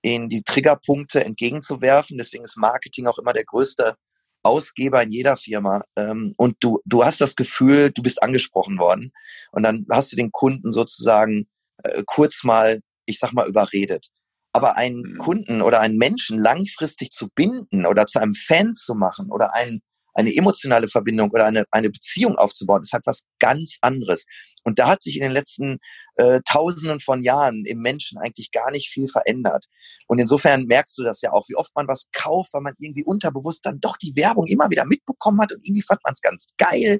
ihnen 0.01 0.29
die 0.29 0.41
Triggerpunkte 0.41 1.23
entgegenzuwerfen. 1.23 2.17
Deswegen 2.17 2.43
ist 2.43 2.57
Marketing 2.57 3.05
auch 3.05 3.19
immer 3.19 3.33
der 3.33 3.45
größte 3.45 3.97
Ausgeber 4.41 5.03
in 5.03 5.11
jeder 5.11 5.37
Firma 5.37 5.83
ähm, 5.95 6.33
und 6.37 6.57
du, 6.59 6.81
du 6.85 7.05
hast 7.05 7.21
das 7.21 7.35
Gefühl, 7.35 7.91
du 7.91 8.01
bist 8.01 8.21
angesprochen 8.23 8.77
worden 8.79 9.11
und 9.51 9.61
dann 9.61 9.85
hast 9.91 10.11
du 10.11 10.15
den 10.15 10.31
Kunden 10.31 10.71
sozusagen 10.71 11.47
äh, 11.83 12.03
kurz 12.05 12.43
mal, 12.43 12.81
ich 13.05 13.19
sag 13.19 13.31
mal, 13.31 13.47
überredet. 13.47 14.07
Aber 14.53 14.77
einen 14.77 15.01
mhm. 15.01 15.17
Kunden 15.17 15.61
oder 15.61 15.81
einen 15.81 15.97
Menschen 15.97 16.39
langfristig 16.39 17.11
zu 17.11 17.27
binden 17.35 17.85
oder 17.85 18.05
zu 18.05 18.19
einem 18.19 18.35
Fan 18.35 18.75
zu 18.75 18.95
machen 18.95 19.31
oder 19.31 19.53
einen 19.53 19.81
eine 20.13 20.35
emotionale 20.35 20.87
Verbindung 20.87 21.31
oder 21.31 21.45
eine, 21.45 21.65
eine 21.71 21.89
Beziehung 21.89 22.35
aufzubauen, 22.35 22.81
ist 22.81 22.93
halt 22.93 23.05
was 23.07 23.23
ganz 23.39 23.77
anderes. 23.81 24.25
Und 24.63 24.79
da 24.79 24.87
hat 24.87 25.01
sich 25.01 25.17
in 25.17 25.23
den 25.23 25.31
letzten 25.31 25.79
äh, 26.15 26.39
Tausenden 26.49 26.99
von 26.99 27.21
Jahren 27.21 27.65
im 27.65 27.79
Menschen 27.79 28.17
eigentlich 28.17 28.51
gar 28.51 28.71
nicht 28.71 28.89
viel 28.89 29.07
verändert. 29.07 29.65
Und 30.07 30.19
insofern 30.19 30.65
merkst 30.65 30.97
du 30.97 31.03
das 31.03 31.21
ja 31.21 31.31
auch, 31.31 31.45
wie 31.49 31.55
oft 31.55 31.71
man 31.75 31.87
was 31.87 32.05
kauft, 32.13 32.53
weil 32.53 32.61
man 32.61 32.73
irgendwie 32.77 33.03
unterbewusst 33.03 33.65
dann 33.65 33.79
doch 33.79 33.97
die 33.97 34.15
Werbung 34.15 34.47
immer 34.47 34.69
wieder 34.69 34.85
mitbekommen 34.85 35.41
hat 35.41 35.51
und 35.51 35.65
irgendwie 35.65 35.81
fand 35.81 36.01
man 36.03 36.13
es 36.13 36.21
ganz 36.21 36.47
geil. 36.57 36.99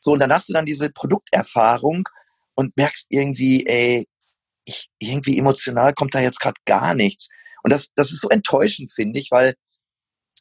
So, 0.00 0.12
und 0.12 0.20
dann 0.20 0.32
hast 0.32 0.48
du 0.48 0.52
dann 0.52 0.66
diese 0.66 0.90
Produkterfahrung 0.90 2.08
und 2.54 2.76
merkst 2.76 3.06
irgendwie, 3.10 3.66
ey, 3.66 4.06
ich, 4.64 4.88
irgendwie 4.98 5.38
emotional 5.38 5.92
kommt 5.94 6.14
da 6.14 6.20
jetzt 6.20 6.40
gerade 6.40 6.60
gar 6.66 6.94
nichts. 6.94 7.28
Und 7.62 7.72
das, 7.72 7.88
das 7.94 8.12
ist 8.12 8.20
so 8.20 8.28
enttäuschend, 8.28 8.92
finde 8.92 9.20
ich, 9.20 9.30
weil 9.30 9.54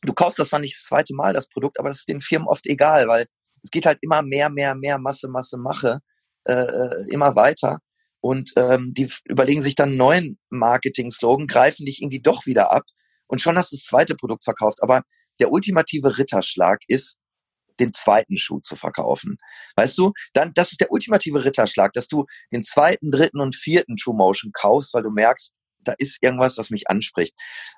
du 0.04 0.14
kaufst 0.14 0.40
das 0.40 0.50
dann 0.50 0.62
nicht 0.62 0.76
das 0.76 0.86
zweite 0.86 1.14
Mal, 1.14 1.34
das 1.34 1.48
Produkt, 1.48 1.80
aber 1.80 1.90
das 1.90 2.00
ist 2.00 2.10
den 2.10 2.22
Firmen 2.22 2.48
oft 2.48 2.66
egal, 2.66 3.08
weil 3.08 3.28
es 3.64 3.70
geht 3.70 3.86
halt 3.86 4.00
immer 4.02 4.24
mehr, 4.24 4.50
mehr, 4.50 4.76
mehr, 4.76 4.98
Masse, 4.98 5.28
Masse, 5.28 5.58
Mache, 5.58 6.00
äh, 6.46 6.54
äh, 6.54 7.06
immer 7.12 7.36
weiter. 7.36 7.78
Und 8.20 8.52
ähm, 8.56 8.94
die 8.96 9.12
überlegen 9.26 9.62
sich 9.62 9.76
dann 9.76 9.90
einen 9.90 9.98
neuen 9.98 10.40
Marketing-Slogan, 10.50 11.48
greifen 11.48 11.86
dich 11.86 12.02
irgendwie 12.02 12.22
doch 12.22 12.46
wieder 12.46 12.72
ab 12.72 12.84
und 13.28 13.42
schon 13.42 13.58
hast 13.58 13.72
du 13.72 13.78
das 13.78 13.86
zweite 13.86 14.16
Produkt 14.16 14.44
verkauft. 14.44 14.84
Aber 14.84 15.02
der 15.40 15.52
ultimative 15.52 16.18
Ritterschlag 16.18 16.82
ist, 16.88 17.18
den 17.82 17.94
zweiten 17.94 18.38
Schuh 18.38 18.60
zu 18.60 18.76
verkaufen. 18.76 19.38
Weißt 19.76 19.98
du, 19.98 20.14
dann, 20.34 20.54
das 20.54 20.72
ist 20.72 20.82
der 20.82 20.92
ultimative 20.92 21.44
Ritterschlag, 21.44 21.94
dass 21.94 22.08
du 22.08 22.26
den 22.52 22.64
zweiten, 22.64 23.12
dritten 23.12 23.42
und 23.42 23.56
vierten 23.56 23.98
True 23.98 24.16
Motion 24.16 24.52
kaufst, 24.54 24.94
weil 24.94 25.04
du 25.04 25.10
merkst, 25.10 25.56
da 25.84 25.94
ist 25.98 26.20
irgendwas, 26.22 26.58
was 26.58 26.70
mich 26.70 26.90
anspricht. 26.90 27.34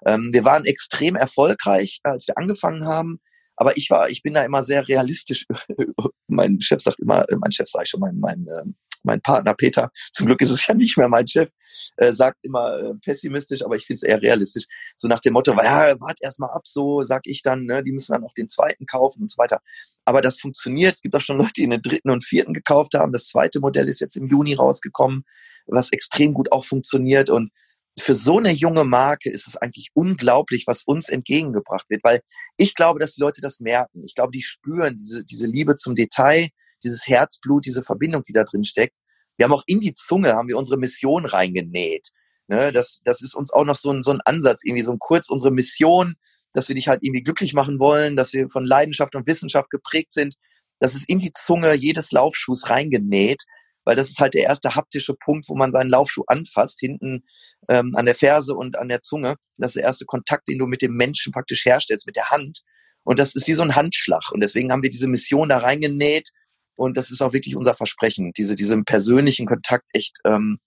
Ähm, 0.05 0.29
wir 0.33 0.43
waren 0.43 0.65
extrem 0.65 1.15
erfolgreich, 1.15 1.99
als 2.03 2.27
wir 2.27 2.37
angefangen 2.37 2.85
haben. 2.85 3.19
Aber 3.55 3.77
ich 3.77 3.89
war, 3.89 4.09
ich 4.09 4.23
bin 4.23 4.33
da 4.33 4.43
immer 4.43 4.63
sehr 4.63 4.87
realistisch. 4.87 5.45
mein 6.27 6.59
Chef 6.59 6.81
sagt 6.81 6.99
immer, 6.99 7.23
äh, 7.29 7.35
mein 7.37 7.51
Chef 7.51 7.69
sage 7.69 7.83
ich 7.83 7.89
schon, 7.89 7.99
mein, 7.99 8.19
mein, 8.19 8.45
ähm, 8.61 8.75
mein 9.03 9.21
Partner 9.21 9.53
Peter, 9.53 9.91
zum 10.11 10.27
Glück 10.27 10.41
ist 10.41 10.49
es 10.49 10.65
ja 10.67 10.73
nicht 10.73 10.97
mehr 10.97 11.09
mein 11.09 11.27
Chef, 11.27 11.49
äh, 11.97 12.11
sagt 12.11 12.43
immer 12.43 12.77
äh, 12.79 12.93
pessimistisch, 13.03 13.63
aber 13.63 13.75
ich 13.75 13.85
finde 13.85 13.97
es 13.97 14.03
eher 14.03 14.21
realistisch. 14.21 14.65
So 14.97 15.07
nach 15.07 15.19
dem 15.19 15.33
Motto, 15.33 15.53
ja, 15.53 15.99
wart 15.99 16.17
erst 16.21 16.39
mal 16.39 16.51
ab, 16.51 16.63
so 16.65 17.03
sag 17.03 17.21
ich 17.25 17.41
dann, 17.41 17.65
ne, 17.65 17.83
die 17.83 17.91
müssen 17.91 18.13
dann 18.13 18.23
auch 18.23 18.33
den 18.33 18.49
zweiten 18.49 18.85
kaufen 18.85 19.21
und 19.21 19.31
so 19.31 19.37
weiter. 19.37 19.59
Aber 20.05 20.21
das 20.21 20.39
funktioniert. 20.39 20.95
Es 20.95 21.01
gibt 21.01 21.15
auch 21.15 21.21
schon 21.21 21.37
Leute, 21.37 21.53
die 21.57 21.67
den 21.67 21.81
dritten 21.81 22.09
und 22.09 22.25
vierten 22.25 22.53
gekauft 22.53 22.93
haben. 22.93 23.13
Das 23.13 23.27
zweite 23.27 23.59
Modell 23.59 23.87
ist 23.87 24.01
jetzt 24.01 24.17
im 24.17 24.27
Juni 24.27 24.53
rausgekommen, 24.53 25.23
was 25.65 25.91
extrem 25.91 26.33
gut 26.33 26.51
auch 26.51 26.65
funktioniert. 26.65 27.29
Und 27.29 27.51
für 27.99 28.15
so 28.15 28.39
eine 28.39 28.51
junge 28.51 28.85
Marke 28.85 29.29
ist 29.29 29.47
es 29.47 29.55
eigentlich 29.55 29.89
unglaublich, 29.93 30.65
was 30.65 30.83
uns 30.83 31.09
entgegengebracht 31.09 31.89
wird, 31.89 32.03
weil 32.03 32.21
ich 32.57 32.75
glaube, 32.75 32.99
dass 32.99 33.13
die 33.13 33.21
Leute 33.21 33.41
das 33.41 33.59
merken. 33.59 34.03
Ich 34.03 34.15
glaube, 34.15 34.31
die 34.31 34.41
spüren 34.41 34.95
diese, 34.97 35.23
diese 35.23 35.47
Liebe 35.47 35.75
zum 35.75 35.95
Detail, 35.95 36.49
dieses 36.83 37.07
Herzblut, 37.07 37.65
diese 37.65 37.83
Verbindung, 37.83 38.23
die 38.23 38.33
da 38.33 38.43
drin 38.43 38.63
steckt. 38.63 38.95
Wir 39.37 39.45
haben 39.45 39.53
auch 39.53 39.63
in 39.65 39.79
die 39.79 39.93
Zunge, 39.93 40.33
haben 40.33 40.47
wir 40.47 40.57
unsere 40.57 40.77
Mission 40.77 41.25
reingenäht. 41.25 42.09
Ne, 42.47 42.71
das, 42.71 42.99
das 43.05 43.21
ist 43.21 43.35
uns 43.35 43.51
auch 43.51 43.63
noch 43.63 43.75
so 43.75 43.91
ein, 43.91 44.03
so 44.03 44.11
ein 44.11 44.21
Ansatz, 44.25 44.61
irgendwie 44.65 44.83
so 44.83 44.91
ein 44.91 44.99
kurz 44.99 45.29
unsere 45.29 45.51
Mission, 45.51 46.15
dass 46.51 46.67
wir 46.67 46.75
dich 46.75 46.89
halt 46.89 46.99
irgendwie 47.01 47.23
glücklich 47.23 47.53
machen 47.53 47.79
wollen, 47.79 48.15
dass 48.15 48.33
wir 48.33 48.49
von 48.49 48.65
Leidenschaft 48.65 49.15
und 49.15 49.27
Wissenschaft 49.27 49.69
geprägt 49.69 50.11
sind. 50.11 50.35
Das 50.79 50.93
ist 50.93 51.07
in 51.07 51.19
die 51.19 51.31
Zunge 51.31 51.73
jedes 51.73 52.11
Laufschuhs 52.11 52.69
reingenäht 52.69 53.43
weil 53.85 53.95
das 53.95 54.09
ist 54.09 54.19
halt 54.19 54.33
der 54.33 54.43
erste 54.43 54.75
haptische 54.75 55.13
Punkt, 55.13 55.47
wo 55.49 55.55
man 55.55 55.71
seinen 55.71 55.89
Laufschuh 55.89 56.23
anfasst, 56.27 56.79
hinten 56.79 57.23
ähm, 57.69 57.93
an 57.95 58.05
der 58.05 58.15
Ferse 58.15 58.55
und 58.55 58.77
an 58.77 58.89
der 58.89 59.01
Zunge. 59.01 59.35
Das 59.57 59.71
ist 59.71 59.75
der 59.75 59.83
erste 59.83 60.05
Kontakt, 60.05 60.47
den 60.47 60.59
du 60.59 60.67
mit 60.67 60.81
dem 60.81 60.95
Menschen 60.95 61.33
praktisch 61.33 61.65
herstellst, 61.65 62.07
mit 62.07 62.15
der 62.15 62.29
Hand. 62.29 62.61
Und 63.03 63.19
das 63.19 63.35
ist 63.35 63.47
wie 63.47 63.53
so 63.53 63.63
ein 63.63 63.75
Handschlag. 63.75 64.31
Und 64.31 64.41
deswegen 64.41 64.71
haben 64.71 64.83
wir 64.83 64.89
diese 64.89 65.07
Mission 65.07 65.49
da 65.49 65.57
reingenäht. 65.57 66.29
Und 66.75 66.97
das 66.97 67.12
ist 67.12 67.21
auch 67.21 67.33
wirklich 67.33 67.55
unser 67.55 67.73
Versprechen, 67.73 68.31
diese, 68.36 68.55
diesen 68.55 68.86
persönlichen 68.86 69.45
Kontakt 69.45 69.86
echt 69.93 70.19
ähm, 70.25 70.59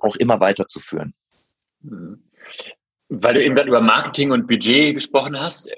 auch 0.00 0.16
immer 0.16 0.40
weiterzuführen. 0.40 1.14
Mhm. 1.80 2.24
Weil 3.08 3.34
du 3.34 3.44
eben 3.44 3.54
gerade 3.54 3.68
über 3.68 3.80
Marketing 3.80 4.30
und 4.32 4.46
Budget 4.46 4.94
gesprochen 4.94 5.38
hast, 5.38 5.70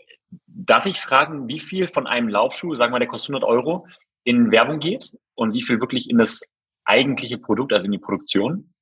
darf 0.47 0.87
ich 0.87 1.01
fragen, 1.01 1.49
wie 1.49 1.59
viel 1.59 1.89
von 1.89 2.07
einem 2.07 2.29
Laufschuh, 2.29 2.75
sagen 2.75 2.93
wir, 2.93 2.99
der 2.99 3.09
kostet 3.09 3.31
100 3.35 3.49
Euro, 3.49 3.87
in 4.25 4.51
Werbung 4.51 4.79
geht 4.79 5.13
und 5.35 5.55
wie 5.55 5.63
viel 5.63 5.81
wirklich 5.81 6.11
in 6.11 6.19
das 6.19 6.43
eigentliche 6.85 7.39
Produkt, 7.39 7.73
also 7.73 7.87
in 7.87 7.93
die 7.93 7.99
Produktion? 7.99 8.73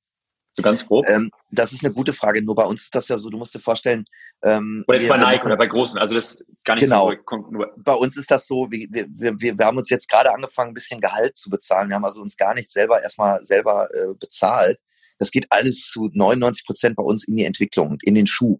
So 0.55 0.63
ganz 0.63 0.85
grob? 0.87 1.05
Ähm, 1.09 1.31
das 1.51 1.73
ist 1.73 1.83
eine 1.83 1.93
gute 1.93 2.13
Frage. 2.13 2.41
Nur 2.41 2.55
bei 2.55 2.63
uns 2.63 2.83
ist 2.83 2.95
das 2.95 3.09
ja 3.09 3.17
so, 3.17 3.29
du 3.29 3.37
musst 3.37 3.53
dir 3.53 3.59
vorstellen. 3.59 4.05
Ähm, 4.41 4.85
oder 4.87 4.97
jetzt 4.97 5.09
bei 5.09 5.17
Nike 5.17 5.45
oder 5.45 5.57
bei 5.57 5.67
Großen, 5.67 5.99
also 5.99 6.15
das 6.15 6.43
gar 6.63 6.75
nicht 6.75 6.85
genau. 6.85 7.11
so. 7.11 7.17
Genau. 7.17 7.65
Bei 7.75 7.93
uns 7.93 8.15
ist 8.15 8.31
das 8.31 8.47
so, 8.47 8.67
wir, 8.71 8.87
wir, 8.89 9.07
wir, 9.37 9.59
wir 9.59 9.65
haben 9.65 9.77
uns 9.77 9.89
jetzt 9.89 10.07
gerade 10.07 10.33
angefangen, 10.33 10.71
ein 10.71 10.73
bisschen 10.73 11.01
Gehalt 11.01 11.35
zu 11.35 11.49
bezahlen. 11.49 11.89
Wir 11.89 11.95
haben 11.95 12.05
also 12.05 12.21
uns 12.21 12.37
gar 12.37 12.53
nicht 12.53 12.71
selber 12.71 13.03
erstmal 13.03 13.43
selber 13.43 13.89
äh, 13.93 14.15
bezahlt. 14.17 14.79
Das 15.17 15.31
geht 15.31 15.47
alles 15.49 15.89
zu 15.91 16.09
99 16.13 16.65
Prozent 16.65 16.95
bei 16.95 17.03
uns 17.03 17.27
in 17.27 17.35
die 17.35 17.45
Entwicklung, 17.45 17.97
in 18.03 18.15
den 18.15 18.27
Schuh. 18.27 18.59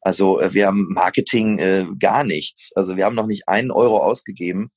Also 0.00 0.40
äh, 0.40 0.52
wir 0.54 0.66
haben 0.66 0.88
Marketing 0.92 1.58
äh, 1.58 1.86
gar 2.00 2.24
nichts. 2.24 2.72
Also 2.74 2.96
wir 2.96 3.04
haben 3.04 3.14
noch 3.14 3.26
nicht 3.26 3.48
einen 3.48 3.70
Euro 3.70 3.98
ausgegeben 3.98 4.72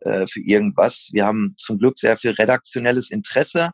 äh, 0.00 0.28
für 0.28 0.40
irgendwas. 0.40 1.10
Wir 1.12 1.26
haben 1.26 1.54
zum 1.58 1.78
Glück 1.78 1.98
sehr 1.98 2.16
viel 2.16 2.32
redaktionelles 2.32 3.10
Interesse, 3.10 3.70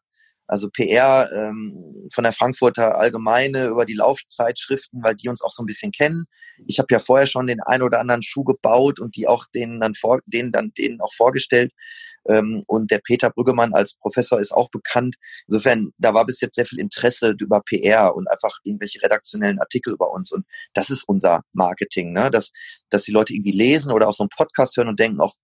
also 0.51 0.69
PR 0.69 1.31
ähm, 1.33 2.09
von 2.13 2.25
der 2.25 2.33
Frankfurter 2.33 2.99
Allgemeine 2.99 3.69
über 3.69 3.85
die 3.85 3.95
Laufzeitschriften, 3.95 5.01
weil 5.01 5.15
die 5.15 5.29
uns 5.29 5.43
auch 5.43 5.51
so 5.51 5.63
ein 5.63 5.67
bisschen 5.67 5.93
kennen. 5.93 6.25
Ich 6.67 6.81
habe 6.81 6.89
ja 6.91 6.99
vorher 6.99 7.27
schon 7.27 7.47
den 7.47 7.61
ein 7.61 7.83
oder 7.83 8.01
anderen 8.01 8.23
Schuh 8.23 8.43
gebaut 8.43 8.99
und 8.99 9.15
die 9.15 9.29
auch 9.29 9.45
denen 9.55 9.81
dann 9.81 9.95
vor, 9.95 10.19
denen 10.27 10.51
dann 10.51 10.73
denen 10.77 11.01
auch 11.01 11.13
vorgestellt. 11.15 11.73
Ähm, 12.29 12.65
und 12.67 12.91
der 12.91 12.99
Peter 12.99 13.31
Brüggemann 13.31 13.75
als 13.75 13.95
Professor 13.95 14.41
ist 14.41 14.51
auch 14.51 14.71
bekannt. 14.71 15.15
Insofern, 15.47 15.93
da 15.99 16.15
war 16.15 16.27
bis 16.27 16.41
jetzt 16.41 16.57
sehr 16.57 16.67
viel 16.67 16.81
Interesse 16.81 17.37
über 17.41 17.61
PR 17.61 18.17
und 18.17 18.29
einfach 18.29 18.59
irgendwelche 18.65 19.01
redaktionellen 19.03 19.61
Artikel 19.61 19.93
über 19.93 20.11
uns. 20.11 20.33
Und 20.33 20.45
das 20.75 20.91
ist 20.91 21.05
unser 21.07 21.43
Marketing, 21.53 22.13
ne? 22.13 22.29
dass, 22.29 22.51
dass 22.91 23.05
die 23.05 23.13
Leute 23.13 23.35
irgendwie 23.35 23.57
lesen 23.57 23.93
oder 23.93 24.09
auch 24.09 24.15
so 24.15 24.25
einen 24.25 24.31
Podcast 24.37 24.77
hören 24.77 24.89
und 24.89 24.99
denken, 24.99 25.21
auch 25.21 25.35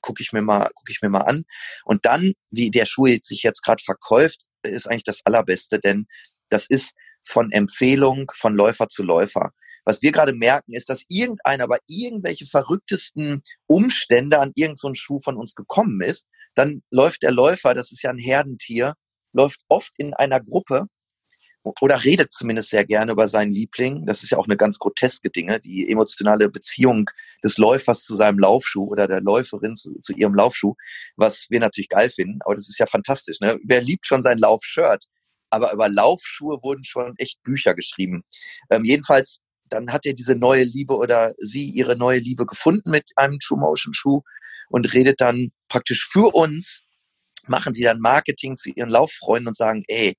gucke 0.00 0.22
ich 0.22 0.32
mir 0.32 0.42
mal, 0.42 0.68
gucke 0.74 0.90
ich 0.90 1.02
mir 1.02 1.08
mal 1.08 1.22
an. 1.22 1.44
Und 1.84 2.04
dann, 2.06 2.32
wie 2.50 2.70
der 2.70 2.86
Schuh 2.86 3.06
sich 3.22 3.42
jetzt 3.42 3.62
gerade 3.62 3.82
verkauft, 3.82 4.46
ist 4.62 4.88
eigentlich 4.88 5.04
das 5.04 5.20
Allerbeste, 5.24 5.78
denn 5.78 6.06
das 6.48 6.66
ist 6.66 6.94
von 7.24 7.50
Empfehlung 7.52 8.30
von 8.34 8.54
Läufer 8.54 8.88
zu 8.88 9.02
Läufer. 9.02 9.52
Was 9.84 10.02
wir 10.02 10.12
gerade 10.12 10.32
merken, 10.32 10.74
ist, 10.74 10.88
dass 10.88 11.04
irgendeiner 11.08 11.66
bei 11.66 11.78
irgendwelche 11.86 12.46
verrücktesten 12.46 13.42
Umstände 13.66 14.38
an 14.38 14.52
irgendeinen 14.54 14.94
so 14.94 14.94
Schuh 14.94 15.18
von 15.18 15.36
uns 15.36 15.54
gekommen 15.54 16.00
ist. 16.02 16.26
Dann 16.54 16.82
läuft 16.90 17.22
der 17.22 17.32
Läufer, 17.32 17.74
das 17.74 17.90
ist 17.90 18.02
ja 18.02 18.10
ein 18.10 18.18
Herdentier, 18.18 18.94
läuft 19.32 19.60
oft 19.68 19.92
in 19.96 20.14
einer 20.14 20.40
Gruppe 20.40 20.86
oder 21.62 22.02
redet 22.04 22.32
zumindest 22.32 22.70
sehr 22.70 22.84
gerne 22.84 23.12
über 23.12 23.28
seinen 23.28 23.52
Liebling. 23.52 24.04
Das 24.06 24.22
ist 24.22 24.30
ja 24.30 24.38
auch 24.38 24.46
eine 24.46 24.56
ganz 24.56 24.78
groteske 24.78 25.30
Dinge, 25.30 25.60
die 25.60 25.88
emotionale 25.88 26.48
Beziehung 26.48 27.08
des 27.42 27.56
Läufers 27.58 28.02
zu 28.02 28.14
seinem 28.14 28.38
Laufschuh 28.38 28.86
oder 28.86 29.06
der 29.06 29.20
Läuferin 29.20 29.76
zu, 29.76 29.98
zu 30.00 30.12
ihrem 30.12 30.34
Laufschuh, 30.34 30.74
was 31.16 31.46
wir 31.50 31.60
natürlich 31.60 31.88
geil 31.88 32.10
finden. 32.10 32.40
Aber 32.44 32.56
das 32.56 32.68
ist 32.68 32.78
ja 32.78 32.86
fantastisch. 32.86 33.40
Ne? 33.40 33.58
Wer 33.64 33.80
liebt 33.80 34.06
schon 34.06 34.22
sein 34.22 34.38
Laufshirt? 34.38 35.04
Aber 35.50 35.72
über 35.72 35.88
Laufschuhe 35.88 36.58
wurden 36.62 36.82
schon 36.84 37.14
echt 37.18 37.42
Bücher 37.42 37.74
geschrieben. 37.74 38.24
Ähm, 38.70 38.84
jedenfalls, 38.84 39.38
dann 39.68 39.92
hat 39.92 40.06
er 40.06 40.14
diese 40.14 40.34
neue 40.34 40.64
Liebe 40.64 40.96
oder 40.96 41.32
sie 41.38 41.68
ihre 41.68 41.96
neue 41.96 42.18
Liebe 42.18 42.46
gefunden 42.46 42.90
mit 42.90 43.10
einem 43.16 43.38
True 43.38 43.58
Motion 43.58 43.94
Schuh 43.94 44.22
und 44.68 44.92
redet 44.94 45.20
dann 45.20 45.50
praktisch 45.68 46.06
für 46.10 46.34
uns, 46.34 46.82
machen 47.46 47.74
sie 47.74 47.82
dann 47.82 48.00
Marketing 48.00 48.56
zu 48.56 48.70
ihren 48.70 48.88
Lauffreunden 48.88 49.48
und 49.48 49.56
sagen, 49.56 49.84
ey, 49.88 50.16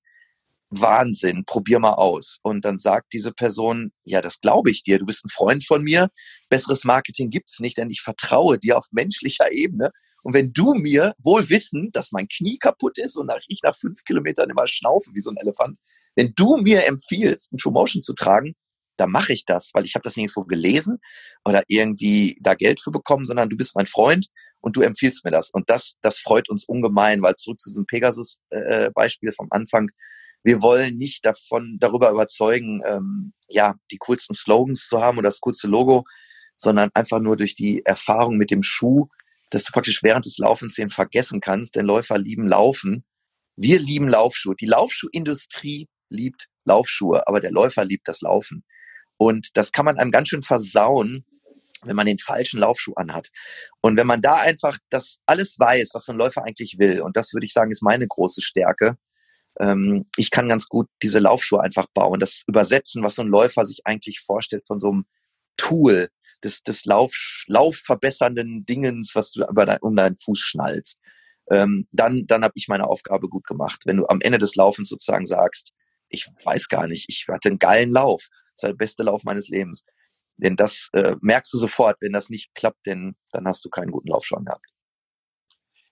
Wahnsinn, 0.81 1.43
probier 1.45 1.79
mal 1.79 1.93
aus. 1.93 2.39
Und 2.43 2.65
dann 2.65 2.77
sagt 2.77 3.13
diese 3.13 3.31
Person, 3.31 3.91
ja, 4.03 4.21
das 4.21 4.39
glaube 4.39 4.71
ich 4.71 4.83
dir, 4.83 4.99
du 4.99 5.05
bist 5.05 5.25
ein 5.25 5.29
Freund 5.29 5.65
von 5.65 5.83
mir, 5.83 6.09
besseres 6.49 6.83
Marketing 6.83 7.29
gibt's 7.29 7.59
nicht, 7.59 7.77
denn 7.77 7.89
ich 7.89 8.01
vertraue 8.01 8.57
dir 8.57 8.77
auf 8.77 8.88
menschlicher 8.91 9.51
Ebene. 9.51 9.91
Und 10.23 10.33
wenn 10.33 10.53
du 10.53 10.73
mir 10.73 11.13
wohl 11.19 11.49
wissen, 11.49 11.91
dass 11.91 12.12
mein 12.12 12.27
Knie 12.27 12.57
kaputt 12.57 12.97
ist 12.97 13.17
und 13.17 13.31
ich 13.47 13.59
nach 13.63 13.75
fünf 13.75 14.03
Kilometern 14.03 14.49
immer 14.49 14.67
schnaufe 14.67 15.12
wie 15.13 15.21
so 15.21 15.29
ein 15.29 15.38
Elefant, 15.38 15.77
wenn 16.15 16.33
du 16.36 16.57
mir 16.57 16.88
empfiehlst, 16.88 17.51
ein 17.51 17.57
True 17.57 17.73
Motion 17.73 18.01
zu 18.01 18.13
tragen, 18.13 18.55
dann 18.97 19.12
mache 19.12 19.33
ich 19.33 19.45
das, 19.45 19.71
weil 19.73 19.86
ich 19.86 19.95
habe 19.95 20.03
das 20.03 20.15
nirgendwo 20.15 20.43
gelesen 20.43 20.99
oder 21.43 21.63
irgendwie 21.67 22.38
da 22.41 22.53
Geld 22.53 22.79
für 22.79 22.91
bekommen, 22.91 23.25
sondern 23.25 23.49
du 23.49 23.57
bist 23.57 23.75
mein 23.75 23.88
Freund 23.88 24.27
und 24.62 24.75
du 24.75 24.81
empfiehlst 24.81 25.25
mir 25.25 25.31
das. 25.31 25.49
Und 25.49 25.69
das, 25.69 25.95
das 26.01 26.19
freut 26.19 26.49
uns 26.49 26.63
ungemein, 26.65 27.21
weil 27.21 27.36
zurück 27.36 27.59
zu 27.59 27.69
diesem 27.69 27.86
Pegasus-Beispiel 27.86 29.29
äh, 29.29 29.33
vom 29.33 29.47
Anfang, 29.49 29.89
wir 30.43 30.62
wollen 30.62 30.97
nicht 30.97 31.25
davon 31.25 31.77
darüber 31.79 32.12
überzeugen, 32.12 32.82
ähm, 32.86 33.34
ja, 33.49 33.75
die 33.91 33.97
coolsten 33.97 34.36
Slogans 34.36 34.88
zu 34.88 35.01
haben 35.01 35.17
oder 35.17 35.29
das 35.29 35.39
coolste 35.39 35.67
Logo, 35.67 36.03
sondern 36.58 36.89
einfach 36.93 37.19
nur 37.19 37.38
durch 37.38 37.53
die 37.56 37.86
Erfahrung 37.86 38.38
mit 38.38 38.51
dem 38.51 38.62
Schuh, 38.62 39.08
dass 39.49 39.63
du 39.63 39.71
praktisch 39.71 40.03
während 40.03 40.25
des 40.25 40.38
Laufens 40.38 40.75
den 40.75 40.89
vergessen 40.89 41.41
kannst, 41.41 41.75
denn 41.75 41.86
Läufer 41.86 42.17
lieben 42.17 42.47
Laufen. 42.47 43.06
Wir 43.56 43.79
lieben 43.79 44.10
Laufschuhe. 44.10 44.56
Die 44.60 44.65
Laufschuhindustrie 44.65 45.88
liebt 46.10 46.47
Laufschuhe, 46.65 47.27
aber 47.27 47.39
der 47.39 47.51
Läufer 47.51 47.86
liebt 47.86 48.08
das 48.08 48.21
Laufen. 48.21 48.63
Und 49.17 49.56
das 49.56 49.71
kann 49.71 49.86
man 49.86 49.97
einem 49.97 50.12
ganz 50.12 50.29
schön 50.29 50.41
versauen, 50.41 51.25
wenn 51.84 51.95
man 51.95 52.06
den 52.06 52.17
falschen 52.17 52.60
Laufschuh 52.60 52.93
anhat. 52.95 53.29
Und 53.82 53.97
wenn 53.97 54.08
man 54.08 54.21
da 54.21 54.36
einfach 54.36 54.77
das 54.89 55.19
alles 55.25 55.60
weiß, 55.60 55.91
was 55.93 56.06
so 56.06 56.13
ein 56.13 56.17
Läufer 56.17 56.43
eigentlich 56.43 56.77
will, 56.79 57.01
und 57.01 57.15
das 57.15 57.34
würde 57.34 57.45
ich 57.45 57.53
sagen, 57.53 57.71
ist 57.71 57.84
meine 57.84 58.08
große 58.08 58.41
Stärke, 58.41 58.97
ähm, 59.60 60.06
ich 60.18 60.32
kann 60.32 60.50
ganz 60.50 60.68
gut 60.68 60.88
diese 61.02 61.20
Laufschuhe 61.20 61.62
einfach 61.62 61.88
bauen, 61.94 62.20
das 62.20 62.44
übersetzen, 62.48 63.04
was 63.04 63.16
so 63.16 63.22
ein 63.22 63.28
Läufer 63.28 63.66
sich 63.66 63.82
eigentlich 63.86 64.20
vorstellt 64.20 64.66
von 64.66 64.80
so 64.80 64.92
einem 64.92 65.06
Tool, 65.58 66.10
des, 66.44 66.63
des 66.63 66.86
Lauf, 66.86 67.44
Laufverbessernden 67.48 68.66
Dingens, 68.66 69.16
was 69.16 69.32
du 69.32 69.46
dein, 69.54 69.80
um 69.82 69.96
deinen 69.96 70.18
Fuß 70.18 70.39
schnallst. 70.39 71.00
Ähm, 71.52 71.88
dann 71.92 72.26
dann 72.28 72.44
habe 72.44 72.54
ich 72.56 72.68
meine 72.68 72.88
Aufgabe 72.88 73.28
gut 73.28 73.46
gemacht. 73.46 73.82
Wenn 73.86 73.98
du 73.98 74.08
am 74.08 74.22
Ende 74.22 74.38
des 74.38 74.56
Laufens 74.56 74.89
sozusagen 74.89 75.26
sagst, 75.26 75.72
ich 76.10 76.28
weiß 76.44 76.70
gar 76.70 76.88
nicht, 76.88 77.06
ich 77.10 77.26
hatte 77.28 77.50
einen 77.50 77.60
geilen 77.60 77.92
Lauf, 77.92 78.28
das 78.56 78.63
war 78.63 78.70
der 78.70 78.78
beste 78.78 79.04
Lauf 79.04 79.24
meines 79.24 79.50
Lebens. 79.50 79.86
Denn 80.38 80.56
das 80.56 80.89
äh, 80.94 81.16
merkst 81.22 81.54
du 81.54 81.58
sofort, 81.58 81.98
wenn 82.02 82.13
das 82.13 82.30
nicht 82.30 82.54
klappt, 82.56 82.86
denn 82.86 83.16
dann 83.32 83.48
hast 83.48 83.63
du 83.66 83.70
keinen 83.70 83.92
guten 83.92 84.10
Laufschuh 84.10 84.38
gehabt. 84.44 84.66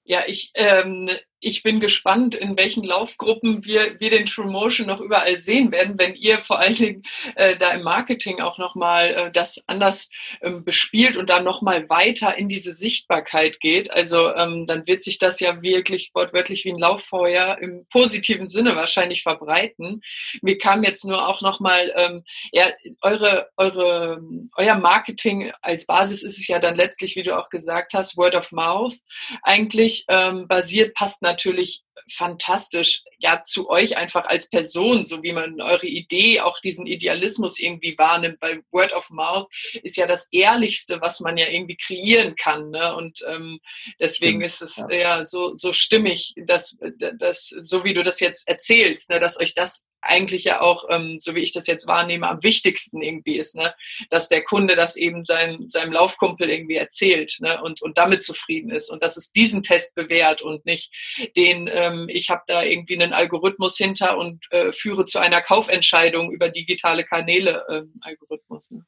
Ja, 0.03 0.23
ich, 0.25 0.51
ähm, 0.55 1.09
ich 1.41 1.63
bin 1.63 1.79
gespannt, 1.79 2.35
in 2.35 2.55
welchen 2.55 2.83
Laufgruppen 2.83 3.65
wir, 3.65 3.99
wir 3.99 4.11
den 4.11 4.27
True 4.27 4.49
Motion 4.49 4.85
noch 4.87 5.01
überall 5.01 5.39
sehen 5.39 5.71
werden, 5.71 5.97
wenn 5.97 6.13
ihr 6.13 6.37
vor 6.37 6.59
allen 6.59 6.75
Dingen 6.75 7.03
äh, 7.35 7.57
da 7.57 7.71
im 7.71 7.81
Marketing 7.81 8.39
auch 8.41 8.59
nochmal 8.59 9.07
äh, 9.09 9.31
das 9.31 9.61
anders 9.65 10.11
ähm, 10.41 10.63
bespielt 10.63 11.17
und 11.17 11.31
dann 11.31 11.43
nochmal 11.43 11.89
weiter 11.89 12.37
in 12.37 12.47
diese 12.47 12.73
Sichtbarkeit 12.73 13.59
geht. 13.59 13.89
Also 13.91 14.33
ähm, 14.35 14.67
dann 14.67 14.85
wird 14.85 15.01
sich 15.01 15.17
das 15.17 15.39
ja 15.39 15.61
wirklich 15.63 16.11
wortwörtlich 16.13 16.63
wie 16.63 16.73
ein 16.73 16.79
Lauffeuer 16.79 17.57
im 17.59 17.87
positiven 17.89 18.45
Sinne 18.45 18.75
wahrscheinlich 18.75 19.23
verbreiten. 19.23 20.01
Mir 20.43 20.59
kam 20.59 20.83
jetzt 20.83 21.05
nur 21.05 21.27
auch 21.27 21.41
nochmal, 21.41 21.91
ähm, 21.95 22.23
ja, 22.51 22.67
eure, 23.01 23.49
eure, 23.57 24.21
euer 24.55 24.75
Marketing 24.75 25.51
als 25.61 25.87
Basis 25.87 26.21
ist 26.21 26.37
es 26.37 26.47
ja 26.47 26.59
dann 26.59 26.75
letztlich, 26.75 27.15
wie 27.15 27.23
du 27.23 27.35
auch 27.35 27.49
gesagt 27.49 27.95
hast, 27.95 28.15
Word 28.15 28.35
of 28.35 28.51
Mouth. 28.51 28.93
Eigentlich 29.41 30.05
ähm, 30.07 30.47
basiert, 30.47 30.93
passt 30.93 31.23
natürlich 31.23 31.30
natürlich 31.31 31.83
fantastisch 32.09 33.03
ja 33.19 33.41
zu 33.41 33.69
euch 33.69 33.97
einfach 33.97 34.25
als 34.25 34.49
Person, 34.49 35.05
so 35.05 35.23
wie 35.23 35.33
man 35.33 35.61
eure 35.61 35.87
Idee, 35.87 36.41
auch 36.41 36.59
diesen 36.59 36.87
Idealismus 36.87 37.59
irgendwie 37.59 37.97
wahrnimmt, 37.97 38.41
weil 38.41 38.63
Word 38.71 38.93
of 38.93 39.09
Mouth 39.09 39.47
ist 39.83 39.97
ja 39.97 40.07
das 40.07 40.27
Ehrlichste, 40.31 41.01
was 41.01 41.19
man 41.19 41.37
ja 41.37 41.47
irgendwie 41.47 41.77
kreieren 41.77 42.35
kann. 42.35 42.71
Ne? 42.71 42.95
Und 42.95 43.23
ähm, 43.27 43.59
deswegen 43.99 44.39
Stimmt, 44.39 44.45
ist 44.45 44.61
es 44.61 44.77
ja. 44.89 44.97
ja, 44.97 45.23
so, 45.23 45.53
so 45.53 45.73
stimmig, 45.73 46.33
dass, 46.45 46.77
dass, 47.17 47.47
so 47.47 47.83
wie 47.83 47.93
du 47.93 48.03
das 48.03 48.19
jetzt 48.19 48.47
erzählst, 48.47 49.09
ne, 49.09 49.19
dass 49.19 49.39
euch 49.39 49.53
das 49.53 49.87
eigentlich 50.01 50.43
ja 50.43 50.61
auch, 50.61 50.85
ähm, 50.89 51.17
so 51.19 51.35
wie 51.35 51.41
ich 51.41 51.51
das 51.51 51.67
jetzt 51.67 51.87
wahrnehme, 51.87 52.27
am 52.27 52.43
wichtigsten 52.43 53.01
irgendwie 53.01 53.37
ist, 53.37 53.55
ne? 53.55 53.73
dass 54.09 54.29
der 54.29 54.43
Kunde 54.43 54.75
das 54.75 54.95
eben 54.95 55.25
sein, 55.25 55.67
seinem 55.67 55.93
Laufkumpel 55.93 56.49
irgendwie 56.49 56.75
erzählt 56.75 57.37
ne? 57.39 57.61
und, 57.61 57.81
und 57.81 57.97
damit 57.97 58.23
zufrieden 58.23 58.71
ist 58.71 58.89
und 58.89 59.03
dass 59.03 59.15
es 59.15 59.31
diesen 59.31 59.63
Test 59.63 59.95
bewährt 59.95 60.41
und 60.41 60.65
nicht 60.65 60.91
den, 61.35 61.67
ähm, 61.81 62.07
ich 62.09 62.29
habe 62.29 62.43
da 62.47 62.63
irgendwie 62.63 63.01
einen 63.01 63.13
Algorithmus 63.13 63.77
hinter 63.77 64.17
und 64.17 64.45
äh, 64.51 64.71
führe 64.71 65.05
zu 65.05 65.19
einer 65.19 65.41
Kaufentscheidung 65.41 66.31
über 66.31 66.49
digitale 66.49 67.03
Kanäle 67.03 67.65
ähm, 67.69 67.93
Algorithmus. 68.01 68.71
Ne? 68.71 68.85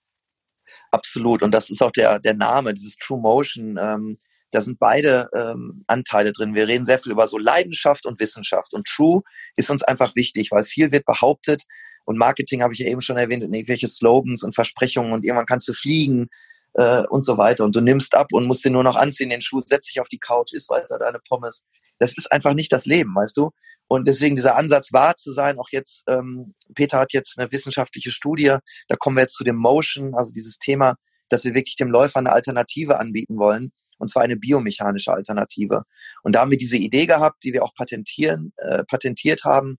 Absolut 0.91 1.43
und 1.43 1.53
das 1.53 1.69
ist 1.69 1.81
auch 1.81 1.91
der, 1.91 2.19
der 2.19 2.33
Name, 2.35 2.73
dieses 2.73 2.95
True 2.95 3.19
Motion. 3.19 3.77
Ähm 3.79 4.17
da 4.53 4.61
sind 4.61 4.77
beide 4.77 5.29
ähm, 5.33 5.83
Anteile 5.87 6.31
drin. 6.31 6.53
Wir 6.53 6.67
reden 6.67 6.85
sehr 6.85 6.99
viel 6.99 7.11
über 7.11 7.27
so 7.27 7.39
Leidenschaft 7.39 8.05
und 8.05 8.19
Wissenschaft. 8.19 8.75
Und 8.75 8.87
True 8.87 9.23
ist 9.55 9.71
uns 9.71 9.81
einfach 9.81 10.15
wichtig, 10.15 10.51
weil 10.51 10.63
viel 10.63 10.91
wird 10.91 11.05
behauptet. 11.05 11.63
Und 12.05 12.19
Marketing 12.19 12.61
habe 12.61 12.73
ich 12.73 12.79
ja 12.79 12.87
eben 12.87 13.01
schon 13.01 13.17
erwähnt, 13.17 13.41
irgendwelche 13.41 13.87
Slogans 13.87 14.43
und 14.43 14.53
Versprechungen 14.53 15.11
und 15.11 15.25
irgendwann 15.25 15.47
kannst 15.47 15.67
du 15.67 15.73
fliegen 15.73 16.27
äh, 16.73 17.03
und 17.07 17.25
so 17.25 17.37
weiter. 17.39 17.63
Und 17.63 17.75
du 17.75 17.81
nimmst 17.81 18.13
ab 18.13 18.27
und 18.31 18.45
musst 18.45 18.63
den 18.63 18.73
nur 18.73 18.83
noch 18.83 18.95
anziehen, 18.95 19.31
den 19.31 19.41
Schuh, 19.41 19.59
setz 19.59 19.87
dich 19.87 19.99
auf 19.99 20.07
die 20.07 20.19
Couch, 20.19 20.53
isst 20.53 20.69
weiter 20.69 20.99
deine 20.99 21.19
Pommes. 21.27 21.65
Das 22.03 22.17
ist 22.17 22.31
einfach 22.31 22.53
nicht 22.53 22.73
das 22.73 22.85
Leben, 22.85 23.15
weißt 23.15 23.37
du? 23.37 23.51
Und 23.87 24.07
deswegen 24.07 24.35
dieser 24.35 24.55
Ansatz 24.55 24.91
wahr 24.91 25.15
zu 25.15 25.31
sein, 25.31 25.57
auch 25.57 25.69
jetzt, 25.71 26.03
ähm, 26.07 26.53
Peter 26.75 26.99
hat 26.99 27.13
jetzt 27.13 27.39
eine 27.39 27.51
wissenschaftliche 27.51 28.11
Studie, 28.11 28.57
da 28.87 28.95
kommen 28.95 29.17
wir 29.17 29.21
jetzt 29.21 29.35
zu 29.35 29.43
dem 29.43 29.55
Motion, 29.55 30.15
also 30.15 30.31
dieses 30.31 30.57
Thema, 30.57 30.95
dass 31.29 31.43
wir 31.43 31.53
wirklich 31.53 31.75
dem 31.75 31.89
Läufer 31.89 32.19
eine 32.19 32.31
Alternative 32.31 32.99
anbieten 32.99 33.37
wollen 33.37 33.71
und 33.99 34.09
zwar 34.09 34.23
eine 34.23 34.35
biomechanische 34.35 35.13
Alternative. 35.13 35.83
Und 36.23 36.35
da 36.35 36.41
haben 36.41 36.51
wir 36.51 36.57
diese 36.57 36.77
Idee 36.77 37.05
gehabt, 37.05 37.43
die 37.43 37.53
wir 37.53 37.63
auch 37.63 37.73
patentieren, 37.73 38.51
äh, 38.57 38.83
patentiert 38.83 39.43
haben. 39.45 39.77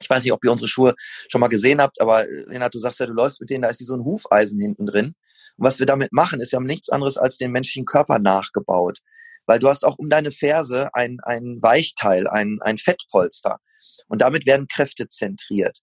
Ich 0.00 0.08
weiß 0.08 0.22
nicht, 0.22 0.32
ob 0.32 0.44
ihr 0.44 0.52
unsere 0.52 0.68
Schuhe 0.68 0.94
schon 1.30 1.40
mal 1.40 1.48
gesehen 1.48 1.80
habt, 1.80 2.00
aber 2.00 2.28
äh, 2.28 2.44
Renat, 2.48 2.74
du 2.74 2.78
sagst 2.78 3.00
ja, 3.00 3.06
du 3.06 3.12
läufst 3.12 3.40
mit 3.40 3.50
denen, 3.50 3.62
da 3.62 3.68
ist 3.68 3.80
wie 3.80 3.84
so 3.84 3.96
ein 3.96 4.04
Hufeisen 4.04 4.60
hinten 4.60 4.86
drin. 4.86 5.14
Und 5.56 5.64
was 5.64 5.78
wir 5.78 5.86
damit 5.86 6.12
machen, 6.12 6.40
ist, 6.40 6.52
wir 6.52 6.58
haben 6.58 6.66
nichts 6.66 6.90
anderes 6.90 7.16
als 7.16 7.38
den 7.38 7.50
menschlichen 7.50 7.86
Körper 7.86 8.18
nachgebaut. 8.18 8.98
Weil 9.46 9.58
du 9.58 9.68
hast 9.68 9.84
auch 9.84 9.98
um 9.98 10.10
deine 10.10 10.30
Ferse 10.30 10.90
ein, 10.94 11.18
ein 11.22 11.58
Weichteil, 11.60 12.26
ein, 12.28 12.58
ein 12.60 12.78
Fettpolster. 12.78 13.58
Und 14.08 14.22
damit 14.22 14.46
werden 14.46 14.68
Kräfte 14.68 15.08
zentriert. 15.08 15.78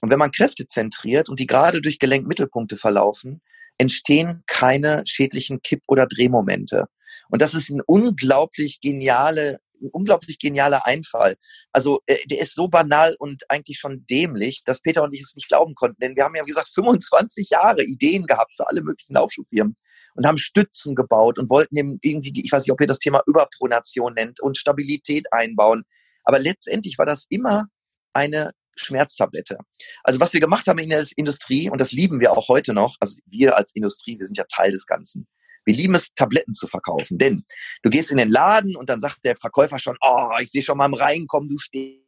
Und 0.00 0.10
wenn 0.10 0.18
man 0.18 0.32
Kräfte 0.32 0.66
zentriert 0.66 1.28
und 1.28 1.40
die 1.40 1.46
gerade 1.46 1.80
durch 1.80 1.98
Gelenkmittelpunkte 1.98 2.76
verlaufen, 2.76 3.40
entstehen 3.78 4.42
keine 4.46 5.02
schädlichen 5.06 5.62
Kipp- 5.62 5.84
oder 5.88 6.06
Drehmomente. 6.06 6.86
Und 7.30 7.42
das 7.42 7.54
ist 7.54 7.70
ein 7.70 7.80
unglaublich 7.80 8.80
geniale, 8.80 9.60
ein 9.80 9.90
unglaublich 9.90 10.38
genialer 10.38 10.86
Einfall. 10.86 11.36
Also 11.72 12.00
äh, 12.06 12.18
der 12.26 12.40
ist 12.40 12.54
so 12.54 12.68
banal 12.68 13.16
und 13.18 13.42
eigentlich 13.48 13.78
schon 13.78 14.04
dämlich, 14.06 14.62
dass 14.64 14.80
Peter 14.80 15.02
und 15.02 15.14
ich 15.14 15.22
es 15.22 15.34
nicht 15.36 15.48
glauben 15.48 15.74
konnten. 15.74 16.00
Denn 16.00 16.16
wir 16.16 16.24
haben 16.24 16.34
ja, 16.34 16.42
wie 16.44 16.48
gesagt, 16.48 16.68
25 16.74 17.50
Jahre 17.50 17.82
Ideen 17.82 18.26
gehabt 18.26 18.56
für 18.56 18.68
alle 18.68 18.82
möglichen 18.82 19.14
Laufschuhfirmen 19.14 19.76
und 20.14 20.26
haben 20.26 20.38
Stützen 20.38 20.94
gebaut 20.94 21.38
und 21.38 21.50
wollten 21.50 21.76
eben 21.76 21.98
irgendwie, 22.02 22.32
ich 22.42 22.52
weiß 22.52 22.64
nicht, 22.64 22.72
ob 22.72 22.80
ihr 22.80 22.86
das 22.86 22.98
Thema 22.98 23.22
Überpronation 23.26 24.14
nennt 24.14 24.40
und 24.40 24.58
Stabilität 24.58 25.26
einbauen. 25.32 25.84
Aber 26.24 26.38
letztendlich 26.38 26.98
war 26.98 27.06
das 27.06 27.26
immer 27.28 27.66
eine 28.12 28.52
Schmerztablette. 28.76 29.58
Also 30.04 30.20
was 30.20 30.32
wir 30.32 30.40
gemacht 30.40 30.66
haben 30.66 30.78
in 30.78 30.90
der 30.90 31.04
Industrie, 31.16 31.70
und 31.70 31.80
das 31.80 31.92
lieben 31.92 32.20
wir 32.20 32.32
auch 32.32 32.48
heute 32.48 32.74
noch, 32.74 32.96
also 33.00 33.18
wir 33.26 33.56
als 33.56 33.74
Industrie, 33.74 34.18
wir 34.18 34.26
sind 34.26 34.36
ja 34.36 34.44
Teil 34.44 34.72
des 34.72 34.86
Ganzen. 34.86 35.26
Wir 35.68 35.76
lieben 35.76 35.94
es, 35.94 36.14
Tabletten 36.14 36.54
zu 36.54 36.66
verkaufen. 36.66 37.18
Denn 37.18 37.44
du 37.82 37.90
gehst 37.90 38.10
in 38.10 38.16
den 38.16 38.30
Laden 38.30 38.74
und 38.74 38.88
dann 38.88 39.00
sagt 39.00 39.22
der 39.22 39.36
Verkäufer 39.36 39.78
schon, 39.78 39.98
oh, 40.00 40.30
ich 40.40 40.50
sehe 40.50 40.62
schon 40.62 40.78
mal 40.78 40.86
im 40.86 40.94
Reinkommen, 40.94 41.50
du 41.50 41.58
stehst 41.58 42.06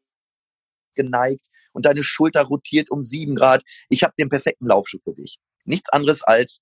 geneigt 0.94 1.44
und 1.75 1.85
deine 1.85 2.03
Schulter 2.03 2.44
rotiert 2.44 2.90
um 2.90 3.03
sieben 3.03 3.37
Grad. 3.37 3.62
Ich 3.90 4.03
habe 4.03 4.14
den 4.18 4.31
perfekten 4.31 4.66
Laufschuh 4.66 4.99
für 5.05 5.12
dich. 5.12 5.38
Nichts 5.66 5.90
anderes 5.90 6.23
als 6.23 6.61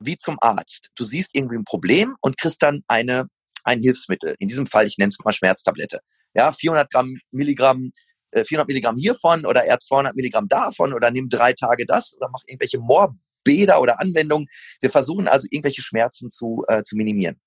wie 0.00 0.18
zum 0.18 0.36
Arzt. 0.42 0.90
Du 0.96 1.04
siehst 1.04 1.30
irgendwie 1.32 1.56
ein 1.56 1.64
Problem 1.64 2.14
und 2.20 2.36
kriegst 2.36 2.62
dann 2.62 2.82
eine, 2.88 3.26
ein 3.62 3.80
Hilfsmittel. 3.80 4.36
In 4.38 4.48
diesem 4.48 4.66
Fall, 4.66 4.86
ich 4.86 4.98
nenne 4.98 5.08
es 5.08 5.24
mal 5.24 5.32
Schmerztablette. 5.32 6.00
Ja, 6.34 6.52
400 6.52 6.90
Gramm 6.90 7.16
Milligramm 7.30 7.90
400 8.34 8.68
äh, 8.68 8.70
Milligramm 8.70 8.96
hiervon 8.96 9.46
oder 9.46 9.64
eher 9.64 9.80
200 9.80 10.14
Milligramm 10.14 10.46
davon 10.46 10.92
oder 10.92 11.10
nimm 11.10 11.30
drei 11.30 11.54
Tage 11.54 11.86
das 11.86 12.14
oder 12.18 12.28
mach 12.28 12.42
irgendwelche 12.46 12.80
Moor 12.80 13.16
Bäder 13.44 13.80
oder 13.80 14.00
Anwendungen. 14.00 14.48
Wir 14.80 14.90
versuchen 14.90 15.28
also 15.28 15.46
irgendwelche 15.50 15.82
Schmerzen 15.82 16.30
zu, 16.30 16.64
äh, 16.68 16.82
zu 16.82 16.96
minimieren. 16.96 17.40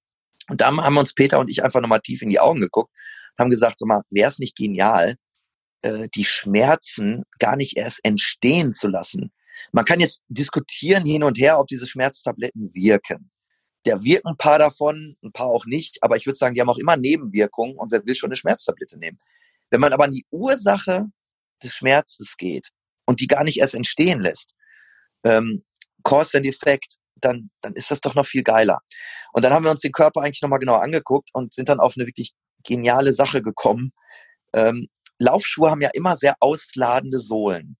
Und 0.50 0.62
dann 0.62 0.80
haben 0.82 0.98
uns 0.98 1.14
Peter 1.14 1.40
und 1.40 1.50
ich 1.50 1.64
einfach 1.64 1.82
nochmal 1.82 2.02
tief 2.02 2.22
in 2.22 2.30
die 2.30 2.40
Augen 2.40 2.62
geguckt 2.62 2.92
und 3.38 3.44
haben 3.44 3.50
gesagt, 3.50 3.80
sag 3.80 3.88
mal, 3.88 4.02
wäre 4.10 4.30
es 4.30 4.40
nicht 4.40 4.56
genial, 4.56 5.16
äh, 5.82 6.08
die 6.16 6.24
Schmerzen 6.24 7.24
gar 7.40 7.56
nicht 7.56 7.78
erst 7.78 8.00
entstehen 8.04 8.74
zu 8.74 8.88
lassen. 8.88 9.32
Man 9.72 9.86
kann 9.86 10.00
jetzt 10.00 10.22
diskutieren 10.28 11.06
hin 11.06 11.24
und 11.24 11.38
her, 11.38 11.60
ob 11.60 11.68
diese 11.68 11.88
Schmerztabletten 11.88 12.74
wirken. 12.74 13.32
Der 13.86 14.04
wirken 14.04 14.30
ein 14.30 14.38
paar 14.38 14.60
davon, 14.60 15.16
ein 15.24 15.32
paar 15.32 15.48
auch 15.48 15.66
nicht, 15.66 16.04
aber 16.04 16.16
ich 16.16 16.26
würde 16.26 16.38
sagen, 16.38 16.56
die 16.56 16.62
haben 16.62 16.70
auch 16.70 16.78
immer 16.78 16.98
Nebenwirkungen 16.98 17.76
und 17.76 17.92
wer 17.92 18.06
will 18.06 18.16
schon 18.16 18.30
eine 18.30 18.36
Schmerztablette 18.36 18.98
nehmen. 18.98 19.20
Wenn 19.70 19.80
man 19.80 19.94
aber 19.94 20.06
an 20.06 20.12
die 20.12 20.26
Ursache 20.30 21.06
des 21.64 21.74
Schmerzes 21.74 22.38
geht 22.38 22.70
und 23.06 23.20
die 23.20 23.28
gar 23.28 23.44
nicht 23.44 23.60
erst 23.60 23.76
entstehen 23.76 24.22
lässt, 24.22 24.54
ähm, 25.24 25.64
Cause 26.04 26.38
and 26.38 26.46
Effect, 26.46 26.96
dann, 27.22 27.50
dann 27.62 27.74
ist 27.74 27.92
das 27.92 28.02
doch 28.02 28.16
noch 28.16 28.26
viel 28.26 28.44
geiler. 28.44 28.80
Und 29.34 29.44
dann 29.44 29.54
haben 29.54 29.64
wir 29.64 29.72
uns 29.72 29.82
den 29.82 29.92
Körper 29.92 30.22
eigentlich 30.22 30.42
nochmal 30.42 30.60
genauer 30.60 30.84
angeguckt 30.84 31.30
und 31.34 31.54
sind 31.54 31.70
dann 31.70 31.80
auf 31.80 31.94
eine 31.98 32.08
wirklich 32.08 32.34
geniale 32.64 33.14
Sache 33.14 33.42
gekommen. 33.42 33.92
Ähm, 34.54 34.88
Laufschuhe 35.20 35.72
haben 35.72 35.82
ja 35.82 35.90
immer 35.94 36.16
sehr 36.16 36.36
ausladende 36.40 37.20
Sohlen. 37.20 37.78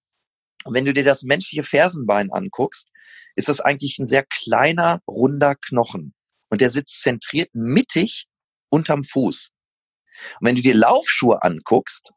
Und 0.64 0.74
wenn 0.74 0.84
du 0.84 0.92
dir 0.92 1.04
das 1.04 1.22
menschliche 1.22 1.62
Fersenbein 1.62 2.32
anguckst, 2.32 2.88
ist 3.36 3.48
das 3.48 3.60
eigentlich 3.60 3.98
ein 3.98 4.06
sehr 4.06 4.24
kleiner, 4.24 5.00
runder 5.06 5.54
Knochen. 5.54 6.14
Und 6.50 6.60
der 6.60 6.70
sitzt 6.70 7.00
zentriert 7.00 7.50
mittig 7.52 8.26
unterm 8.70 9.04
Fuß. 9.04 9.50
Und 10.40 10.46
wenn 10.46 10.56
du 10.56 10.62
dir 10.62 10.74
Laufschuhe 10.74 11.42
anguckst, 11.42 12.10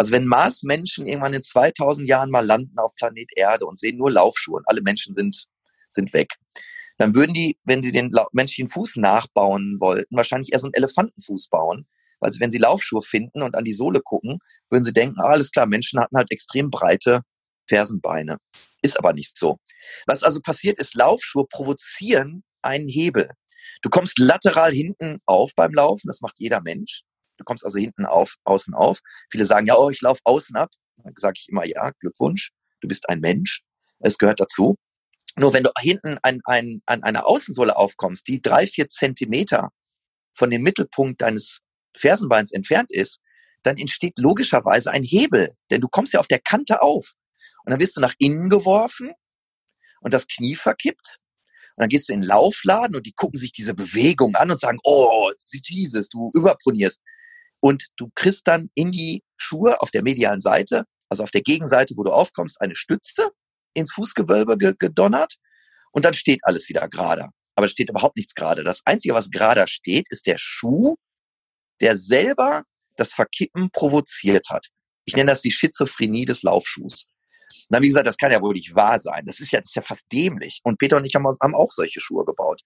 also 0.00 0.12
wenn 0.12 0.24
Mars-Menschen 0.24 1.04
irgendwann 1.04 1.34
in 1.34 1.42
2000 1.42 2.08
Jahren 2.08 2.30
mal 2.30 2.42
landen 2.42 2.78
auf 2.78 2.94
Planet 2.94 3.28
Erde 3.36 3.66
und 3.66 3.78
sehen 3.78 3.98
nur 3.98 4.10
Laufschuhe 4.10 4.56
und 4.56 4.64
alle 4.66 4.80
Menschen 4.80 5.12
sind, 5.12 5.44
sind 5.90 6.14
weg, 6.14 6.36
dann 6.96 7.14
würden 7.14 7.34
die, 7.34 7.58
wenn 7.64 7.82
sie 7.82 7.92
den 7.92 8.10
menschlichen 8.32 8.68
Fuß 8.68 8.96
nachbauen 8.96 9.76
wollten, 9.78 10.16
wahrscheinlich 10.16 10.54
eher 10.54 10.58
so 10.58 10.68
einen 10.68 10.72
Elefantenfuß 10.72 11.48
bauen. 11.48 11.86
Weil 12.18 12.32
wenn 12.38 12.50
sie 12.50 12.56
Laufschuhe 12.56 13.02
finden 13.02 13.42
und 13.42 13.54
an 13.54 13.64
die 13.64 13.74
Sohle 13.74 14.00
gucken, 14.00 14.38
würden 14.70 14.84
sie 14.84 14.94
denken, 14.94 15.20
ah, 15.20 15.32
alles 15.32 15.50
klar, 15.50 15.66
Menschen 15.66 16.00
hatten 16.00 16.16
halt 16.16 16.30
extrem 16.30 16.70
breite 16.70 17.20
Fersenbeine. 17.68 18.38
Ist 18.80 18.98
aber 18.98 19.12
nicht 19.12 19.36
so. 19.36 19.58
Was 20.06 20.22
also 20.22 20.40
passiert 20.40 20.78
ist, 20.78 20.94
Laufschuhe 20.94 21.44
provozieren 21.46 22.42
einen 22.62 22.88
Hebel. 22.88 23.28
Du 23.82 23.90
kommst 23.90 24.18
lateral 24.18 24.72
hinten 24.72 25.18
auf 25.26 25.50
beim 25.54 25.74
Laufen, 25.74 26.08
das 26.08 26.22
macht 26.22 26.36
jeder 26.38 26.62
Mensch. 26.62 27.02
Du 27.40 27.44
kommst 27.44 27.64
also 27.64 27.78
hinten 27.78 28.04
auf, 28.04 28.34
außen 28.44 28.74
auf. 28.74 29.00
Viele 29.30 29.46
sagen, 29.46 29.66
ja, 29.66 29.74
oh, 29.78 29.88
ich 29.88 30.02
laufe 30.02 30.20
außen 30.24 30.56
ab. 30.56 30.68
Dann 30.98 31.14
sage 31.16 31.36
ich 31.38 31.48
immer, 31.48 31.64
ja, 31.64 31.90
Glückwunsch, 31.98 32.50
du 32.82 32.88
bist 32.88 33.08
ein 33.08 33.20
Mensch. 33.20 33.62
Es 33.98 34.18
gehört 34.18 34.40
dazu. 34.40 34.76
Nur 35.36 35.54
wenn 35.54 35.64
du 35.64 35.70
hinten 35.80 36.18
an, 36.22 36.40
an, 36.44 36.82
an 36.84 37.02
einer 37.02 37.26
Außensohle 37.26 37.74
aufkommst, 37.74 38.28
die 38.28 38.42
drei, 38.42 38.66
vier 38.66 38.88
Zentimeter 38.88 39.70
von 40.34 40.50
dem 40.50 40.62
Mittelpunkt 40.62 41.22
deines 41.22 41.60
Fersenbeins 41.96 42.52
entfernt 42.52 42.92
ist, 42.92 43.22
dann 43.62 43.78
entsteht 43.78 44.18
logischerweise 44.18 44.90
ein 44.90 45.02
Hebel, 45.02 45.56
denn 45.70 45.80
du 45.80 45.88
kommst 45.88 46.12
ja 46.12 46.20
auf 46.20 46.26
der 46.26 46.40
Kante 46.40 46.82
auf. 46.82 47.14
Und 47.64 47.70
dann 47.70 47.80
wirst 47.80 47.96
du 47.96 48.02
nach 48.02 48.14
innen 48.18 48.50
geworfen 48.50 49.12
und 50.02 50.12
das 50.12 50.26
Knie 50.26 50.56
verkippt. 50.56 51.20
Und 51.76 51.84
dann 51.84 51.88
gehst 51.88 52.10
du 52.10 52.12
in 52.12 52.20
den 52.20 52.28
Laufladen 52.28 52.96
und 52.96 53.06
die 53.06 53.12
gucken 53.12 53.38
sich 53.38 53.52
diese 53.52 53.74
Bewegung 53.74 54.34
an 54.34 54.50
und 54.50 54.60
sagen, 54.60 54.78
oh, 54.84 55.30
Jesus, 55.50 56.10
du 56.10 56.30
überpronierst. 56.34 57.00
Und 57.60 57.86
du 57.96 58.10
kriegst 58.14 58.46
dann 58.46 58.68
in 58.74 58.90
die 58.90 59.22
Schuhe 59.36 59.80
auf 59.80 59.90
der 59.90 60.02
medialen 60.02 60.40
Seite, 60.40 60.84
also 61.08 61.22
auf 61.22 61.30
der 61.30 61.42
Gegenseite, 61.42 61.94
wo 61.96 62.04
du 62.04 62.12
aufkommst, 62.12 62.60
eine 62.60 62.76
Stütze 62.76 63.30
ins 63.74 63.92
Fußgewölbe 63.92 64.56
gedonnert 64.56 65.34
und 65.92 66.04
dann 66.04 66.14
steht 66.14 66.40
alles 66.42 66.68
wieder 66.68 66.88
gerade. 66.88 67.28
Aber 67.54 67.66
es 67.66 67.72
steht 67.72 67.90
überhaupt 67.90 68.16
nichts 68.16 68.34
gerade. 68.34 68.64
Das 68.64 68.80
Einzige, 68.84 69.14
was 69.14 69.30
gerade 69.30 69.66
steht, 69.66 70.06
ist 70.10 70.26
der 70.26 70.38
Schuh, 70.38 70.96
der 71.80 71.96
selber 71.96 72.64
das 72.96 73.12
Verkippen 73.12 73.70
provoziert 73.70 74.48
hat. 74.50 74.68
Ich 75.04 75.14
nenne 75.14 75.32
das 75.32 75.40
die 75.40 75.50
Schizophrenie 75.50 76.24
des 76.24 76.42
Laufschuhs. 76.42 77.08
Na, 77.68 77.80
wie 77.82 77.88
gesagt, 77.88 78.06
das 78.06 78.16
kann 78.16 78.32
ja 78.32 78.40
wohl 78.40 78.54
nicht 78.54 78.74
wahr 78.74 78.98
sein. 78.98 79.24
Das 79.26 79.40
ist 79.40 79.50
ja, 79.50 79.60
das 79.60 79.70
ist 79.70 79.76
ja 79.76 79.82
fast 79.82 80.06
dämlich. 80.12 80.60
Und 80.62 80.78
Peter 80.78 80.96
und 80.96 81.04
ich 81.04 81.14
haben, 81.14 81.26
haben 81.40 81.54
auch 81.54 81.70
solche 81.70 82.00
Schuhe 82.00 82.24
gebaut. 82.24 82.62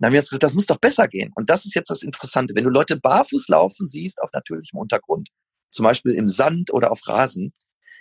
Dann 0.00 0.08
haben 0.08 0.12
wir 0.14 0.20
uns 0.20 0.30
gesagt, 0.30 0.44
das 0.44 0.54
muss 0.54 0.66
doch 0.66 0.78
besser 0.78 1.08
gehen. 1.08 1.30
Und 1.34 1.50
das 1.50 1.66
ist 1.66 1.74
jetzt 1.74 1.90
das 1.90 2.02
Interessante. 2.02 2.54
Wenn 2.56 2.64
du 2.64 2.70
Leute 2.70 2.98
barfuß 2.98 3.48
laufen 3.48 3.86
siehst 3.86 4.22
auf 4.22 4.30
natürlichem 4.32 4.78
Untergrund, 4.78 5.28
zum 5.70 5.84
Beispiel 5.84 6.14
im 6.14 6.26
Sand 6.26 6.72
oder 6.72 6.90
auf 6.90 7.06
Rasen, 7.06 7.52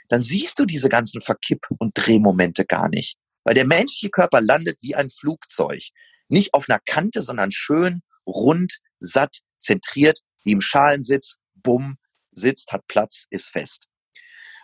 dann 0.07 0.21
siehst 0.21 0.57
du 0.59 0.65
diese 0.65 0.87
ganzen 0.87 1.21
Verkipp- 1.21 1.67
und 1.77 1.91
Drehmomente 1.95 2.65
gar 2.65 2.87
nicht. 2.87 3.17
Weil 3.43 3.53
der 3.53 3.67
menschliche 3.67 4.09
Körper 4.09 4.39
landet 4.39 4.81
wie 4.81 4.95
ein 4.95 5.09
Flugzeug. 5.09 5.83
Nicht 6.29 6.53
auf 6.53 6.69
einer 6.69 6.79
Kante, 6.79 7.21
sondern 7.21 7.51
schön, 7.51 7.99
rund, 8.25 8.79
satt, 8.99 9.39
zentriert, 9.57 10.19
wie 10.45 10.53
im 10.53 10.61
Schalensitz, 10.61 11.35
bumm, 11.53 11.97
sitzt, 12.31 12.71
hat 12.71 12.87
Platz, 12.87 13.25
ist 13.29 13.49
fest. 13.49 13.87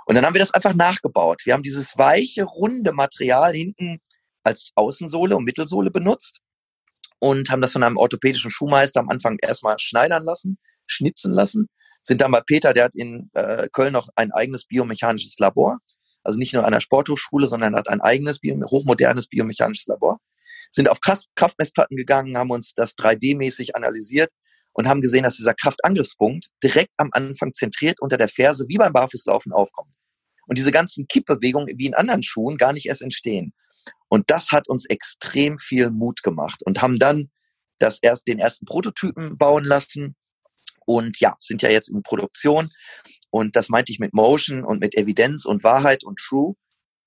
Und 0.05 0.15
dann 0.15 0.25
haben 0.25 0.35
wir 0.35 0.39
das 0.39 0.53
einfach 0.53 0.73
nachgebaut. 0.73 1.41
Wir 1.43 1.53
haben 1.53 1.63
dieses 1.63 1.97
weiche, 1.97 2.43
runde 2.43 2.93
Material 2.93 3.53
hinten 3.53 3.99
als 4.43 4.71
Außensohle 4.75 5.35
und 5.35 5.43
Mittelsohle 5.43 5.91
benutzt 5.91 6.39
und 7.25 7.49
haben 7.49 7.61
das 7.61 7.73
von 7.73 7.81
einem 7.81 7.97
orthopädischen 7.97 8.51
Schuhmeister 8.51 8.99
am 8.99 9.09
Anfang 9.09 9.39
erstmal 9.41 9.79
schneidern 9.79 10.23
lassen, 10.23 10.59
schnitzen 10.85 11.33
lassen. 11.33 11.69
Sind 12.03 12.21
dann 12.21 12.31
bei 12.31 12.41
Peter, 12.41 12.71
der 12.71 12.83
hat 12.83 12.95
in 12.95 13.31
äh, 13.33 13.67
Köln 13.73 13.93
noch 13.93 14.09
ein 14.15 14.31
eigenes 14.31 14.65
biomechanisches 14.65 15.39
Labor. 15.39 15.79
Also 16.21 16.37
nicht 16.37 16.53
nur 16.53 16.65
an 16.65 16.71
der 16.71 16.81
Sporthochschule, 16.81 17.47
sondern 17.47 17.75
hat 17.75 17.89
ein 17.89 17.99
eigenes 17.99 18.37
bio 18.37 18.55
hochmodernes 18.69 19.25
biomechanisches 19.25 19.87
Labor. 19.87 20.19
Sind 20.69 20.87
auf 20.87 20.99
Kraftmessplatten 21.01 21.97
gegangen, 21.97 22.37
haben 22.37 22.51
uns 22.51 22.73
das 22.75 22.95
3D-mäßig 22.95 23.73
analysiert 23.73 24.31
und 24.73 24.87
haben 24.87 25.01
gesehen, 25.01 25.23
dass 25.23 25.37
dieser 25.37 25.55
Kraftangriffspunkt 25.55 26.49
direkt 26.63 26.93
am 26.97 27.09
Anfang 27.11 27.53
zentriert 27.53 28.01
unter 28.01 28.17
der 28.17 28.27
Ferse 28.27 28.65
wie 28.67 28.77
beim 28.77 28.93
Barfußlaufen 28.93 29.51
aufkommt. 29.51 29.95
Und 30.45 30.59
diese 30.59 30.71
ganzen 30.71 31.07
Kippbewegungen 31.07 31.73
wie 31.75 31.87
in 31.87 31.95
anderen 31.95 32.21
Schuhen 32.21 32.57
gar 32.57 32.71
nicht 32.71 32.85
erst 32.85 33.01
entstehen. 33.01 33.55
Und 34.07 34.29
das 34.29 34.51
hat 34.51 34.67
uns 34.67 34.85
extrem 34.85 35.57
viel 35.57 35.89
Mut 35.89 36.23
gemacht 36.23 36.61
und 36.65 36.81
haben 36.81 36.99
dann 36.99 37.29
das 37.79 37.99
erst, 38.01 38.27
den 38.27 38.39
ersten 38.39 38.65
Prototypen 38.65 39.37
bauen 39.37 39.65
lassen 39.65 40.15
und 40.85 41.19
ja, 41.19 41.35
sind 41.39 41.61
ja 41.61 41.69
jetzt 41.69 41.89
in 41.89 42.03
Produktion. 42.03 42.69
Und 43.29 43.55
das 43.55 43.69
meinte 43.69 43.91
ich 43.91 43.99
mit 43.99 44.13
Motion 44.13 44.63
und 44.63 44.79
mit 44.79 44.95
Evidenz 44.95 45.45
und 45.45 45.63
Wahrheit 45.63 46.03
und 46.03 46.19
True. 46.19 46.55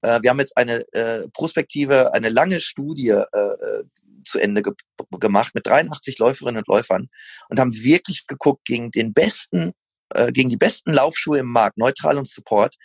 Äh, 0.02 0.20
wir 0.22 0.30
haben 0.30 0.40
jetzt 0.40 0.56
eine 0.56 0.84
äh, 0.92 1.28
Prospektive, 1.32 2.12
eine 2.12 2.28
lange 2.28 2.60
Studie 2.60 3.08
äh, 3.08 3.24
äh 3.32 3.84
zu 4.24 4.38
Ende 4.40 4.62
ge 4.62 4.74
gemacht 5.20 5.54
mit 5.54 5.66
83 5.66 6.18
Läuferinnen 6.18 6.58
und 6.58 6.68
Läufern 6.68 7.08
und 7.48 7.58
haben 7.58 7.72
wirklich 7.72 8.26
geguckt 8.26 8.64
gegen 8.66 8.90
den 8.90 9.14
besten, 9.14 9.72
äh, 10.10 10.32
gegen 10.32 10.50
die 10.50 10.58
besten 10.58 10.92
Laufschuhe 10.92 11.38
im 11.38 11.46
Markt, 11.46 11.78
neutral 11.78 12.18
und 12.18 12.28
Support, 12.28 12.76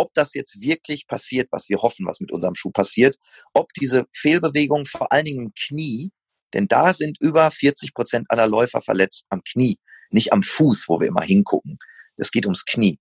ob 0.00 0.14
das 0.14 0.34
jetzt 0.34 0.60
wirklich 0.60 1.06
passiert, 1.06 1.48
was 1.50 1.68
wir 1.68 1.78
hoffen, 1.78 2.06
was 2.06 2.20
mit 2.20 2.32
unserem 2.32 2.54
Schuh 2.54 2.70
passiert, 2.70 3.16
ob 3.52 3.72
diese 3.74 4.06
Fehlbewegung 4.12 4.86
vor 4.86 5.12
allen 5.12 5.26
Dingen 5.26 5.46
im 5.46 5.52
Knie, 5.54 6.10
denn 6.54 6.66
da 6.66 6.94
sind 6.94 7.16
über 7.20 7.50
40 7.50 7.94
Prozent 7.94 8.26
aller 8.30 8.46
Läufer 8.46 8.80
verletzt 8.80 9.26
am 9.28 9.42
Knie, 9.42 9.78
nicht 10.10 10.32
am 10.32 10.42
Fuß, 10.42 10.86
wo 10.88 11.00
wir 11.00 11.08
immer 11.08 11.22
hingucken. 11.22 11.78
Es 12.16 12.30
geht 12.30 12.46
ums 12.46 12.64
Knie 12.64 12.98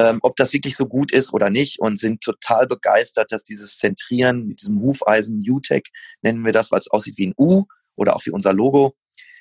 ähm, 0.00 0.18
ob 0.22 0.34
das 0.36 0.54
wirklich 0.54 0.76
so 0.76 0.86
gut 0.86 1.12
ist 1.12 1.34
oder 1.34 1.50
nicht 1.50 1.78
und 1.78 1.98
sind 1.98 2.22
total 2.22 2.66
begeistert, 2.66 3.32
dass 3.32 3.44
dieses 3.44 3.76
Zentrieren 3.76 4.46
mit 4.46 4.62
diesem 4.62 4.80
Hufeisen 4.80 5.44
U-Tech, 5.46 5.82
nennen 6.22 6.42
wir 6.42 6.52
das, 6.52 6.70
weil 6.70 6.78
es 6.78 6.90
aussieht 6.90 7.18
wie 7.18 7.26
ein 7.26 7.34
U 7.36 7.64
oder 7.96 8.16
auch 8.16 8.24
wie 8.24 8.30
unser 8.30 8.54
Logo. 8.54 8.94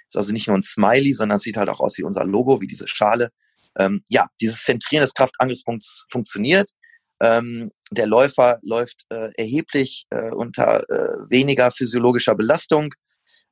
Ist 0.06 0.18
also 0.18 0.34
nicht 0.34 0.48
nur 0.48 0.58
ein 0.58 0.64
Smiley, 0.64 1.14
sondern 1.14 1.38
es 1.38 1.44
sieht 1.44 1.56
halt 1.56 1.70
auch 1.70 1.80
aus 1.80 1.98
wie 1.98 2.04
unser 2.04 2.26
Logo, 2.26 2.60
wie 2.60 2.68
diese 2.68 2.90
Schale. 2.90 3.30
Ähm, 3.78 4.04
ja, 4.10 4.28
dieses 4.42 4.64
Zentrieren 4.64 5.02
des 5.02 5.14
Kraftangriffspunkts 5.14 6.08
funktioniert. 6.12 6.72
Ähm, 7.22 7.72
der 7.92 8.08
Läufer 8.08 8.60
läuft 8.62 9.06
äh, 9.10 9.30
erheblich 9.36 10.06
äh, 10.10 10.32
unter 10.32 10.82
äh, 10.90 11.18
weniger 11.30 11.72
physiologischer 11.72 12.36
Belastung. 12.36 12.94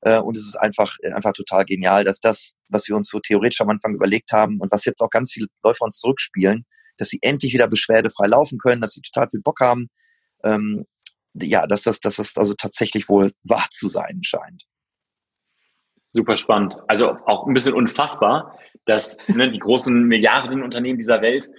Äh, 0.02 0.20
und 0.20 0.38
es 0.38 0.44
ist 0.44 0.56
einfach, 0.56 0.96
einfach 1.14 1.34
total 1.34 1.66
genial, 1.66 2.04
dass 2.04 2.20
das, 2.20 2.54
was 2.70 2.88
wir 2.88 2.96
uns 2.96 3.10
so 3.10 3.20
theoretisch 3.20 3.62
am 3.62 3.70
Anfang 3.70 3.96
überlegt 3.96 4.32
haben 4.32 4.60
und 4.60 4.72
was 4.72 4.86
jetzt 4.86 5.02
auch 5.02 5.10
ganz 5.10 5.32
viele 5.32 5.48
Läufer 5.64 5.86
uns 5.86 6.00
zurückspielen, 6.00 6.66
dass 6.98 7.10
sie 7.10 7.20
endlich 7.22 7.54
wieder 7.54 7.68
beschwerdefrei 7.68 8.28
laufen 8.28 8.58
können, 8.58 8.82
dass 8.82 8.92
sie 8.92 9.02
total 9.02 9.30
viel 9.30 9.42
Bock 9.42 9.60
haben. 9.60 9.90
Ähm, 10.44 10.86
ja, 11.34 11.68
dass 11.68 11.84
das, 11.84 12.00
dass 12.00 12.16
das 12.16 12.36
also 12.36 12.54
tatsächlich 12.54 13.10
wohl 13.10 13.32
wahr 13.44 13.68
zu 13.70 13.88
sein 13.88 14.22
scheint. 14.24 14.64
Super 16.08 16.36
spannend. 16.36 16.78
Also 16.88 17.10
auch 17.10 17.46
ein 17.46 17.54
bisschen 17.54 17.74
unfassbar, 17.74 18.58
dass 18.86 19.18
ne, 19.28 19.52
die 19.52 19.60
großen 19.60 20.04
Milliardenunternehmen 20.04 20.98
dieser 20.98 21.22
Welt 21.22 21.48
äh, 21.48 21.52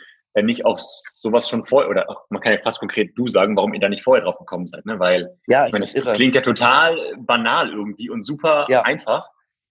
nicht 0.43 0.65
auf 0.65 0.81
sowas 0.81 1.49
schon 1.49 1.65
vorher, 1.65 1.91
oder 1.91 2.07
man 2.29 2.41
kann 2.41 2.53
ja 2.53 2.61
fast 2.63 2.79
konkret 2.79 3.13
du 3.17 3.27
sagen, 3.27 3.57
warum 3.57 3.75
ihr 3.75 3.81
da 3.81 3.89
nicht 3.89 4.05
vorher 4.05 4.25
drauf 4.25 4.39
gekommen 4.39 4.67
seid, 4.67 4.87
ne? 4.87 4.99
Weil 4.99 5.37
ja, 5.49 5.67
ich 5.67 5.73
meine, 5.73 5.85
das 5.85 5.95
klingt 6.15 6.35
ja 6.35 6.41
total 6.41 6.97
banal 7.19 7.71
irgendwie 7.71 8.11
und 8.11 8.23
super 8.23 8.67
ja. 8.69 8.83
einfach. 8.83 9.29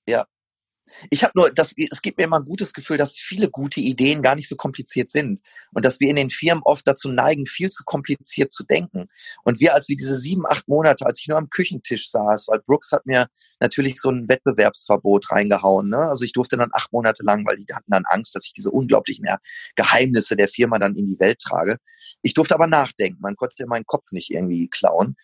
Ja. 0.07 0.25
Ich 1.09 1.23
habe 1.23 1.33
nur, 1.35 1.51
das, 1.51 1.73
es 1.77 2.01
gibt 2.01 2.17
mir 2.17 2.25
immer 2.25 2.39
ein 2.39 2.45
gutes 2.45 2.73
Gefühl, 2.73 2.97
dass 2.97 3.17
viele 3.17 3.49
gute 3.49 3.79
Ideen 3.79 4.21
gar 4.21 4.35
nicht 4.35 4.49
so 4.49 4.55
kompliziert 4.55 5.11
sind 5.11 5.41
und 5.73 5.85
dass 5.85 5.99
wir 5.99 6.09
in 6.09 6.15
den 6.15 6.29
Firmen 6.29 6.63
oft 6.63 6.87
dazu 6.87 7.09
neigen, 7.09 7.45
viel 7.45 7.69
zu 7.69 7.83
kompliziert 7.85 8.51
zu 8.51 8.63
denken. 8.63 9.09
Und 9.43 9.59
wir, 9.59 9.73
als 9.73 9.89
wir 9.89 9.95
diese 9.95 10.15
sieben, 10.15 10.45
acht 10.47 10.67
Monate, 10.67 11.05
als 11.05 11.19
ich 11.19 11.27
nur 11.27 11.37
am 11.37 11.49
Küchentisch 11.49 12.09
saß, 12.09 12.47
weil 12.47 12.59
Brooks 12.59 12.91
hat 12.91 13.05
mir 13.05 13.27
natürlich 13.59 13.99
so 13.99 14.09
ein 14.09 14.27
Wettbewerbsverbot 14.29 15.31
reingehauen. 15.31 15.89
Ne? 15.89 15.97
Also 15.97 16.23
ich 16.23 16.33
durfte 16.33 16.57
dann 16.57 16.69
acht 16.73 16.91
Monate 16.93 17.23
lang, 17.23 17.45
weil 17.45 17.57
die 17.57 17.73
hatten 17.73 17.91
dann 17.91 18.03
Angst, 18.05 18.35
dass 18.35 18.45
ich 18.45 18.53
diese 18.53 18.71
unglaublichen 18.71 19.25
Geheimnisse 19.75 20.35
der 20.35 20.47
Firma 20.47 20.79
dann 20.79 20.95
in 20.95 21.05
die 21.05 21.19
Welt 21.19 21.39
trage. 21.39 21.77
Ich 22.21 22.33
durfte 22.33 22.55
aber 22.55 22.67
nachdenken. 22.67 23.19
Man 23.21 23.35
konnte 23.35 23.65
meinen 23.67 23.85
Kopf 23.85 24.11
nicht 24.11 24.31
irgendwie 24.31 24.67
klauen. 24.69 25.15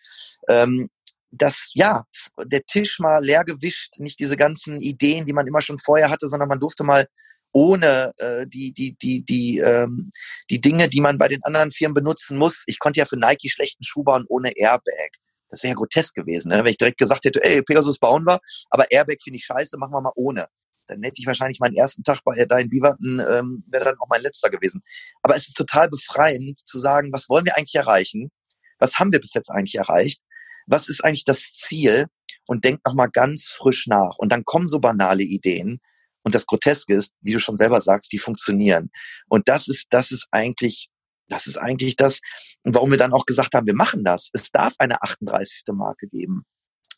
Ähm, 0.48 0.90
dass 1.36 1.70
ja 1.74 2.02
der 2.44 2.64
Tisch 2.64 2.98
mal 2.98 3.24
leer 3.24 3.44
gewischt, 3.44 3.98
nicht 3.98 4.18
diese 4.20 4.36
ganzen 4.36 4.80
Ideen, 4.80 5.26
die 5.26 5.32
man 5.32 5.46
immer 5.46 5.60
schon 5.60 5.78
vorher 5.78 6.10
hatte, 6.10 6.28
sondern 6.28 6.48
man 6.48 6.60
durfte 6.60 6.84
mal 6.84 7.06
ohne 7.52 8.12
äh, 8.18 8.46
die 8.46 8.72
die 8.72 8.96
die 9.00 9.24
die 9.24 9.58
ähm, 9.58 10.10
die 10.50 10.60
Dinge, 10.60 10.88
die 10.88 11.00
man 11.00 11.18
bei 11.18 11.28
den 11.28 11.42
anderen 11.44 11.70
Firmen 11.70 11.94
benutzen 11.94 12.36
muss. 12.36 12.64
Ich 12.66 12.78
konnte 12.78 12.98
ja 12.98 13.06
für 13.06 13.16
Nike 13.16 13.48
schlechten 13.48 13.84
Schuh 13.84 14.02
bauen 14.02 14.24
ohne 14.28 14.50
Airbag. 14.56 15.10
Das 15.48 15.62
wäre 15.62 15.70
ja 15.70 15.76
grotesk 15.76 16.14
gewesen, 16.14 16.48
ne? 16.48 16.58
wenn 16.58 16.70
ich 16.70 16.78
direkt 16.78 16.98
gesagt 16.98 17.24
hätte, 17.24 17.42
ey, 17.44 17.62
Pegasus 17.62 17.98
bauen 17.98 18.24
wir, 18.24 18.40
aber 18.70 18.90
Airbag 18.90 19.18
finde 19.22 19.36
ich 19.36 19.44
scheiße, 19.44 19.78
machen 19.78 19.92
wir 19.92 20.00
mal 20.00 20.12
ohne. 20.16 20.48
Dann 20.88 21.02
hätte 21.02 21.20
ich 21.20 21.26
wahrscheinlich 21.26 21.60
meinen 21.60 21.76
ersten 21.76 22.02
Tag 22.02 22.20
bei 22.24 22.44
da 22.44 22.58
in 22.58 22.68
Biverton, 22.68 23.20
ähm, 23.20 23.64
wäre 23.68 23.84
dann 23.84 23.98
auch 24.00 24.08
mein 24.10 24.20
letzter 24.20 24.50
gewesen. 24.50 24.82
Aber 25.22 25.36
es 25.36 25.46
ist 25.46 25.56
total 25.56 25.88
befreiend 25.88 26.58
zu 26.58 26.80
sagen, 26.80 27.12
was 27.12 27.28
wollen 27.28 27.46
wir 27.46 27.56
eigentlich 27.56 27.76
erreichen? 27.76 28.32
Was 28.78 28.98
haben 28.98 29.12
wir 29.12 29.20
bis 29.20 29.32
jetzt 29.34 29.50
eigentlich 29.50 29.76
erreicht? 29.76 30.20
Was 30.66 30.88
ist 30.88 31.04
eigentlich 31.04 31.24
das 31.24 31.52
Ziel 31.52 32.06
und 32.46 32.64
denk 32.64 32.84
nochmal 32.86 33.10
ganz 33.10 33.46
frisch 33.46 33.86
nach. 33.86 34.16
Und 34.18 34.30
dann 34.30 34.44
kommen 34.44 34.66
so 34.66 34.80
banale 34.80 35.22
Ideen. 35.22 35.80
Und 36.22 36.34
das 36.34 36.46
Groteske 36.46 36.94
ist, 36.94 37.12
wie 37.20 37.32
du 37.32 37.40
schon 37.40 37.58
selber 37.58 37.80
sagst, 37.80 38.12
die 38.12 38.18
funktionieren. 38.18 38.90
Und 39.28 39.48
das 39.48 39.68
ist, 39.68 39.88
das 39.90 40.10
ist 40.10 40.28
eigentlich, 40.30 40.88
das 41.28 41.46
ist 41.46 41.58
eigentlich 41.58 41.96
das, 41.96 42.20
warum 42.64 42.90
wir 42.90 42.98
dann 42.98 43.12
auch 43.12 43.26
gesagt 43.26 43.54
haben, 43.54 43.66
wir 43.66 43.74
machen 43.74 44.04
das. 44.04 44.30
Es 44.32 44.50
darf 44.50 44.74
eine 44.78 45.02
38. 45.02 45.64
Marke 45.72 46.08
geben. 46.08 46.44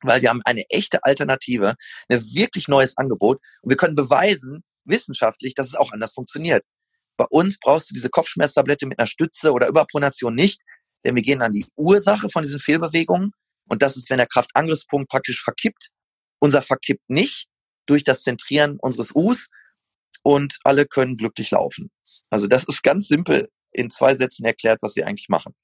weil 0.02 0.22
wir 0.22 0.28
haben 0.30 0.42
eine 0.44 0.64
echte 0.70 1.02
Alternative, 1.04 1.74
ein 2.08 2.22
wirklich 2.34 2.68
neues 2.68 2.96
Angebot 2.96 3.40
und 3.62 3.70
wir 3.70 3.76
können 3.76 3.94
beweisen, 3.94 4.62
wissenschaftlich, 4.84 5.54
dass 5.54 5.68
es 5.68 5.74
auch 5.74 5.92
anders 5.92 6.12
funktioniert. 6.14 6.64
Bei 7.16 7.26
uns 7.30 7.58
brauchst 7.58 7.90
du 7.90 7.94
diese 7.94 8.10
Kopfschmerztablette 8.10 8.86
mit 8.86 8.98
einer 8.98 9.06
Stütze 9.06 9.52
oder 9.52 9.68
Überpronation 9.68 10.34
nicht, 10.34 10.60
denn 11.04 11.16
wir 11.16 11.22
gehen 11.22 11.42
an 11.42 11.52
die 11.52 11.66
Ursache 11.76 12.28
von 12.28 12.42
diesen 12.42 12.60
Fehlbewegungen 12.60 13.32
und 13.68 13.82
das 13.82 13.96
ist, 13.96 14.10
wenn 14.10 14.18
der 14.18 14.26
Kraftangriffspunkt 14.26 15.10
praktisch 15.10 15.42
verkippt. 15.42 15.90
Unser 16.38 16.62
verkippt 16.62 17.08
nicht 17.08 17.46
durch 17.86 18.04
das 18.04 18.22
Zentrieren 18.22 18.78
unseres 18.80 19.14
Us 19.14 19.48
und 20.22 20.58
alle 20.64 20.86
können 20.86 21.16
glücklich 21.16 21.50
laufen. 21.50 21.90
Also 22.30 22.46
das 22.46 22.64
ist 22.64 22.82
ganz 22.82 23.08
simpel 23.08 23.48
in 23.72 23.90
zwei 23.90 24.14
Sätzen 24.14 24.44
erklärt, 24.44 24.78
was 24.82 24.96
wir 24.96 25.06
eigentlich 25.06 25.28
machen. 25.28 25.54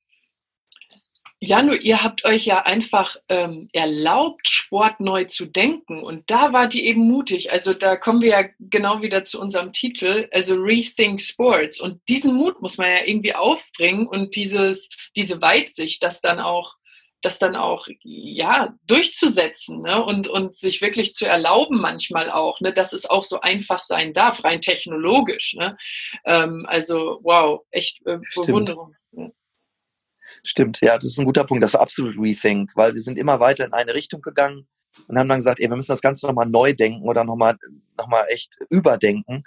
Janu, 1.44 1.72
ihr 1.72 2.05
habt 2.05 2.24
euch 2.24 2.46
ja 2.46 2.62
einfach 2.62 3.16
ähm, 3.28 3.68
erlaubt, 3.72 4.46
Sport 4.46 5.00
neu 5.00 5.24
zu 5.24 5.46
denken. 5.46 6.00
Und 6.00 6.30
da 6.30 6.53
war 6.53 6.68
die 6.68 6.86
eben 6.86 7.00
mutig. 7.00 7.50
Also 7.50 7.74
da 7.74 7.96
kommen 7.96 8.22
wir 8.22 8.28
ja 8.28 8.44
genau 8.61 9.03
wieder 9.03 9.24
zu 9.24 9.40
unserem 9.40 9.72
Titel, 9.72 10.28
also 10.30 10.55
Rethink 10.55 11.20
Sports. 11.20 11.80
Und 11.80 12.00
diesen 12.09 12.36
Mut 12.36 12.62
muss 12.62 12.78
man 12.78 12.90
ja 12.90 13.05
irgendwie 13.05 13.34
aufbringen 13.34 14.07
und 14.07 14.36
dieses, 14.36 14.88
diese 15.16 15.40
Weitsicht, 15.40 16.05
das 16.05 16.20
dann 16.20 16.38
auch, 16.38 16.76
das 17.22 17.38
dann 17.38 17.56
auch, 17.56 17.86
ja, 18.02 18.74
durchzusetzen, 18.86 19.80
ne? 19.82 20.04
Und, 20.04 20.28
und 20.28 20.54
sich 20.54 20.80
wirklich 20.80 21.14
zu 21.14 21.26
erlauben 21.26 21.80
manchmal 21.80 22.30
auch, 22.30 22.60
ne? 22.60 22.72
Dass 22.72 22.92
es 22.92 23.08
auch 23.08 23.22
so 23.22 23.40
einfach 23.40 23.80
sein 23.80 24.12
darf, 24.12 24.44
rein 24.44 24.60
technologisch, 24.60 25.54
ne? 25.54 25.76
Ähm, 26.24 26.66
also, 26.68 27.20
wow, 27.22 27.62
echt 27.70 28.06
äh, 28.06 28.18
Bewunderung. 28.34 28.94
Stimmt, 30.44 30.80
ja, 30.80 30.96
das 30.96 31.06
ist 31.06 31.18
ein 31.18 31.24
guter 31.24 31.44
Punkt. 31.44 31.62
Das 31.62 31.74
war 31.74 31.80
absolut 31.80 32.16
Rethink, 32.18 32.72
weil 32.74 32.94
wir 32.94 33.02
sind 33.02 33.18
immer 33.18 33.40
weiter 33.40 33.64
in 33.64 33.72
eine 33.72 33.94
Richtung 33.94 34.22
gegangen 34.22 34.66
und 35.08 35.18
haben 35.18 35.28
dann 35.28 35.38
gesagt, 35.38 35.60
ey, 35.60 35.68
wir 35.68 35.76
müssen 35.76 35.92
das 35.92 36.00
Ganze 36.00 36.26
nochmal 36.26 36.46
neu 36.46 36.72
denken 36.72 37.02
oder 37.02 37.24
nochmal 37.24 37.56
noch 37.98 38.08
mal 38.08 38.24
echt 38.28 38.56
überdenken 38.70 39.42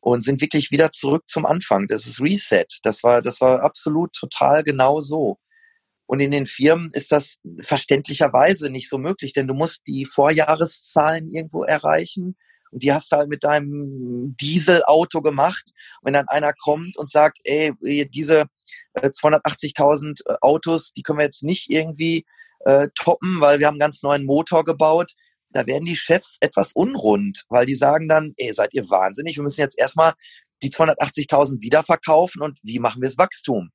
und 0.00 0.22
sind 0.22 0.40
wirklich 0.40 0.70
wieder 0.70 0.90
zurück 0.90 1.24
zum 1.26 1.46
Anfang. 1.46 1.88
Das 1.88 2.06
ist 2.06 2.20
Reset. 2.20 2.66
Das 2.82 3.02
war, 3.02 3.22
das 3.22 3.40
war 3.40 3.62
absolut 3.62 4.12
total 4.12 4.62
genau 4.62 5.00
so. 5.00 5.38
Und 6.06 6.20
in 6.20 6.30
den 6.30 6.46
Firmen 6.46 6.90
ist 6.92 7.12
das 7.12 7.38
verständlicherweise 7.60 8.70
nicht 8.70 8.88
so 8.88 8.98
möglich, 8.98 9.32
denn 9.32 9.48
du 9.48 9.54
musst 9.54 9.82
die 9.86 10.06
Vorjahreszahlen 10.06 11.28
irgendwo 11.28 11.64
erreichen. 11.64 12.36
Und 12.70 12.82
die 12.82 12.92
hast 12.92 13.10
du 13.10 13.16
halt 13.16 13.28
mit 13.28 13.44
deinem 13.44 14.36
Dieselauto 14.40 15.22
gemacht. 15.22 15.70
wenn 16.02 16.14
dann 16.14 16.28
einer 16.28 16.52
kommt 16.52 16.96
und 16.96 17.10
sagt, 17.10 17.38
ey, 17.44 17.72
diese 18.10 18.44
280.000 18.96 20.20
äh, 20.26 20.32
äh, 20.32 20.36
Autos, 20.40 20.92
die 20.92 21.02
können 21.02 21.18
wir 21.18 21.24
jetzt 21.24 21.42
nicht 21.42 21.70
irgendwie 21.70 22.24
äh, 22.64 22.88
toppen, 22.94 23.40
weil 23.40 23.58
wir 23.58 23.66
haben 23.66 23.74
einen 23.74 23.80
ganz 23.80 24.02
neuen 24.02 24.24
Motor 24.24 24.64
gebaut. 24.64 25.12
Da 25.50 25.66
werden 25.66 25.86
die 25.86 25.96
Chefs 25.96 26.36
etwas 26.40 26.72
unrund, 26.72 27.44
weil 27.48 27.66
die 27.66 27.74
sagen 27.74 28.08
dann, 28.08 28.34
ey, 28.36 28.52
seid 28.52 28.74
ihr 28.74 28.88
wahnsinnig? 28.90 29.36
Wir 29.36 29.42
müssen 29.42 29.60
jetzt 29.60 29.78
erstmal 29.78 30.12
die 30.62 30.70
280.000 30.70 31.60
wiederverkaufen 31.60 32.42
und 32.42 32.58
wie 32.62 32.78
machen 32.78 33.02
wir 33.02 33.08
das 33.08 33.18
Wachstum? 33.18 33.70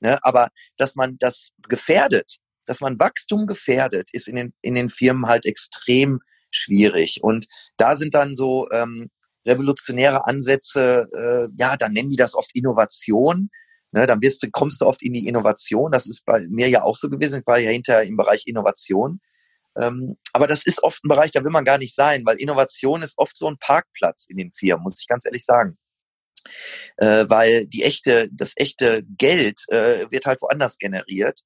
Ne? 0.00 0.18
Aber 0.22 0.48
dass 0.76 0.96
man 0.96 1.16
das 1.18 1.50
gefährdet, 1.68 2.38
dass 2.66 2.80
man 2.80 2.98
Wachstum 2.98 3.46
gefährdet, 3.46 4.08
ist 4.12 4.28
in 4.28 4.36
den, 4.36 4.54
in 4.62 4.74
den 4.74 4.88
Firmen 4.88 5.26
halt 5.26 5.46
extrem 5.46 6.20
schwierig. 6.50 7.20
Und 7.22 7.46
da 7.76 7.96
sind 7.96 8.14
dann 8.14 8.36
so 8.36 8.68
ähm, 8.70 9.10
revolutionäre 9.46 10.26
Ansätze, 10.26 11.06
äh, 11.12 11.48
ja, 11.56 11.76
dann 11.76 11.92
nennen 11.92 12.10
die 12.10 12.16
das 12.16 12.34
oft 12.34 12.50
Innovation. 12.54 13.50
Ne, 13.92 14.06
dann 14.06 14.22
wirst 14.22 14.42
du, 14.44 14.50
kommst 14.52 14.80
du 14.80 14.86
oft 14.86 15.02
in 15.02 15.12
die 15.12 15.26
Innovation. 15.26 15.90
Das 15.90 16.06
ist 16.06 16.24
bei 16.24 16.46
mir 16.48 16.68
ja 16.68 16.82
auch 16.82 16.94
so 16.96 17.10
gewesen. 17.10 17.40
Ich 17.40 17.46
war 17.46 17.58
ja 17.58 17.70
hinterher 17.70 18.04
im 18.04 18.16
Bereich 18.16 18.46
Innovation. 18.46 19.20
Ähm, 19.76 20.16
aber 20.32 20.46
das 20.46 20.64
ist 20.64 20.82
oft 20.82 21.04
ein 21.04 21.08
Bereich, 21.08 21.30
da 21.32 21.42
will 21.44 21.50
man 21.50 21.64
gar 21.64 21.78
nicht 21.78 21.94
sein, 21.94 22.22
weil 22.24 22.36
Innovation 22.36 23.02
ist 23.02 23.18
oft 23.18 23.36
so 23.36 23.48
ein 23.48 23.58
Parkplatz 23.58 24.26
in 24.28 24.36
den 24.36 24.52
Firmen, 24.52 24.82
muss 24.82 25.00
ich 25.00 25.06
ganz 25.06 25.24
ehrlich 25.26 25.44
sagen. 25.44 25.78
Äh, 26.96 27.26
weil 27.28 27.66
die 27.66 27.82
echte, 27.82 28.28
das 28.32 28.52
echte 28.56 29.02
Geld 29.16 29.62
äh, 29.68 30.06
wird 30.10 30.26
halt 30.26 30.42
woanders 30.42 30.78
generiert. 30.78 31.40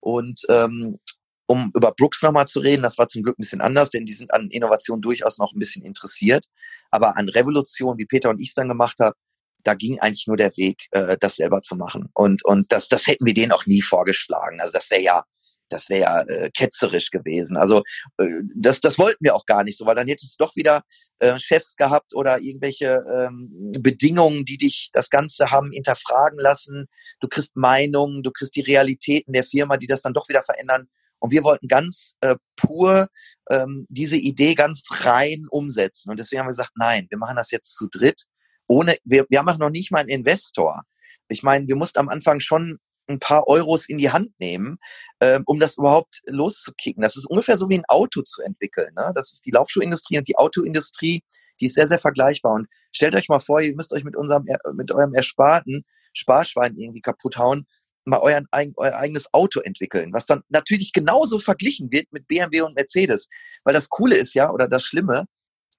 Und 0.00 0.42
ähm, 0.48 0.98
um 1.46 1.70
über 1.74 1.92
Brooks 1.92 2.22
nochmal 2.22 2.46
zu 2.46 2.60
reden, 2.60 2.82
das 2.82 2.98
war 2.98 3.08
zum 3.08 3.22
Glück 3.22 3.38
ein 3.38 3.42
bisschen 3.42 3.60
anders, 3.60 3.90
denn 3.90 4.04
die 4.04 4.12
sind 4.12 4.32
an 4.32 4.48
Innovation 4.50 5.00
durchaus 5.00 5.38
noch 5.38 5.52
ein 5.52 5.58
bisschen 5.58 5.84
interessiert. 5.84 6.44
Aber 6.90 7.16
an 7.16 7.28
Revolution, 7.28 7.98
wie 7.98 8.06
Peter 8.06 8.30
und 8.30 8.40
ich 8.40 8.54
dann 8.54 8.68
gemacht 8.68 8.98
haben, 9.00 9.14
da 9.62 9.74
ging 9.74 9.98
eigentlich 10.00 10.26
nur 10.26 10.36
der 10.36 10.56
Weg, 10.56 10.86
äh, 10.92 11.16
das 11.18 11.36
selber 11.36 11.60
zu 11.60 11.76
machen. 11.76 12.08
Und, 12.14 12.44
und 12.44 12.72
das, 12.72 12.88
das 12.88 13.06
hätten 13.06 13.26
wir 13.26 13.34
denen 13.34 13.52
auch 13.52 13.66
nie 13.66 13.82
vorgeschlagen. 13.82 14.60
Also 14.60 14.72
das 14.72 14.90
wäre 14.90 15.02
ja, 15.02 15.24
das 15.68 15.88
wäre 15.88 16.00
ja 16.00 16.20
äh, 16.22 16.50
ketzerisch 16.50 17.10
gewesen. 17.10 17.56
Also 17.56 17.82
äh, 18.18 18.42
das, 18.54 18.80
das 18.80 18.98
wollten 18.98 19.24
wir 19.24 19.34
auch 19.34 19.46
gar 19.46 19.64
nicht 19.64 19.78
so, 19.78 19.86
weil 19.86 19.94
dann 19.94 20.08
hättest 20.08 20.38
du 20.38 20.44
doch 20.44 20.56
wieder 20.56 20.82
äh, 21.18 21.38
Chefs 21.38 21.76
gehabt 21.76 22.14
oder 22.14 22.40
irgendwelche 22.40 23.02
ähm, 23.12 23.72
Bedingungen, 23.80 24.44
die 24.44 24.58
dich 24.58 24.90
das 24.92 25.10
Ganze 25.10 25.50
haben 25.50 25.70
hinterfragen 25.70 26.38
lassen. 26.38 26.86
Du 27.20 27.28
kriegst 27.28 27.56
Meinungen, 27.56 28.22
du 28.22 28.30
kriegst 28.30 28.54
die 28.56 28.62
Realitäten 28.62 29.32
der 29.32 29.44
Firma, 29.44 29.76
die 29.76 29.86
das 29.86 30.02
dann 30.02 30.14
doch 30.14 30.28
wieder 30.28 30.42
verändern. 30.42 30.88
Und 31.18 31.32
wir 31.32 31.44
wollten 31.44 31.66
ganz 31.68 32.16
äh, 32.20 32.36
pur 32.56 33.08
ähm, 33.50 33.86
diese 33.88 34.18
Idee 34.18 34.54
ganz 34.54 34.82
rein 34.90 35.46
umsetzen. 35.50 36.10
Und 36.10 36.18
deswegen 36.18 36.40
haben 36.40 36.46
wir 36.46 36.50
gesagt, 36.50 36.72
nein, 36.76 37.06
wir 37.08 37.18
machen 37.18 37.36
das 37.36 37.50
jetzt 37.50 37.74
zu 37.76 37.88
dritt. 37.88 38.24
Ohne, 38.66 38.96
wir, 39.04 39.26
wir 39.28 39.38
haben 39.38 39.48
auch 39.48 39.58
noch 39.58 39.70
nicht 39.70 39.90
mal 39.90 40.00
einen 40.00 40.08
Investor. 40.08 40.82
Ich 41.28 41.42
meine, 41.42 41.66
wir 41.66 41.76
mussten 41.76 41.98
am 41.98 42.08
Anfang 42.08 42.40
schon 42.40 42.78
ein 43.08 43.20
paar 43.20 43.46
Euros 43.46 43.88
in 43.88 43.98
die 43.98 44.10
Hand 44.10 44.38
nehmen, 44.40 44.78
äh, 45.20 45.40
um 45.46 45.60
das 45.60 45.78
überhaupt 45.78 46.22
loszukicken. 46.26 47.02
Das 47.02 47.16
ist 47.16 47.26
ungefähr 47.26 47.56
so 47.56 47.68
wie 47.68 47.78
ein 47.78 47.84
Auto 47.88 48.22
zu 48.22 48.42
entwickeln. 48.42 48.92
Ne? 48.96 49.12
Das 49.14 49.32
ist 49.32 49.46
die 49.46 49.50
Laufschuhindustrie 49.50 50.18
und 50.18 50.28
die 50.28 50.36
Autoindustrie, 50.36 51.22
die 51.60 51.66
ist 51.66 51.74
sehr, 51.74 51.86
sehr 51.86 51.98
vergleichbar. 51.98 52.54
Und 52.54 52.68
stellt 52.92 53.14
euch 53.14 53.28
mal 53.28 53.38
vor, 53.38 53.60
ihr 53.60 53.74
müsst 53.74 53.92
euch 53.92 54.04
mit 54.04 54.16
unserem, 54.16 54.44
mit 54.74 54.92
eurem 54.92 55.14
Ersparten 55.14 55.84
Sparschwein 56.12 56.76
irgendwie 56.76 57.00
kaputt 57.00 57.38
hauen 57.38 57.66
mal 58.06 58.20
euer, 58.20 58.42
euer 58.76 58.94
eigenes 58.94 59.32
Auto 59.34 59.60
entwickeln, 59.60 60.12
was 60.12 60.26
dann 60.26 60.42
natürlich 60.48 60.92
genauso 60.92 61.38
verglichen 61.38 61.90
wird 61.90 62.12
mit 62.12 62.28
BMW 62.28 62.62
und 62.62 62.76
Mercedes. 62.76 63.28
Weil 63.64 63.74
das 63.74 63.88
Coole 63.88 64.16
ist 64.16 64.34
ja, 64.34 64.50
oder 64.50 64.68
das 64.68 64.84
Schlimme, 64.84 65.26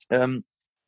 ähm, 0.09 0.43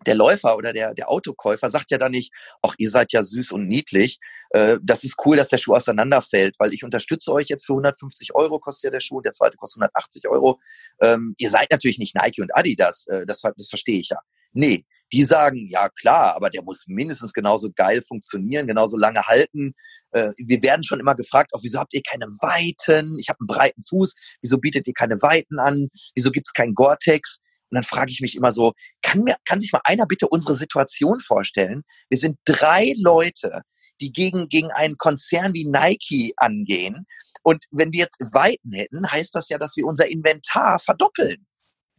der 0.06 0.16
Läufer 0.16 0.56
oder 0.56 0.74
der, 0.74 0.93
der 0.93 1.10
Autokäufer 1.10 1.70
sagt 1.70 1.91
ja 1.91 1.97
dann 1.97 2.12
nicht, 2.12 2.34
ach, 2.62 2.76
ihr 2.78 2.89
seid 2.89 3.12
ja 3.14 3.24
süß 3.24 3.52
und 3.52 3.68
niedlich, 3.68 4.20
äh, 4.52 4.78
das 4.82 5.04
ist 5.04 5.16
cool, 5.26 5.38
dass 5.38 5.50
der 5.50 5.58
Schuh 5.58 5.76
auseinanderfällt, 5.76 6.56
weil 6.60 6.74
ich 6.74 6.84
unterstütze 6.84 7.32
euch 7.32 7.47
jetzt 7.47 7.66
für 7.66 7.74
150 7.74 8.34
Euro, 8.36 8.60
kostet 8.60 8.86
ja 8.86 8.91
der 8.91 9.02
Schuh, 9.02 9.18
und 9.18 9.26
der 9.26 9.34
zweite 9.34 9.58
kostet 9.58 9.82
180 9.82 10.28
Euro. 10.30 10.60
Ähm, 11.02 11.36
ihr 11.38 11.50
seid 11.50 11.70
natürlich 11.72 12.00
nicht 12.00 12.16
Nike 12.16 12.41
und 12.41 12.56
Adidas, 12.56 13.08
äh, 13.08 13.26
das, 13.26 13.41
das 13.41 13.68
verstehe 13.68 14.00
ich 14.00 14.10
ja. 14.10 14.20
Nee, 14.52 14.86
die 15.12 15.24
sagen, 15.24 15.68
ja 15.70 15.89
klar, 15.89 16.36
aber 16.36 16.50
der 16.50 16.64
muss 16.64 16.86
mindestens 16.88 17.34
genauso 17.34 17.70
geil 17.76 18.02
funktionieren, 18.02 18.68
genauso 18.68 18.97
lange 18.97 19.22
halten. 19.24 19.74
Äh, 20.12 20.32
wir 20.38 20.62
werden 20.62 20.84
schon 20.84 21.00
immer 21.00 21.16
gefragt, 21.16 21.54
auch 21.54 21.64
wieso 21.64 21.80
habt 21.80 21.93
ihr 21.93 22.02
keine 22.08 22.26
Weiten? 22.26 23.18
Ich 23.20 23.30
habe 23.30 23.39
einen 23.39 23.47
breiten 23.47 23.82
Fuß, 23.84 24.16
wieso 24.41 24.58
bietet 24.58 24.88
ihr 24.88 24.93
keine 24.93 25.22
Weiten 25.22 25.60
an? 25.60 25.89
Wieso 26.16 26.32
gibt's 26.32 26.54
kein 26.54 26.74
Gore-Tex? 26.74 27.39
Und 27.72 27.76
dann 27.76 27.84
frage 27.84 28.11
ich 28.11 28.22
mich 28.22 28.36
immer 28.36 28.51
so, 28.51 28.74
kann, 29.01 29.24
mir, 29.24 29.36
kann 29.45 29.59
sich 29.59 29.72
mal 29.72 29.82
einer 29.84 30.05
bitte 30.05 30.28
unsere 30.28 30.53
Situation 30.53 31.20
vorstellen? 31.20 31.84
Wir 32.09 32.17
sind 32.17 32.38
drei 32.45 32.93
Leute, 32.97 33.61
die 34.01 34.11
gegen, 34.11 34.49
gegen 34.49 34.72
einen 34.72 34.97
Konzern 34.97 35.53
wie 35.53 35.65
Nike 35.65 36.34
angehen. 36.38 37.05
Und 37.43 37.65
wenn 37.72 37.93
wir 37.93 37.99
jetzt 37.99 38.20
Weiten 38.34 38.74
hätten, 38.74 39.09
heißt 39.09 39.36
das 39.36 39.49
ja, 39.49 39.57
dass 39.57 39.76
wir 39.76 39.86
unser 39.86 40.09
Inventar 40.09 40.80
verdoppeln. 40.80 41.45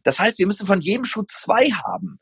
Das 0.03 0.19
heißt, 0.19 0.39
wir 0.39 0.47
müssen 0.47 0.67
von 0.67 0.81
jedem 0.81 1.05
Schuh 1.05 1.23
zwei 1.27 1.65
haben. 1.69 2.19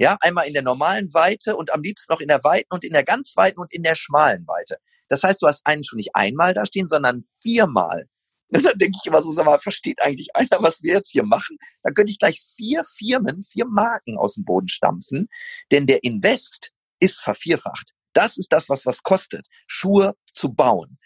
Ja, 0.00 0.16
einmal 0.20 0.46
in 0.46 0.54
der 0.54 0.62
normalen 0.62 1.12
Weite 1.12 1.56
und 1.56 1.72
am 1.72 1.82
liebsten 1.82 2.12
noch 2.12 2.20
in 2.20 2.28
der 2.28 2.44
weiten 2.44 2.72
und 2.72 2.84
in 2.84 2.92
der 2.92 3.02
ganz 3.02 3.32
weiten 3.36 3.58
und 3.58 3.72
in 3.74 3.82
der 3.82 3.96
schmalen 3.96 4.46
Weite. 4.46 4.78
Das 5.08 5.24
heißt, 5.24 5.42
du 5.42 5.46
hast 5.46 5.62
einen 5.66 5.82
schon 5.82 5.96
nicht 5.96 6.14
einmal 6.14 6.54
da 6.54 6.64
stehen, 6.66 6.88
sondern 6.88 7.22
viermal. 7.42 8.06
Und 8.54 8.64
dann 8.64 8.78
denke 8.78 8.98
ich 9.00 9.06
immer 9.06 9.20
so, 9.20 9.30
sag 9.30 9.44
mal, 9.44 9.58
versteht 9.58 10.00
eigentlich 10.02 10.34
einer, 10.34 10.62
was 10.62 10.82
wir 10.82 10.94
jetzt 10.94 11.10
hier 11.10 11.24
machen? 11.24 11.58
Dann 11.82 11.94
könnte 11.94 12.10
ich 12.10 12.18
gleich 12.18 12.40
vier 12.56 12.82
Firmen, 12.84 13.42
vier 13.42 13.66
Marken 13.66 14.16
aus 14.16 14.34
dem 14.34 14.44
Boden 14.44 14.68
stampfen, 14.68 15.28
denn 15.70 15.86
der 15.86 16.02
Invest 16.02 16.70
ist 17.00 17.20
vervierfacht. 17.20 17.90
Das 18.14 18.36
ist 18.36 18.52
das, 18.52 18.68
was 18.68 18.86
was 18.86 19.02
kostet, 19.02 19.46
Schuhe 19.66 20.14
zu 20.34 20.52
bauen. 20.52 20.98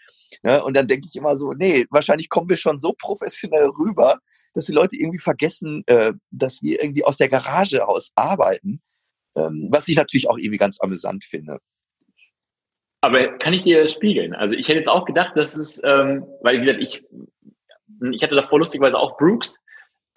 Ja, 0.43 0.63
und 0.63 0.77
dann 0.77 0.89
denke 0.89 1.07
ich 1.09 1.17
immer 1.17 1.37
so, 1.37 1.53
nee, 1.53 1.87
wahrscheinlich 1.91 2.29
kommen 2.29 2.49
wir 2.49 2.57
schon 2.57 2.79
so 2.79 2.95
professionell 2.99 3.67
rüber, 3.67 4.19
dass 4.55 4.67
die 4.67 4.73
Leute 4.73 4.97
irgendwie 4.97 5.19
vergessen, 5.19 5.83
äh, 5.87 6.15
dass 6.31 6.63
wir 6.63 6.83
irgendwie 6.83 7.05
aus 7.05 7.17
der 7.17 7.29
Garage 7.29 7.87
aus 7.87 8.13
arbeiten, 8.15 8.81
ähm, 9.37 9.69
was 9.71 9.89
ich 9.89 9.97
natürlich 9.97 10.31
auch 10.31 10.39
irgendwie 10.39 10.59
ganz 10.59 10.81
amüsant 10.81 11.25
finde. 11.25 11.59
Aber 13.03 13.37
kann 13.39 13.53
ich 13.53 13.63
dir 13.63 13.89
spiegeln? 13.89 14.33
Also 14.33 14.55
ich 14.55 14.69
hätte 14.69 14.79
jetzt 14.79 14.89
auch 14.89 15.05
gedacht, 15.05 15.37
dass 15.37 15.57
es, 15.57 15.83
ähm, 15.85 16.25
weil 16.41 16.57
wie 16.57 16.61
gesagt, 16.61 16.81
ich, 16.81 17.05
ich 18.13 18.23
hatte 18.23 18.35
davor 18.35 18.59
lustigerweise 18.59 18.99
auch 18.99 19.17
Brooks 19.17 19.65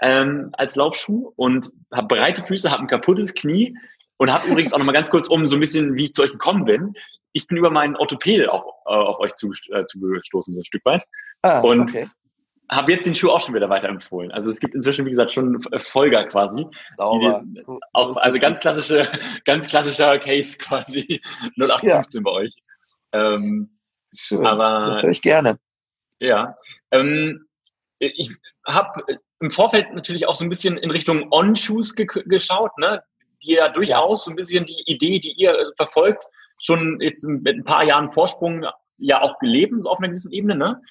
ähm, 0.02 0.50
als 0.54 0.76
Laufschuh 0.76 1.34
und 1.36 1.72
habe 1.94 2.08
breite 2.08 2.44
Füße, 2.44 2.70
habe 2.72 2.84
ein 2.84 2.88
kaputtes 2.88 3.34
Knie 3.34 3.78
und 4.18 4.32
habe 4.32 4.48
übrigens 4.48 4.74
auch 4.74 4.78
noch 4.78 4.86
mal 4.86 4.92
ganz 4.92 5.10
kurz 5.10 5.28
um 5.28 5.48
so 5.48 5.56
ein 5.56 5.60
bisschen, 5.60 5.96
wie 5.96 6.06
ich 6.06 6.14
zu 6.14 6.24
euch 6.24 6.32
gekommen 6.32 6.66
bin. 6.66 6.94
Ich 7.34 7.48
bin 7.48 7.58
über 7.58 7.70
meinen 7.70 7.96
Orthopäde 7.96 8.52
auf, 8.52 8.64
äh, 8.86 8.90
auf 8.90 9.20
euch 9.20 9.36
zugestoßen, 9.36 10.54
so 10.54 10.60
ein 10.60 10.66
Stück 10.66 10.86
weit. 10.86 11.04
Ah, 11.42 11.60
und 11.60 11.82
okay. 11.82 12.08
habe 12.70 12.94
jetzt 12.94 13.06
den 13.06 13.16
Schuh 13.16 13.30
auch 13.30 13.42
schon 13.42 13.56
wieder 13.56 13.70
weiterempfohlen. 13.70 14.32
Also 14.32 14.50
es 14.50 14.60
gibt 14.60 14.74
inzwischen, 14.74 15.06
wie 15.06 15.10
gesagt, 15.10 15.34
schon 15.34 15.62
Folger 15.80 16.26
quasi. 16.28 16.66
Sauber. 16.98 17.44
Die, 17.46 17.62
so, 17.62 17.80
auch, 17.92 18.16
also 18.18 18.40
ganz 18.40 18.62
klassische, 18.62 19.12
ganz 19.46 19.68
klassischer 19.68 20.18
Case 20.20 20.58
quasi 20.58 21.22
0815 21.58 22.20
ja. 22.20 22.24
bei 22.24 22.32
euch. 22.32 22.54
Ähm, 23.12 23.70
Schön. 24.14 24.46
Aber, 24.46 24.88
das 24.88 25.04
höre 25.04 25.12
ich 25.12 25.22
gerne. 25.22 25.58
Ja. 26.20 26.56
Ähm, 26.92 27.46
ich 28.00 28.32
habe 28.68 29.04
im 29.40 29.52
Vorfeld 29.52 29.94
natürlich 29.94 30.28
auch 30.28 30.36
so 30.36 30.46
ein 30.46 30.50
bisschen 30.50 30.78
in 30.78 30.92
Richtung 30.92 31.32
On-Shoes 31.32 31.96
ge 31.96 32.08
geschaut, 32.26 32.78
ne? 32.78 33.04
die 33.44 33.54
ja 33.54 33.70
durchaus 33.70 34.26
so 34.26 34.32
ein 34.32 34.36
bisschen 34.36 34.66
die 34.66 34.82
Idee, 34.86 35.20
die 35.20 35.34
ihr 35.34 35.72
verfolgt, 35.78 36.26
schon 36.60 37.00
jetzt 37.02 37.24
mit 37.24 37.56
ein 37.56 37.64
paar 37.64 37.86
Jahren 37.86 38.10
Vorsprung 38.10 38.66
ja 38.98 39.22
auch 39.22 39.38
gelebt, 39.40 39.74
auf 39.86 40.00
einer 40.00 40.10
gewissen 40.10 40.32
Ebene. 40.32 40.56
Ne? 40.56 40.82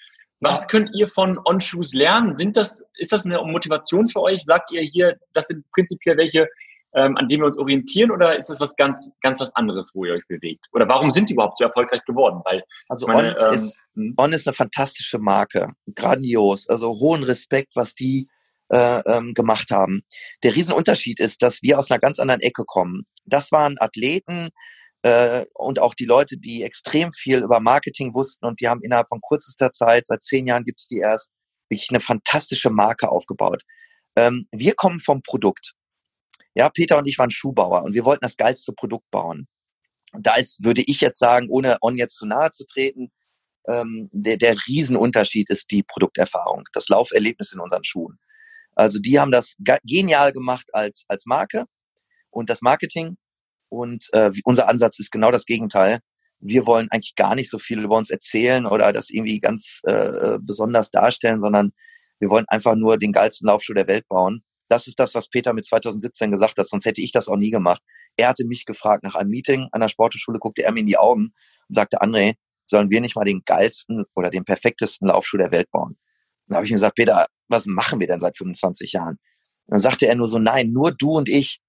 Was 0.41 0.69
könnt 0.69 0.91
ihr 0.95 1.09
von 1.09 1.39
On-Shoes 1.45 1.95
lernen? 1.95 2.33
Sind 2.33 2.57
das, 2.57 2.89
ist 2.97 3.13
das 3.13 3.25
eine 3.25 3.43
Motivation 3.43 4.09
für 4.09 4.21
euch? 4.21 4.45
Sagt 4.45 4.71
ihr 4.73 4.83
hier, 4.83 5.19
das 5.33 5.47
sind 5.49 5.65
prinzipiell 5.73 6.17
welche, 6.17 6.49
ähm, 6.95 7.17
an 7.17 7.29
denen 7.29 7.43
wir 7.43 7.47
uns 7.47 7.59
orientieren 7.59 8.11
oder 8.11 8.37
ist 8.37 8.51
das 8.51 8.61
was 8.61 8.77
ganz, 8.77 9.09
ganz 9.23 9.41
was 9.41 9.55
anderes, 9.57 9.93
wo 9.95 10.05
ihr 10.05 10.15
euch 10.15 10.27
bewegt? 10.29 10.67
Oder 10.73 10.89
warum 10.89 11.11
sind 11.11 11.29
die 11.29 11.35
überhaupt 11.35 11.59
so 11.59 11.65
erfolgreich 11.65 12.05
geworden? 12.05 12.41
Weil, 12.45 12.63
also 12.89 13.07
meine, 13.07 13.37
On, 13.39 13.47
ähm, 13.47 13.55
ist, 13.55 13.79
hm? 13.95 14.15
On 14.17 14.33
ist 14.33 14.47
eine 14.47 14.55
fantastische 14.55 15.19
Marke, 15.19 15.69
grandios, 15.95 16.69
also 16.69 16.99
hohen 17.01 17.25
Respekt, 17.25 17.73
was 17.75 17.95
die 17.95 18.29
äh, 18.69 19.01
ähm, 19.07 19.35
gemacht 19.35 19.71
haben. 19.71 20.03
Der 20.43 20.55
Riesenunterschied 20.55 21.21
ist, 21.21 21.43
dass 21.43 21.63
wir 21.63 21.79
aus 21.79 21.91
einer 21.91 22.01
ganz 22.01 22.19
anderen 22.19 22.41
Ecke 22.41 22.65
kommen. 22.65 23.07
Das 23.25 23.53
waren 23.53 23.77
Athleten, 23.79 24.51
äh, 25.05 25.45
und 25.53 25.81
auch 25.81 25.95
die 25.95 26.07
Leute, 26.07 26.39
die 26.39 26.63
extrem 26.63 27.13
viel 27.13 27.43
über 27.43 27.61
Marketing 27.61 28.15
wussten 28.15 28.47
und 28.47 28.61
die 28.61 28.69
haben 28.69 28.81
innerhalb 28.83 29.09
von 29.09 29.21
kürzester 29.21 29.71
Zeit, 29.71 30.07
seit 30.07 30.23
zehn 30.23 30.47
Jahren 30.47 30.65
gibt's 30.65 30.89
die 30.89 30.99
erst, 30.99 31.31
wirklich 31.69 31.91
eine 31.91 32.01
fantastische 32.01 32.71
Marke 32.71 33.11
aufgebaut. 33.11 33.63
Ähm, 34.17 34.47
wir 34.51 34.75
kommen 34.75 35.01
vom 35.01 35.23
Produkt. 35.23 35.75
Ja, 36.55 36.71
Peter 36.71 36.99
und 36.99 37.09
ich 37.09 37.19
waren 37.19 37.31
Schuhbauer 37.31 37.83
und 37.83 37.95
wir 37.95 38.05
wollten 38.05 38.23
das 38.23 38.37
geilste 38.37 38.73
Produkt 38.73 39.11
bauen. 39.11 39.47
Da 40.13 40.37
ist, 40.37 40.63
würde 40.63 40.83
ich 40.87 41.01
jetzt 41.01 41.19
sagen, 41.19 41.49
ohne 41.51 41.79
On 41.83 41.97
jetzt 41.97 42.17
zu 42.17 42.27
nahe 42.27 42.51
zu 42.51 42.65
treten, 42.65 43.11
ähm, 43.67 44.09
der, 44.13 44.37
der 44.37 44.57
Riesenunterschied 44.67 45.51
ist 45.51 45.71
die 45.71 45.83
Produkterfahrung, 45.83 46.65
das 46.73 46.89
Lauferlebnis 46.89 47.53
in 47.53 47.61
unseren 47.61 47.85
Schuhen. 47.85 48.19
Also 48.75 48.99
die 48.99 49.19
haben 49.19 49.33
das 49.33 49.57
genial 49.85 50.33
gemacht 50.33 50.67
als, 50.73 51.05
als 51.09 51.27
Marke 51.27 51.65
und 52.31 52.51
das 52.51 52.63
Marketing 52.63 53.17
und 53.69 54.09
äh, 54.13 54.31
unser 54.45 54.69
Ansatz 54.69 54.99
ist 54.99 55.11
genau 55.11 55.31
das 55.31 55.47
Gegenteil. 55.47 55.99
Wir 56.41 56.67
wollen 56.67 56.89
eigentlich 56.91 57.15
gar 57.15 57.35
nicht 57.35 57.51
so 57.51 57.59
viel 57.59 57.81
über 57.83 57.97
uns 57.97 58.11
erzählen 58.11 58.67
oder 58.67 58.93
das 58.93 59.11
irgendwie 59.11 59.41
ganz 59.41 59.81
äh, 59.85 60.39
besonders 60.41 60.91
darstellen, 60.91 61.41
sondern 61.41 61.73
wir 62.21 62.31
wollen 62.31 62.45
einfach 62.49 62.75
nur 62.75 62.99
den 62.99 63.13
geilsten 63.13 63.49
Laufschuh 63.49 63.75
der 63.75 63.89
Welt 63.89 64.07
bauen. 64.09 64.45
Das 64.69 64.87
ist 64.87 64.99
das, 64.99 65.15
was 65.15 65.29
Peter 65.29 65.53
mit 65.53 65.67
2017 65.67 66.31
gesagt 66.31 66.59
hat, 66.59 66.67
sonst 66.67 66.87
hätte 66.87 67.03
ich 67.03 67.13
das 67.13 67.29
auch 67.29 67.37
nie 67.37 67.51
gemacht. 67.51 67.83
Er 68.17 68.29
hatte 68.29 68.45
mich 68.45 68.65
gefragt 68.65 69.03
nach 69.03 69.15
einem 69.15 69.31
Meeting 69.31 69.69
an 69.73 69.81
der 69.81 69.89
Sportschule, 69.89 70.39
guckte 70.39 70.63
er 70.63 70.73
mir 70.73 70.81
in 70.81 70.87
die 70.87 70.97
Augen 70.97 71.33
und 71.69 71.75
sagte, 71.75 72.01
André, 72.01 72.35
sollen 72.65 72.91
wir 72.91 73.01
nicht 73.01 73.17
mal 73.17 73.25
den 73.25 73.43
geilsten 73.45 74.05
oder 74.15 74.31
den 74.31 74.45
perfektesten 74.45 75.09
Laufschuh 75.09 75.37
der 75.37 75.51
Welt 75.51 75.71
bauen? 75.71 75.99
Dann 76.47 76.57
habe 76.57 76.67
ich 76.67 76.71
ihm 76.71 76.77
gesagt, 76.77 76.97
Peter, 76.97 77.27
was 77.49 77.67
machen 77.67 78.01
wir 78.01 78.07
denn 78.07 78.21
seit 78.21 78.37
25 78.37 78.93
Jahren? 78.93 79.19
Und 79.67 79.75
dann 79.75 79.81
sagte 79.81 80.07
er 80.07 80.15
nur 80.15 80.29
so, 80.29 80.39
nein, 80.39 80.73
nur 80.73 80.93
du 80.93 81.17
und 81.17 81.29
ich 81.29 81.61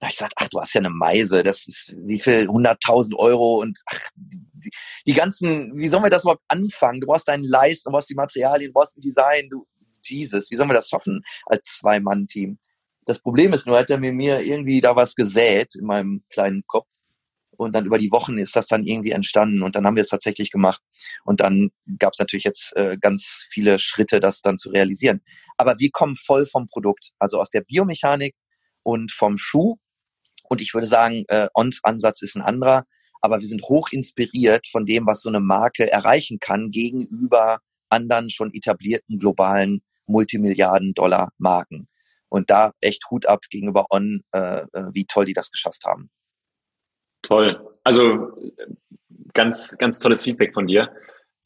da 0.00 0.08
ich 0.08 0.14
gesagt, 0.14 0.34
ach, 0.36 0.48
du 0.48 0.60
hast 0.60 0.74
ja 0.74 0.80
eine 0.80 0.90
Meise, 0.90 1.42
das 1.42 1.66
ist 1.66 1.94
wie 2.04 2.18
viel, 2.18 2.48
100.000 2.48 3.16
Euro 3.16 3.60
und 3.60 3.80
ach, 3.86 4.00
die, 4.16 4.70
die, 5.06 5.14
ganzen, 5.14 5.72
wie 5.76 5.88
sollen 5.88 6.02
wir 6.02 6.10
das 6.10 6.24
überhaupt 6.24 6.42
anfangen? 6.48 7.00
Du 7.00 7.06
brauchst 7.06 7.28
deinen 7.28 7.44
Leist, 7.44 7.86
du 7.86 7.90
brauchst 7.90 8.10
die 8.10 8.14
Materialien, 8.14 8.70
du 8.70 8.72
brauchst 8.74 8.98
ein 8.98 9.00
Design, 9.00 9.48
du, 9.50 9.66
Jesus, 10.08 10.50
wie 10.50 10.56
sollen 10.56 10.70
wir 10.70 10.74
das 10.74 10.88
schaffen 10.88 11.22
als 11.46 11.78
Zwei-Mann-Team? 11.78 12.58
Das 13.06 13.18
Problem 13.18 13.52
ist 13.52 13.66
nur, 13.66 13.78
hat 13.78 13.90
er 13.90 13.98
mir, 13.98 14.12
mir 14.12 14.40
irgendwie 14.40 14.80
da 14.80 14.96
was 14.96 15.14
gesät 15.14 15.74
in 15.74 15.86
meinem 15.86 16.24
kleinen 16.30 16.64
Kopf. 16.66 16.90
Und 17.56 17.74
dann 17.74 17.86
über 17.86 17.98
die 17.98 18.10
Wochen 18.10 18.38
ist 18.38 18.56
das 18.56 18.66
dann 18.66 18.84
irgendwie 18.84 19.12
entstanden 19.12 19.62
und 19.62 19.76
dann 19.76 19.86
haben 19.86 19.94
wir 19.94 20.02
es 20.02 20.08
tatsächlich 20.08 20.50
gemacht. 20.50 20.82
Und 21.24 21.40
dann 21.40 21.70
gab 21.98 22.14
es 22.14 22.18
natürlich 22.18 22.44
jetzt 22.44 22.74
äh, 22.76 22.98
ganz 22.98 23.46
viele 23.50 23.78
Schritte, 23.78 24.18
das 24.18 24.42
dann 24.42 24.58
zu 24.58 24.70
realisieren. 24.70 25.20
Aber 25.56 25.78
wir 25.78 25.90
kommen 25.92 26.16
voll 26.16 26.46
vom 26.46 26.66
Produkt, 26.66 27.10
also 27.20 27.40
aus 27.40 27.50
der 27.50 27.60
Biomechanik 27.60 28.34
und 28.82 29.12
vom 29.12 29.38
Schuh 29.38 29.76
und 30.48 30.60
ich 30.60 30.74
würde 30.74 30.86
sagen, 30.86 31.24
äh, 31.28 31.48
Ons 31.54 31.80
Ansatz 31.82 32.22
ist 32.22 32.36
ein 32.36 32.42
anderer, 32.42 32.84
aber 33.20 33.40
wir 33.40 33.46
sind 33.48 33.62
hoch 33.62 33.88
inspiriert 33.90 34.66
von 34.66 34.86
dem, 34.86 35.06
was 35.06 35.22
so 35.22 35.28
eine 35.28 35.40
Marke 35.40 35.90
erreichen 35.90 36.38
kann 36.40 36.70
gegenüber 36.70 37.58
anderen 37.88 38.30
schon 38.30 38.52
etablierten 38.52 39.18
globalen 39.18 39.82
Multimilliarden-Dollar-Marken. 40.06 41.88
Und 42.28 42.50
da 42.50 42.72
echt 42.80 43.04
Hut 43.10 43.26
ab 43.26 43.40
gegenüber 43.50 43.86
On, 43.90 44.22
äh, 44.32 44.62
äh 44.72 44.86
wie 44.92 45.04
toll 45.06 45.24
die 45.24 45.34
das 45.34 45.50
geschafft 45.50 45.84
haben. 45.84 46.10
Toll. 47.22 47.60
Also 47.84 48.32
ganz, 49.34 49.76
ganz 49.78 49.98
tolles 49.98 50.22
Feedback 50.22 50.54
von 50.54 50.66
dir. 50.66 50.90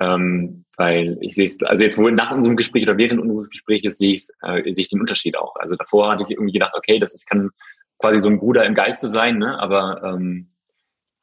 Ähm, 0.01 0.65
weil 0.77 1.19
ich 1.21 1.35
sehe 1.35 1.47
es, 1.47 1.61
also 1.63 1.83
jetzt 1.83 1.99
wohl 1.99 2.13
nach 2.13 2.31
unserem 2.31 2.57
Gespräch 2.57 2.85
oder 2.85 2.97
während 2.97 3.21
unseres 3.21 3.51
Gesprächs 3.51 3.99
sehe 3.99 4.15
ich, 4.15 4.29
äh, 4.43 4.63
sehe 4.63 4.83
ich 4.83 4.89
den 4.89 5.01
Unterschied 5.01 5.37
auch. 5.37 5.57
Also 5.57 5.75
davor 5.75 6.13
hatte 6.13 6.23
ich 6.23 6.31
irgendwie 6.31 6.53
gedacht, 6.53 6.75
okay, 6.77 7.01
das 7.01 7.15
ist, 7.15 7.27
kann 7.27 7.51
quasi 7.99 8.21
so 8.21 8.29
ein 8.29 8.39
Bruder 8.39 8.65
im 8.65 8.75
Geiste 8.75 9.09
sein, 9.09 9.39
ne? 9.39 9.59
aber 9.59 10.03
ähm, 10.05 10.53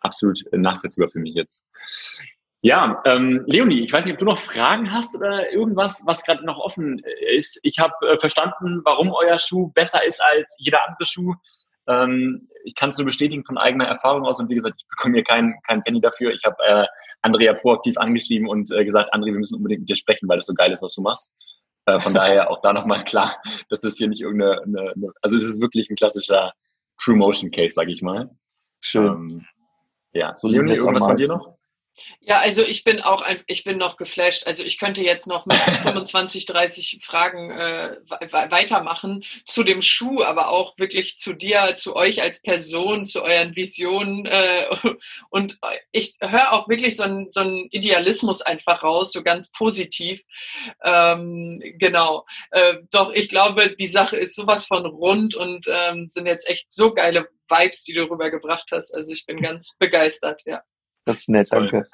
absolut 0.02 0.42
nachvollziehbar 0.52 1.10
für 1.10 1.20
mich 1.20 1.36
jetzt. 1.36 1.66
Ja, 2.66 3.00
ähm, 3.06 3.44
Leonie, 3.46 3.82
ich 3.82 3.94
weiß 3.94 4.06
nicht, 4.06 4.14
ob 4.14 4.20
du 4.20 4.26
noch 4.26 4.40
Fragen 4.40 4.92
hast 4.92 5.16
oder 5.16 5.52
irgendwas, 5.52 6.02
was 6.08 6.24
gerade 6.24 6.44
noch 6.44 6.58
offen 6.58 7.00
ist. 7.38 7.60
Ich 7.62 7.78
habe 7.78 7.94
äh, 8.02 8.18
verstanden, 8.18 8.82
warum 8.84 9.12
euer 9.12 9.38
Schuh 9.38 9.68
besser 9.76 10.04
ist 10.04 10.20
als 10.20 10.56
jeder 10.58 10.80
andere 10.88 11.06
Schuh. 11.06 11.36
Ähm, 11.86 12.50
ich 12.64 12.74
kann 12.74 12.90
es 12.90 12.98
nur 12.98 13.06
bestätigen 13.06 13.46
von 13.46 13.60
eigener 13.60 13.86
Erfahrung 13.86 14.26
aus 14.26 14.40
und 14.40 14.50
wie 14.50 14.56
gesagt, 14.56 14.82
ich 14.82 14.88
bekomme 14.88 15.14
hier 15.14 15.24
keinen 15.24 15.54
kein 15.68 15.84
Penny 15.84 16.02
dafür. 16.02 16.34
Ich 16.34 16.42
habe 16.44 16.56
äh, 16.66 16.88
Andrea 17.22 17.54
proaktiv 17.54 18.00
angeschrieben 18.00 18.50
und 18.50 18.72
äh, 18.72 18.84
gesagt, 18.84 19.14
André, 19.14 19.28
wir 19.28 19.34
müssen 19.38 19.58
unbedingt 19.58 19.82
mit 19.82 19.90
dir 19.90 19.96
sprechen, 19.96 20.28
weil 20.28 20.38
das 20.38 20.48
so 20.48 20.56
geil 20.56 20.72
ist, 20.72 20.82
was 20.82 20.96
du 20.96 21.04
machst. 21.04 21.36
Äh, 21.86 22.00
von 22.00 22.16
daher 22.16 22.50
auch 22.50 22.64
da 22.64 22.74
nochmal 22.74 23.04
klar, 23.04 23.32
dass 23.70 23.82
das 23.82 23.96
hier 23.98 24.08
nicht 24.08 24.22
irgendeine, 24.22 24.64
eine, 24.64 24.80
eine, 24.96 25.08
also 25.22 25.38
es 25.38 25.44
ist 25.44 25.62
wirklich 25.62 25.92
ein 25.92 25.98
klassischer 25.98 26.52
True 27.00 27.16
Motion 27.16 27.52
Case, 27.52 27.76
sage 27.76 27.92
ich 27.92 28.02
mal. 28.02 28.28
Schön. 28.82 29.06
Ähm, 29.06 29.46
ja, 30.14 30.34
so 30.34 30.48
Leonie, 30.48 30.74
irgendwas 30.74 31.06
von 31.06 31.18
dir 31.18 31.28
noch? 31.28 31.55
Ja, 32.20 32.40
also 32.40 32.64
ich 32.64 32.84
bin 32.84 33.02
auch, 33.02 33.24
ich 33.48 33.64
bin 33.64 33.78
noch 33.78 33.98
geflasht. 33.98 34.48
Also 34.48 34.64
ich 34.64 34.80
könnte 34.80 35.04
jetzt 35.04 35.28
noch 35.28 35.46
mit 35.46 35.56
25, 35.84 36.46
30 36.46 37.00
Fragen 37.02 37.52
äh, 37.52 37.98
weitermachen 38.32 39.24
zu 39.46 39.64
dem 39.64 39.82
Schuh, 39.82 40.24
aber 40.24 40.50
auch 40.50 40.78
wirklich 40.78 41.18
zu 41.18 41.34
dir, 41.34 41.76
zu 41.76 41.96
euch 41.96 42.22
als 42.22 42.42
Person, 42.42 43.06
zu 43.06 43.24
euren 43.24 43.56
Visionen. 43.56 44.26
Äh, 44.26 44.68
und 45.30 45.58
ich 45.92 46.16
höre 46.20 46.52
auch 46.52 46.68
wirklich 46.68 46.98
so 46.98 47.04
einen 47.04 47.30
so 47.30 47.42
einen 47.42 47.68
Idealismus 47.72 48.42
einfach 48.42 48.84
raus, 48.84 49.12
so 49.12 49.24
ganz 49.24 49.52
positiv. 49.52 50.24
Ähm, 50.84 51.62
genau. 51.78 52.26
Äh, 52.52 52.76
doch 52.92 53.12
ich 53.14 53.30
glaube, 53.30 53.76
die 53.76 53.88
Sache 53.88 54.18
ist 54.18 54.36
sowas 54.36 54.66
von 54.66 54.86
rund 54.86 55.36
und 55.36 55.68
ähm, 55.70 56.08
sind 56.08 56.26
jetzt 56.26 56.50
echt 56.50 56.72
so 56.72 56.94
geile 56.94 57.30
Vibes, 57.50 57.84
die 57.84 57.94
du 57.94 58.10
rübergebracht 58.10 58.70
hast. 58.72 58.94
Also 58.94 59.14
ich 59.14 59.26
bin 59.26 59.40
ganz 59.40 59.76
begeistert, 59.78 60.42
ja. 60.46 60.62
Das 61.06 61.20
ist 61.20 61.30
nett, 61.30 61.48
danke. 61.52 61.88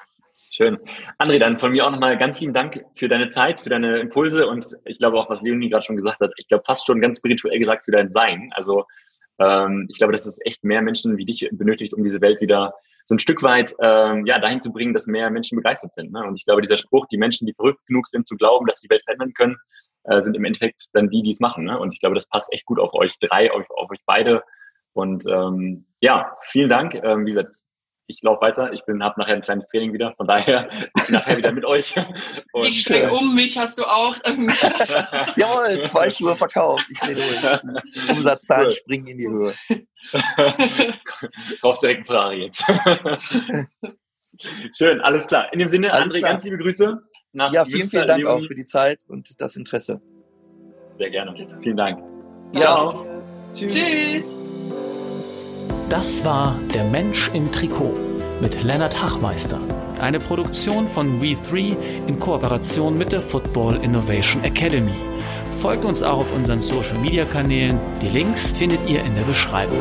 Schön. 0.50 0.78
André, 1.18 1.38
dann 1.38 1.58
von 1.58 1.72
mir 1.72 1.86
auch 1.86 1.90
nochmal 1.90 2.18
ganz 2.18 2.38
vielen 2.38 2.52
Dank 2.52 2.84
für 2.94 3.08
deine 3.08 3.28
Zeit, 3.28 3.60
für 3.60 3.70
deine 3.70 4.00
Impulse 4.00 4.46
und 4.46 4.66
ich 4.84 4.98
glaube 4.98 5.18
auch, 5.18 5.30
was 5.30 5.40
Leonie 5.40 5.70
gerade 5.70 5.84
schon 5.84 5.96
gesagt 5.96 6.20
hat, 6.20 6.32
ich 6.36 6.46
glaube 6.46 6.64
fast 6.66 6.86
schon 6.86 7.00
ganz 7.00 7.18
spirituell 7.18 7.58
gesagt 7.58 7.86
für 7.86 7.90
dein 7.90 8.10
Sein. 8.10 8.50
Also 8.54 8.84
ähm, 9.38 9.86
ich 9.90 9.96
glaube, 9.96 10.12
dass 10.12 10.26
es 10.26 10.44
echt 10.44 10.62
mehr 10.62 10.82
Menschen 10.82 11.16
wie 11.16 11.24
dich 11.24 11.48
benötigt, 11.52 11.94
um 11.94 12.04
diese 12.04 12.20
Welt 12.20 12.40
wieder 12.42 12.74
so 13.04 13.14
ein 13.14 13.18
Stück 13.18 13.42
weit 13.42 13.74
ähm, 13.80 14.26
ja, 14.26 14.38
dahin 14.38 14.60
zu 14.60 14.72
bringen, 14.72 14.94
dass 14.94 15.06
mehr 15.06 15.30
Menschen 15.30 15.56
begeistert 15.56 15.94
sind. 15.94 16.12
Ne? 16.12 16.22
Und 16.22 16.36
ich 16.36 16.44
glaube, 16.44 16.62
dieser 16.62 16.76
Spruch, 16.76 17.06
die 17.06 17.18
Menschen, 17.18 17.46
die 17.46 17.54
verrückt 17.54 17.84
genug 17.86 18.06
sind 18.06 18.26
zu 18.26 18.36
glauben, 18.36 18.66
dass 18.66 18.80
die 18.80 18.90
Welt 18.90 19.02
verändern 19.04 19.32
können, 19.34 19.56
äh, 20.04 20.22
sind 20.22 20.36
im 20.36 20.44
Endeffekt 20.44 20.86
dann 20.92 21.10
die, 21.10 21.22
die 21.22 21.30
es 21.30 21.40
machen. 21.40 21.64
Ne? 21.64 21.78
Und 21.78 21.92
ich 21.92 22.00
glaube, 22.00 22.14
das 22.14 22.28
passt 22.28 22.52
echt 22.52 22.66
gut 22.66 22.78
auf 22.78 22.92
euch 22.94 23.18
drei, 23.18 23.50
auf, 23.50 23.66
auf 23.70 23.90
euch 23.90 24.00
beide. 24.06 24.42
Und 24.92 25.24
ähm, 25.26 25.86
ja, 26.00 26.36
vielen 26.42 26.68
Dank. 26.68 26.94
Ähm, 26.94 27.26
wie 27.26 27.30
gesagt, 27.30 27.54
ich 28.12 28.22
laufe 28.22 28.40
weiter. 28.42 28.72
Ich 28.72 28.84
bin 28.84 29.02
habe 29.02 29.20
nachher 29.20 29.34
ein 29.34 29.40
kleines 29.40 29.68
Training 29.68 29.92
wieder. 29.92 30.14
Von 30.16 30.26
daher 30.26 30.68
ich 30.96 31.06
bin 31.06 31.14
nachher 31.14 31.36
wieder 31.36 31.52
mit 31.52 31.64
euch. 31.64 31.94
Und, 32.52 32.66
ich 32.66 32.80
streng 32.82 33.08
äh, 33.08 33.10
um 33.10 33.34
mich 33.34 33.58
hast 33.58 33.78
du 33.78 33.84
auch. 33.84 34.16
Jawohl, 35.36 35.82
zwei 35.84 36.10
Schuhe 36.10 36.36
verkauft. 36.36 36.86
Ich 36.90 36.98
drehe 36.98 37.14
durch. 37.14 38.10
Umsatzzahlen 38.10 38.66
cool. 38.66 38.76
springen 38.76 39.06
in 39.06 39.18
die 39.18 39.28
Höhe. 39.28 39.54
Brauchst 41.60 41.82
direkt 41.82 41.98
einen 41.98 42.06
Ferrari 42.06 42.44
jetzt. 42.44 42.64
Schön, 44.76 45.00
alles 45.00 45.26
klar. 45.26 45.52
In 45.52 45.58
dem 45.58 45.68
Sinne, 45.68 45.92
alles 45.92 46.12
André, 46.12 46.18
klar. 46.18 46.32
ganz 46.32 46.44
liebe 46.44 46.58
Grüße. 46.58 46.98
Nach 47.32 47.52
ja, 47.52 47.64
vielen, 47.64 47.78
Münster, 47.78 47.98
vielen 47.98 48.08
Dank 48.08 48.22
Leonie. 48.22 48.44
auch 48.44 48.46
für 48.46 48.54
die 48.54 48.64
Zeit 48.64 49.02
und 49.08 49.40
das 49.40 49.56
Interesse. 49.56 50.00
Sehr 50.98 51.10
gerne. 51.10 51.34
Vielen 51.62 51.76
Dank. 51.76 52.02
Ja. 52.52 52.60
Ciao. 52.60 53.06
Tschüss. 53.54 53.74
Tschüss. 53.74 54.41
Das 55.92 56.24
war 56.24 56.58
Der 56.72 56.84
Mensch 56.84 57.30
im 57.34 57.52
Trikot 57.52 57.92
mit 58.40 58.62
Lennart 58.62 59.02
Hachmeister. 59.02 59.60
Eine 60.00 60.20
Produktion 60.20 60.88
von 60.88 61.20
We3 61.20 61.76
in 62.06 62.18
Kooperation 62.18 62.96
mit 62.96 63.12
der 63.12 63.20
Football 63.20 63.76
Innovation 63.76 64.42
Academy. 64.42 64.94
Folgt 65.60 65.84
uns 65.84 66.02
auch 66.02 66.20
auf 66.20 66.34
unseren 66.34 66.62
Social 66.62 66.96
Media 66.96 67.26
Kanälen. 67.26 67.78
Die 68.00 68.08
Links 68.08 68.52
findet 68.52 68.80
ihr 68.88 69.04
in 69.04 69.14
der 69.14 69.24
Beschreibung. 69.24 69.80